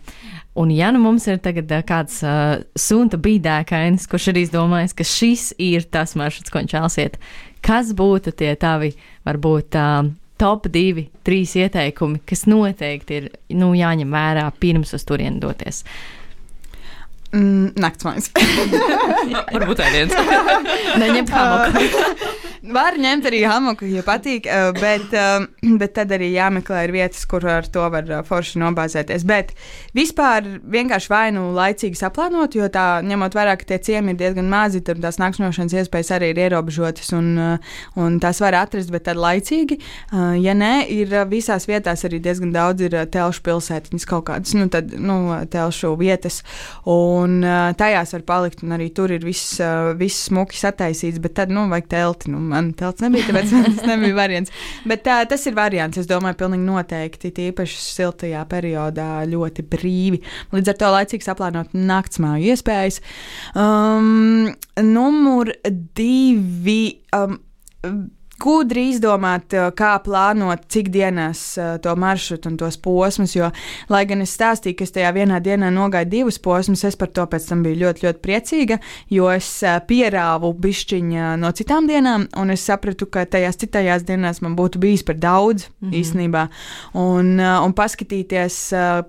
Un, 0.53 0.69
ja 0.69 0.91
nu 0.93 0.99
mums 1.01 1.25
ir 1.25 1.39
tagad 1.41 1.71
kāds 1.89 2.19
uh, 2.21 2.59
sunta 2.77 3.17
bīdēkainis, 3.17 4.05
kurš 4.09 4.29
ir 4.29 4.43
izdomājis, 4.43 4.93
ka 4.93 5.05
šis 5.07 5.45
ir 5.57 5.87
tas 5.89 6.13
maršruts, 6.19 6.53
ko 6.53 6.61
viņš 6.61 6.75
vēlas 6.77 6.97
iet, 7.01 7.17
kas 7.65 7.89
būtu 7.97 8.35
tie 8.37 8.51
tavi, 8.61 8.91
varbūt, 9.25 9.79
uh, 9.79 10.11
top 10.37 10.67
divi, 10.73 11.07
trīs 11.25 11.55
ieteikumi, 11.57 12.21
kas 12.27 12.45
noteikti 12.49 13.17
ir 13.17 13.31
nu, 13.57 13.71
jāņem 13.77 14.13
vērā 14.13 14.45
pirms 14.61 14.93
uz 14.93 15.05
turieni 15.09 15.41
doties? 15.41 15.83
Mm, 17.33 17.71
Naktsmājas. 17.81 18.29
Varbūt 19.55 19.79
tā 19.79 19.89
viens. 19.89 20.13
Neņemt 21.01 21.33
hamoku. 21.33 22.32
Var 22.63 22.95
ņemt 22.95 23.25
arī 23.27 23.41
hamoku, 23.43 23.83
ja 23.91 23.99
patīk, 24.07 24.45
eh, 24.47 24.69
bet, 24.77 25.11
eh, 25.11 25.47
bet 25.81 25.93
tad 25.97 26.13
arī 26.15 26.29
jāmeklē 26.31 26.85
vietas, 26.95 27.25
kur 27.27 27.43
ar 27.43 27.65
to 27.67 27.83
var 27.91 28.07
eh, 28.07 28.21
forši 28.23 28.61
nobāzēties. 28.61 29.25
Bet 29.27 29.51
vispār 29.91 30.47
vienkārši 30.71 31.11
vai 31.11 31.25
nu 31.35 31.49
laicīgi 31.57 31.99
saplānot, 31.99 32.55
jo 32.55 32.69
tā 32.71 33.01
ņemot 33.03 33.35
vērā, 33.35 33.57
ka 33.59 33.67
tie 33.67 33.79
ciemi 33.83 34.13
ir 34.13 34.21
diezgan 34.21 34.47
mazi, 34.47 34.79
tad 34.79 35.01
tās 35.03 35.19
nakšņošanas 35.19 35.75
iespējas 35.81 36.13
arī 36.15 36.29
ir 36.31 36.39
ierobežotas 36.45 37.11
un, 37.17 37.33
un 37.99 38.15
tās 38.23 38.39
var 38.39 38.55
atrast, 38.61 38.93
bet 38.95 39.09
tad 39.09 39.19
laicīgi. 39.19 39.81
Ja 40.39 40.55
nē, 40.55 40.71
ir 40.93 41.11
visās 41.27 41.67
vietās 41.67 42.05
arī 42.07 42.21
diezgan 42.23 42.53
daudz 42.55 42.85
ir 42.87 42.95
telšu 43.11 43.43
pilsētiņas 43.43 44.07
kaut 44.07 44.27
kādas, 44.29 44.55
nu 44.55 44.69
tad, 44.71 44.95
nu, 44.95 45.17
telšu 45.51 45.97
vietas. 45.99 46.39
Un 46.87 47.41
tajās 47.79 48.15
var 48.15 48.25
palikt, 48.29 48.63
un 48.63 48.77
arī 48.77 48.87
tur 48.95 49.11
ir 49.11 49.25
viss, 49.27 49.59
viss 49.99 50.29
smuki 50.29 50.59
sataisīts, 50.59 51.19
bet 51.23 51.35
tad, 51.41 51.51
nu, 51.51 51.67
vajag 51.73 51.91
telti. 51.91 52.31
Nu, 52.31 52.52
man 52.53 52.71
telts 52.77 53.03
nebija, 53.03 53.27
tāpēc 53.29 53.53
tas 53.53 53.83
nebija 53.89 54.17
variants. 54.17 54.53
Bet 54.89 55.05
tā, 55.07 55.19
tas 55.29 55.45
ir 55.49 55.57
variants, 55.57 55.99
es 56.01 56.09
domāju, 56.09 56.39
pilnīgi 56.43 56.67
noteikti, 56.67 57.33
tīpaši 57.35 57.79
siltajā 57.83 58.43
periodā 58.51 59.09
ļoti 59.29 59.65
brīvi. 59.73 60.21
Līdz 60.55 60.73
ar 60.73 60.81
to 60.81 60.91
laicīgi 60.97 61.27
saplānot 61.27 61.77
naktsmāju 61.77 62.53
iespējas. 62.53 63.01
Um, 63.59 64.51
numur 64.81 65.53
divi. 65.97 66.81
Um, 67.15 67.39
gudri 68.43 68.89
izdomāt, 68.91 69.53
eh, 69.55 69.69
kā 69.77 69.93
plānot, 70.03 70.65
cik 70.71 70.89
dienās 70.93 71.41
uh, 71.57 71.77
to 71.83 71.93
maršrutu 71.99 72.49
un 72.51 72.57
tos 72.59 72.77
posmus. 72.81 73.35
Jo, 73.37 73.49
lai 73.91 74.03
gan 74.09 74.23
es 74.23 74.33
stāstīju, 74.35 74.77
ka 74.79 74.87
es 74.87 74.93
tajā 74.95 75.11
vienā 75.15 75.39
dienā 75.43 75.69
nogāju 75.73 76.09
divus 76.11 76.39
posmus, 76.43 76.83
es 76.87 76.97
par 76.99 77.11
to 77.15 77.25
pēc 77.29 77.47
tam 77.49 77.63
biju 77.63 77.79
ļoti, 77.83 78.05
ļoti 78.07 78.21
priecīga, 78.23 78.79
jo 79.13 79.29
es 79.31 79.47
uh, 79.63 79.77
pierāvu 79.87 80.51
bišķiņu 80.63 81.29
no 81.39 81.51
citām 81.55 81.87
dienām, 81.89 82.27
un 82.39 82.53
es 82.53 82.65
sapratu, 82.67 83.07
ka 83.07 83.25
tajās 83.29 83.59
citajās 83.61 84.05
dienās 84.07 84.41
man 84.43 84.57
būtu 84.59 84.81
bijis 84.83 85.05
par 85.07 85.19
daudz 85.21 85.69
mm 85.69 85.87
-hmm. 85.89 85.95
īstenībā. 86.01 86.43
Un, 86.99 87.39
un 87.39 87.73
paskatīties 87.73 88.57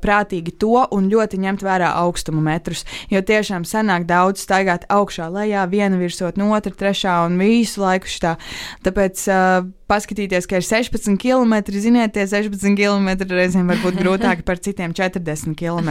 prātīgi 0.03 0.55
to 0.59 0.87
un 0.91 1.11
ļoti 1.11 1.41
ņemt 1.41 1.63
vērā 1.63 1.91
augstumu 2.05 2.41
metrus. 2.41 2.85
Jo 3.11 3.23
tiešām 3.23 3.65
sanāk 3.65 4.07
daudz 4.07 4.45
staigāt 4.45 4.87
augšā, 4.89 5.29
lejā, 5.33 5.67
viena 5.71 5.97
virsot 5.99 6.37
no 6.37 6.53
otra, 6.55 6.73
trešā 6.73 7.27
un 7.27 7.39
visu 7.39 7.81
laiku 7.81 8.07
šitā. 8.07 8.37
Tāpēc 8.85 9.24
uh, 9.29 9.63
paskatīties, 9.91 10.49
ka 10.49 10.59
ir 10.61 10.67
16 10.67 11.19
km. 11.21 11.55
Ziniet, 11.85 12.15
tie 12.15 12.27
16 12.29 12.77
km 12.79 13.11
reizēm 13.31 13.69
var 13.71 13.81
būt 13.83 13.99
grūtāki 14.01 14.45
par 14.47 14.61
citiem 14.63 14.95
40 14.97 15.55
km. 15.59 15.91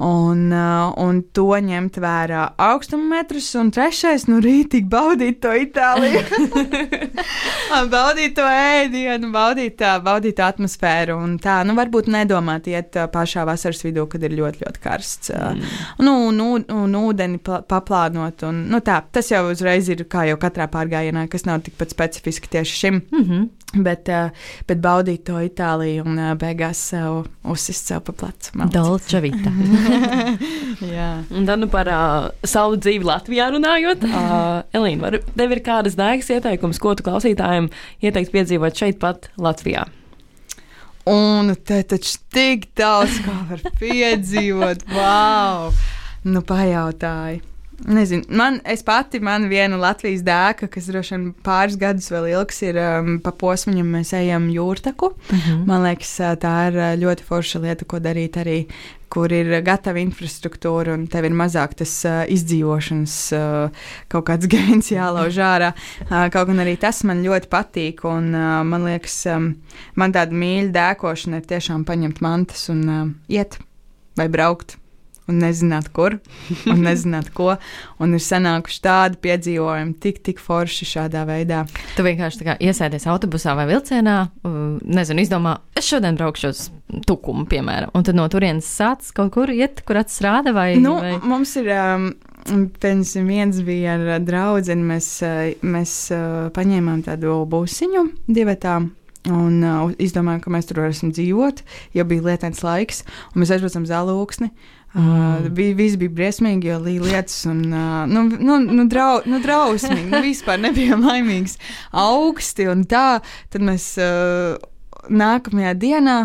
Un, 0.00 0.46
uh, 0.52 0.90
un 1.00 1.20
to 1.36 1.48
ņemt 1.50 1.98
vērā 2.00 2.44
augstuma 2.70 3.18
metrus, 3.18 3.50
un 3.58 3.72
trešais, 3.74 4.26
nu, 4.30 4.40
rītīgi 4.44 4.88
baudīt 4.90 5.40
to 5.44 5.52
Itāliju. 5.60 6.22
baudīt 7.94 8.36
to 8.38 8.46
ēdienu, 8.46 9.30
baudīt, 9.34 9.76
tā, 9.80 9.96
baudīt 10.04 10.40
atmosfēru. 10.44 11.18
Un 11.20 11.36
tā, 11.42 11.60
nu, 11.68 11.76
varbūt 11.78 12.10
nedomāt 12.12 12.68
iet 12.70 12.96
pašā 13.12 13.44
vasaras 13.48 13.84
vidū, 13.86 14.06
kad 14.10 14.24
ir 14.26 14.36
ļoti, 14.38 14.64
ļoti 14.64 14.84
karsts. 14.84 15.32
Mm. 15.34 15.64
Nu, 16.06 16.16
un, 16.30 16.64
un 16.64 16.98
ūdeni 17.00 17.40
paplānot. 17.44 18.46
Un, 18.48 18.64
nu, 18.72 18.80
tā, 18.84 19.00
tas 19.12 19.30
jau 19.32 19.44
uzreiz 19.50 19.90
ir 19.92 20.04
kā 20.10 20.26
jau 20.30 20.38
katrā 20.40 20.68
pārgājienā, 20.70 21.26
kas 21.30 21.46
nav 21.48 21.64
tikpat 21.66 21.94
specifiski 21.94 22.50
tieši 22.50 22.69
šim. 22.76 23.02
Mm 23.10 23.24
-hmm. 23.24 23.48
Bet, 23.84 24.08
uh, 24.08 24.30
bet 24.66 24.80
baudīt 24.82 25.24
to 25.24 25.38
Itāliju 25.38 26.02
un 26.02 26.18
uh, 26.18 26.32
beigās 26.34 26.78
sev 26.90 27.26
uzsist 27.44 27.86
sev 27.86 28.00
pa 28.00 28.12
plecu. 28.12 28.50
Dolce 28.72 29.20
vita. 29.20 29.52
Jā. 30.96 31.22
Un 31.30 31.46
tad 31.46 31.58
nu 31.58 31.68
par 31.68 31.86
uh, 31.86 32.30
savu 32.42 32.76
dzīvi 32.76 33.04
Latvijā 33.04 33.50
runājot. 33.50 34.02
Uh, 34.02 34.62
Elīna, 34.72 35.00
var, 35.00 35.18
tev 35.36 35.52
ir 35.52 35.62
kādas 35.62 35.94
daigas 35.94 36.30
ieteikums, 36.30 36.78
ko 36.78 36.94
tu 36.94 37.02
klausītājiem 37.02 37.70
ieteikt 38.02 38.32
piedzīvot 38.32 38.74
šeit 38.74 38.98
pat 38.98 39.30
Latvijā? 39.38 39.86
Un 41.10 41.54
te 41.64 41.82
taču 41.82 42.18
tik 42.34 42.66
daudz, 42.76 43.22
kā 43.24 43.36
var 43.48 43.62
piedzīvot. 43.78 44.84
Wow! 44.92 45.70
Nu, 46.24 46.42
pajautāji. 46.44 47.40
Nezinu, 47.88 48.24
man, 48.28 48.58
es 48.68 48.82
pati, 48.84 49.20
man 49.24 49.46
viena 49.48 49.78
Latvijas 49.80 50.20
dēka, 50.26 50.68
kas 50.72 50.88
droši 50.90 51.14
vien 51.14 51.26
pāris 51.44 51.78
gadus 51.80 52.10
vēl 52.12 52.28
ilgs, 52.34 52.60
ir 52.66 52.76
um, 52.80 53.14
pa 53.24 53.32
posmam, 53.32 53.80
mēs 53.94 54.12
ejam 54.18 54.50
jūrtaku. 54.52 55.14
Uh 55.16 55.46
-huh. 55.46 55.66
Man 55.66 55.84
liekas, 55.88 56.12
tā 56.42 56.54
ir 56.68 56.80
ļoti 57.00 57.24
forša 57.24 57.60
lieta, 57.64 57.84
ko 57.84 57.98
darīt 57.98 58.36
arī, 58.36 58.66
kur 59.08 59.32
ir 59.32 59.62
gatava 59.62 59.98
infrastruktūra 59.98 60.94
un 60.94 61.06
tev 61.06 61.24
ir 61.24 61.32
mazāk 61.34 61.74
tas 61.74 62.04
uh, 62.04 62.24
izdzīvošanas 62.28 63.16
uh, 63.32 63.70
kaut 64.08 64.28
kāds 64.28 64.46
gēns 64.46 64.92
jālauž 64.92 65.38
ārā. 65.38 65.72
Uh, 66.10 66.28
kaut 66.30 66.46
gan 66.48 66.58
arī 66.58 66.76
tas 66.76 67.02
man 67.04 67.24
ļoti 67.24 67.48
patīk, 67.48 68.04
un 68.04 68.34
uh, 68.34 68.60
man 68.64 68.84
liekas, 68.84 69.26
um, 69.26 69.54
man 69.94 70.12
tāda 70.12 70.32
mīļa 70.32 70.70
dēkošana 70.72 71.36
ir 71.36 71.46
tiešām 71.46 71.84
paņemt 71.84 72.20
mantas 72.20 72.68
un 72.68 72.88
uh, 72.88 73.08
iet 73.28 73.58
vai 74.16 74.28
braukt 74.28 74.76
un 75.30 75.40
nezināt, 75.42 75.90
kur 75.94 76.18
un 76.70 76.82
nezināt, 76.88 77.30
ko. 77.36 77.54
Un 78.02 78.16
ir 78.16 78.24
sanākuši 78.24 78.82
tādi 78.84 79.20
piedzīvojumi, 79.24 79.96
tik, 80.02 80.20
tik 80.26 80.42
forši 80.42 80.88
šādā 80.94 81.24
veidā. 81.28 81.64
Tu 81.96 82.06
vienkārši 82.06 82.56
iesēdies 82.58 83.08
autobusā 83.10 83.54
vai 83.58 83.68
vilcienā, 83.70 84.18
nezinu, 84.84 85.24
izdomā, 85.24 85.58
es 85.78 85.88
šodien 85.90 86.18
braukšu 86.20 86.52
uz 86.52 86.64
tukumu, 87.06 87.46
piemēram, 87.50 87.92
un 87.94 88.06
tad 88.06 88.18
no 88.18 88.26
turienes 88.32 88.68
sāc 88.68 89.12
kaut 89.16 89.32
kur 89.36 89.52
iet, 89.54 89.84
kur 89.86 90.00
acis 90.02 90.22
rāda 90.26 90.54
vai. 90.56 90.72
Nu, 90.80 90.98
vai... 91.00 91.16
Mums 91.22 91.56
ir. 91.60 91.72
Um, 91.76 92.10
Pirms 92.80 93.10
viens 93.28 93.58
bija 93.62 93.98
ar 93.98 94.22
draugu, 94.24 94.72
mēs, 94.80 95.10
mēs 95.60 95.90
uh, 96.16 96.46
paņēmām 96.56 97.02
tādu 97.04 97.34
būsiņu 97.52 98.06
divatām, 98.32 98.88
Un 99.28 99.60
uh, 99.60 99.90
izdomājām, 100.00 100.40
ka 100.40 100.52
mēs 100.54 100.68
tur 100.70 100.80
varēsim 100.80 101.10
dzīvot, 101.12 101.58
jo 101.92 102.04
bija 102.08 102.24
lietains 102.30 102.62
laiks, 102.64 103.02
un 103.34 103.42
mēs 103.42 103.50
aizbraucam 103.52 103.84
uz 103.84 103.92
Zelūksni. 104.90 105.46
Uh, 105.46 105.50
bija, 105.54 105.74
viss 105.78 105.96
bija 105.96 106.10
briesmīgi, 106.10 106.66
jo 106.66 106.80
līja 106.82 107.02
lietas, 107.04 107.44
un 107.46 107.60
uh, 107.70 108.08
nu, 108.10 108.24
nu, 108.26 108.58
nu, 108.58 108.86
drau, 108.90 109.20
nu, 109.24 109.38
drausmīgi. 109.38 110.08
Nu, 110.10 110.18
vispār 110.24 110.58
nebijām 110.58 111.04
laimīgs, 111.08 111.58
augsti 111.92 112.66
un 112.66 112.82
tā. 112.90 113.20
Tad 113.50 113.62
mēs 113.62 113.92
uh, 114.02 114.58
nākamajā 115.10 115.74
dienā 115.78 116.16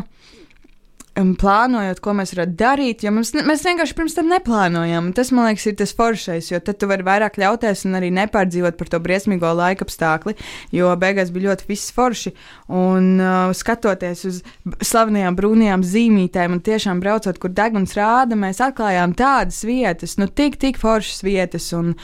plānojot, 1.16 2.02
ko 2.04 2.14
mēs 2.18 2.34
varētu 2.36 2.58
darīt, 2.60 3.04
jo 3.06 3.12
mums, 3.16 3.32
mēs 3.48 3.64
vienkārši 3.64 3.96
pirms 3.96 4.18
tam 4.18 4.28
neplānojām. 4.32 5.14
Tas, 5.16 5.32
man 5.36 5.48
liekas, 5.48 5.68
ir 5.70 5.78
tas 5.80 5.94
foršais, 5.96 6.50
jo 6.52 6.60
tad 6.60 6.80
tu 6.82 6.90
vari 6.92 7.06
vairāk 7.08 7.40
ļauties 7.40 7.86
un 7.88 7.96
arī 8.00 8.12
nepārdzīvot 8.16 8.76
par 8.80 8.92
to 8.92 9.00
briesmīgo 9.04 9.54
laika 9.56 9.88
apstākli, 9.88 10.36
jo 10.76 10.92
beigās 11.00 11.32
bija 11.36 11.52
ļoti 11.52 11.70
viss 11.70 11.94
forši. 11.96 12.36
Un 12.68 13.16
uh, 13.24 13.54
skatoties 13.56 14.26
uz 14.28 14.42
slavenajām 14.84 15.40
brūnajām 15.40 15.88
zīmītēm 15.88 16.58
un 16.58 16.64
tiešām 16.66 17.00
braucot, 17.04 17.40
kur 17.40 17.56
deguns 17.56 17.96
rāda, 17.96 18.36
mēs 18.40 18.60
atklājām 18.66 19.16
tādas 19.16 19.64
vietas, 19.68 20.18
nu 20.20 20.28
tik, 20.28 20.60
tik 20.60 20.82
foršas 20.82 21.24
vietas. 21.24 21.72
Un, 21.78 21.96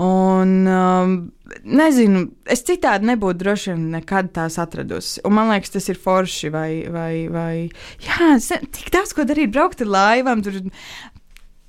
un, 0.00 0.56
um, 0.64 1.18
nezinu, 1.64 2.26
es 2.50 2.64
citādi 2.66 3.08
nebūtu 3.10 3.40
droši 3.42 3.72
vien 3.72 3.88
nekad 3.94 4.30
tās 4.36 4.58
atradusi. 4.62 5.20
Un 5.26 5.36
man 5.36 5.52
liekas, 5.52 5.74
tas 5.76 5.90
ir 5.92 6.00
forši. 6.00 6.52
Vai, 6.54 6.70
vai, 6.92 7.12
vai, 7.32 7.54
jā, 8.04 8.34
tik 8.74 8.92
daudz 8.94 9.12
ko 9.16 9.26
darīt, 9.28 9.52
braukt 9.54 9.84
ar 9.84 9.92
laivām. 9.92 10.44
Tur, 10.44 10.62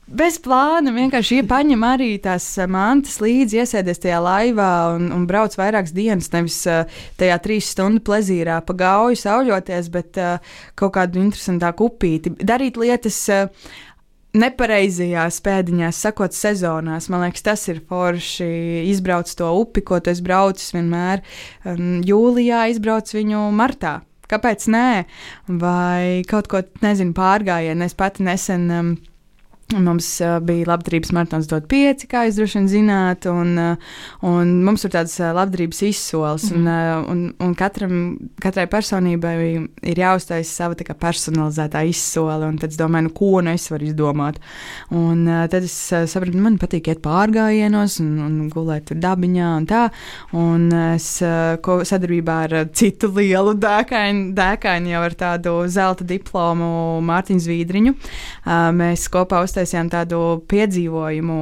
Bez 0.05 0.36
plāna 0.38 0.91
vienkārši 0.93 1.39
paņem 1.49 1.82
arī 1.82 2.11
tās 2.21 2.45
eh, 2.61 2.67
mantas 2.69 3.15
līdzi, 3.23 3.63
iesēdies 3.63 4.03
tajā 4.03 4.19
laivā 4.21 4.67
un, 4.93 5.07
un 5.15 5.23
brauc 5.26 5.55
vairākas 5.57 5.95
dienas. 5.97 6.30
Nevis 6.30 6.59
uh, 6.69 6.84
tajā 7.17 7.39
trīs 7.41 7.71
stundu 7.73 8.03
plezīrā 8.05 8.59
pa 8.67 8.76
gauju 8.78 9.17
sauļoties, 9.17 9.89
bet 9.89 10.19
uh, 10.21 10.53
kaut 10.78 10.93
kādu 10.99 11.23
interesantāku 11.23 11.89
upīti. 11.89 12.36
Darīt 12.38 12.78
lietas 12.78 13.17
nepareizajās 14.36 15.39
pēdiņās, 15.45 16.01
sakot, 16.07 16.36
sezonās. 16.36 17.09
Man 17.11 17.25
liekas, 17.25 17.45
tas 17.45 17.65
ir 17.71 17.81
forši. 17.89 18.49
Izbrauc 18.91 19.31
to 19.38 19.51
upi, 19.61 19.83
ko 19.86 20.01
tu 20.03 20.11
esi 20.13 20.25
braucis 20.25 20.75
vienmēr. 20.75 21.23
Jūlijā 22.09 22.65
izbrauc 22.73 23.11
viņu 23.15 23.47
martā. 23.55 23.99
Kāpēc 24.29 24.69
nē? 24.73 24.88
Vai 25.61 26.23
kaut 26.29 26.49
ko, 26.49 26.63
nezinu, 26.81 27.13
pārgājienu. 27.17 27.86
Es 27.86 27.97
pati 27.97 28.25
nesen. 28.25 28.71
Um, 28.73 28.95
Mums 29.74 30.20
uh, 30.22 30.36
bija 30.45 30.68
labdarības 30.70 31.09
maratons 31.16 31.47
dot 31.49 31.63
pieci, 31.66 32.05
kā 32.05 32.28
jūs 32.28 32.36
droši 32.38 32.59
vien 32.59 32.68
zināt, 32.70 33.26
un, 33.26 33.55
uh, 33.57 33.95
un 34.30 34.51
mums 34.61 34.84
ir 34.86 34.91
tāds 34.93 35.16
uh, 35.18 35.32
labdarības 35.34 35.80
izsoles, 35.88 36.51
mm 36.51 36.57
-hmm. 36.57 36.59
un, 36.59 36.68
uh, 36.68 37.09
un, 37.11 37.47
un 37.47 37.55
katram, 37.57 37.95
katrai 38.41 38.68
personībai 38.70 39.66
ir 39.82 39.97
jāuztais 39.97 40.51
sava 40.53 40.76
kā, 40.76 40.93
personalizētā 40.93 41.82
izsole, 41.89 42.45
un 42.45 42.57
tad 42.57 42.70
es 42.70 42.78
domāju, 42.78 43.01
nu, 43.01 43.09
ko 43.09 43.41
nu 43.41 43.49
es 43.49 43.72
varu 43.72 43.86
izdomāt. 43.86 44.38
Un 44.91 45.28
uh, 45.28 45.47
tad 45.47 45.63
es 45.63 45.91
uh, 45.91 46.05
sapratu, 46.05 46.38
man 46.38 46.57
patīk 46.57 46.88
iet 46.88 47.01
pārgājienos 47.01 47.99
un, 47.99 48.20
un 48.20 48.49
gulēt 48.49 48.86
tur 48.86 48.97
dabiņā 48.97 49.57
un 49.57 49.66
tā, 49.66 49.89
un 50.34 50.72
es 50.93 51.22
uh, 51.22 51.84
sadarbībā 51.84 52.38
ar 52.43 52.70
citu 52.74 53.07
lielu 53.16 53.53
dēkainu, 53.53 54.34
dēkainu 54.34 54.88
jau 54.89 55.01
ar 55.01 55.13
tādu 55.13 55.68
zelta 55.68 56.03
diplomu 56.03 57.01
Mārtiņu 57.01 57.39
Zvīdriņu, 57.39 57.95
uh, 57.95 58.72
mēs 58.72 59.09
kopā 59.09 59.41
uz 59.41 59.54
uztaisījām 59.55 59.89
tādu 59.93 60.19
piedzīvojumu, 60.51 61.37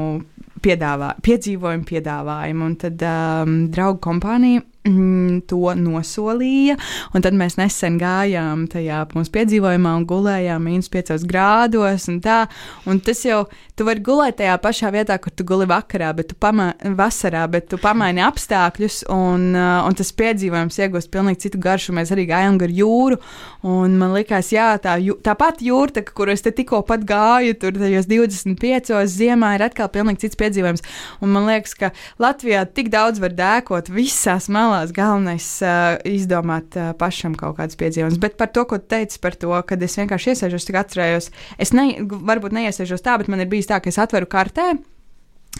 piedāvā, 0.64 1.14
piedzīvojumu 1.26 1.88
piedāvājumu, 1.90 2.68
un 2.70 2.76
tad 2.84 3.02
um, 3.10 3.56
draugu 3.74 4.00
kompānija 4.06 4.62
to 4.84 5.72
nosolīja. 5.80 6.76
Un 7.16 7.24
tad 7.24 7.36
mēs 7.38 7.56
nesen 7.56 7.96
gājām 8.02 8.66
tajā 8.72 9.04
mūsu 9.16 9.32
piedzīvojumā 9.32 9.94
un 10.00 10.06
gulējām 10.10 10.66
mīnus 10.68 10.92
5 10.92 11.24
grādos. 11.30 12.10
Un 12.12 12.20
tā, 12.24 12.44
un 12.90 13.00
tas 13.04 13.24
jau, 13.24 13.46
tu 13.78 13.88
vari 13.88 14.04
gulēt 14.04 14.42
tajā 14.42 14.58
pašā 14.64 14.92
vietā, 14.94 15.18
kur 15.24 15.32
tu 15.32 15.46
guli 15.48 15.68
vakarā, 15.70 16.12
bet 16.18 16.34
tu 16.34 16.36
pamaini 16.40 16.92
vasarā, 17.00 17.46
bet 17.52 17.70
tu 17.72 17.80
pamaini 17.80 18.24
apstākļus, 18.26 19.06
un, 19.14 19.54
uh, 19.56 19.86
un 19.88 19.96
tas 19.96 20.12
piedzīvojums 20.20 20.80
iegūst 20.84 21.12
pilnīgi 21.14 21.46
citu 21.48 21.64
garšu. 21.64 21.96
Mēs 21.96 22.12
arī 22.12 22.28
gājām 22.28 22.60
gar 22.60 22.74
jūru, 22.74 23.22
un 23.64 23.96
man 24.02 24.12
likās, 24.18 24.52
jā, 24.52 24.74
tā, 24.84 24.98
jū, 25.00 25.16
tā 25.24 25.38
pati 25.40 25.72
jūra, 25.72 26.04
kur 26.12 26.32
es 26.34 26.44
tikko 26.44 26.84
pat 26.88 27.08
gāju, 27.08 27.56
tur 27.62 27.80
tajos 27.80 28.10
25. 28.12 29.00
ziemā 29.16 29.56
ir 29.56 29.68
atkal 29.70 29.88
pilnīgi 29.94 30.26
cits 30.26 30.40
piedzīvojums. 30.44 30.84
Un 31.24 31.32
man 31.32 31.48
liekas, 31.48 31.78
ka 31.80 31.94
Latvijā 32.20 32.66
tik 32.68 32.92
daudz 32.92 33.24
var 33.24 33.32
dēkot 33.38 33.94
visās 33.94 34.50
malās 34.52 34.73
malās 34.74 34.94
galvenais 34.96 35.48
uh, 35.64 35.96
izdomāt 36.10 36.78
uh, 36.80 36.92
pašam 36.98 37.38
kaut 37.38 37.58
kādus 37.60 37.78
piedzīvojumus. 37.80 38.22
Bet 38.22 38.38
par 38.40 38.52
to, 38.56 38.66
ko 38.70 38.80
teicu 38.80 39.20
par 39.24 39.38
to, 39.40 39.54
kad 39.70 39.84
es 39.86 39.98
vienkārši 40.00 40.34
iesēžos, 40.34 40.66
tik 40.68 40.80
atcerējos, 40.82 41.30
es 41.62 41.74
ne, 41.78 41.86
varbūt 42.02 42.56
neiesēžos 42.58 43.06
tā, 43.06 43.20
bet 43.22 43.30
man 43.32 43.44
ir 43.44 43.52
bijis 43.52 43.70
tā, 43.70 43.80
ka 43.84 43.94
es 43.94 44.02
atveru 44.02 44.30
kartē. 44.30 44.74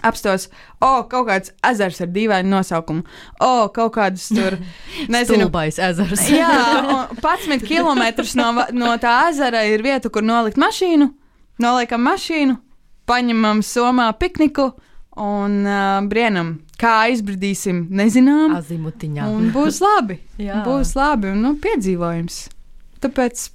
Apstos, 0.02 0.48
o, 0.82 0.88
oh, 0.88 1.02
kaut 1.06 1.28
kāds 1.28 1.52
ezers 1.70 2.00
ar 2.02 2.10
dīvainu 2.10 2.50
nosaukumu, 2.50 3.04
o, 3.38 3.46
oh, 3.46 3.68
kaut 3.72 3.94
kādas 3.94 4.26
tur, 4.34 4.58
nezinu, 5.14 5.46
Stulbais 5.46 5.78
ezers. 5.78 6.24
jā, 6.34 6.50
11 7.22 7.62
km 7.62 8.02
no, 8.40 8.48
no 8.74 8.96
tā 9.02 9.14
ezera 9.30 9.62
ir 9.70 9.86
vieta, 9.86 10.10
kur 10.10 10.26
nolikt 10.26 10.58
mašīnu, 10.62 11.12
noliekam 11.62 12.02
mašīnu, 12.10 12.58
paņemam 13.06 13.62
somā 13.62 14.10
pikniku 14.18 14.72
un 15.22 15.62
uh, 15.62 16.02
brienam 16.10 16.56
kā 16.84 16.94
aizbridīsim, 17.08 17.86
nezinām. 17.96 18.58
Azimutiņā. 18.60 19.28
Un 19.32 19.50
būs 19.56 19.80
labi. 19.84 20.20
būs 20.68 20.96
labi 21.00 21.32
un 21.32 21.44
nu, 21.48 21.56
piedzīvojums. 21.64 22.40
Tāpēc 23.04 23.48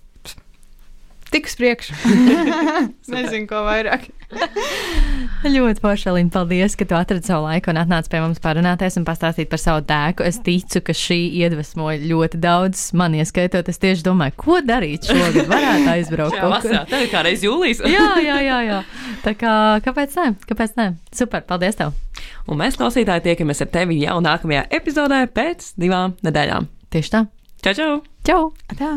tiks 1.33 1.57
priekšā. 1.59 1.97
Nezinu, 3.15 3.47
ko 3.51 3.63
vairāk. 3.67 4.09
ļoti 5.55 5.83
forši, 5.83 6.09
Alīna. 6.11 6.31
Paldies, 6.35 6.75
ka 6.79 6.87
tu 6.89 6.97
atradi 6.99 7.29
savu 7.31 7.47
laiku 7.47 7.73
un 7.73 7.81
atnāci 7.81 8.11
pie 8.13 8.21
mums 8.23 8.41
parunāties 8.45 8.99
un 9.01 9.07
pastāstīt 9.09 9.51
par 9.53 9.63
savu 9.63 9.85
dēku. 9.89 10.27
Es 10.29 10.41
ticu, 10.45 10.83
ka 10.85 10.95
šī 10.97 11.19
iedvesmoja 11.41 12.01
ļoti 12.05 12.41
daudz 12.43 12.83
man 12.99 13.17
ieskaitot. 13.19 13.71
Es 13.73 13.81
tieši 13.83 14.07
domāju, 14.07 14.37
ko 14.41 14.61
darīt 14.65 15.09
šogad. 15.09 15.49
Varētu 15.51 15.93
aizbraukt. 15.97 16.39
Jā, 16.39 16.51
vasarā. 16.53 16.85
Tā 16.91 17.03
ir 17.07 17.13
kā 17.13 17.25
reiz 17.27 17.45
jūlijas. 17.47 17.83
jā, 17.89 18.07
jā, 18.25 18.39
jā, 18.45 18.59
jā. 18.69 18.81
Tā 19.25 19.35
kā, 19.39 19.55
kāpēc 19.85 20.17
ne? 20.21 20.31
Kāpēc 20.49 20.77
ne? 20.81 20.91
Super, 21.15 21.45
paldies 21.49 21.79
tev! 21.81 21.97
Un 22.49 22.59
mēs, 22.61 22.79
klausītāji, 22.81 23.27
tiekamies 23.31 23.63
ar 23.65 23.71
tevi 23.73 24.01
jau 24.03 24.19
nākamajā 24.25 24.67
epizodē 24.81 25.25
pēc 25.33 25.73
divām 25.81 26.17
nedēļām. 26.27 26.69
Tieši 26.93 27.15
tā. 27.15 27.27
Čau, 27.63 27.75
čau! 27.79 27.95
Čau! 28.29 28.43
Tā. 28.79 28.97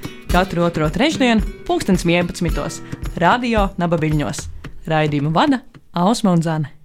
Katru 0.31 0.63
otro 0.63 0.89
trešdienu, 0.89 1.41
pulkstens 1.67 2.05
11. 2.07 2.79
Radio 3.19 3.65
Nabaviļņos. 3.75 4.45
Raidījumu 4.87 5.33
vada 5.35 5.59
Ausma 5.91 6.31
un 6.31 6.45
Zana. 6.45 6.80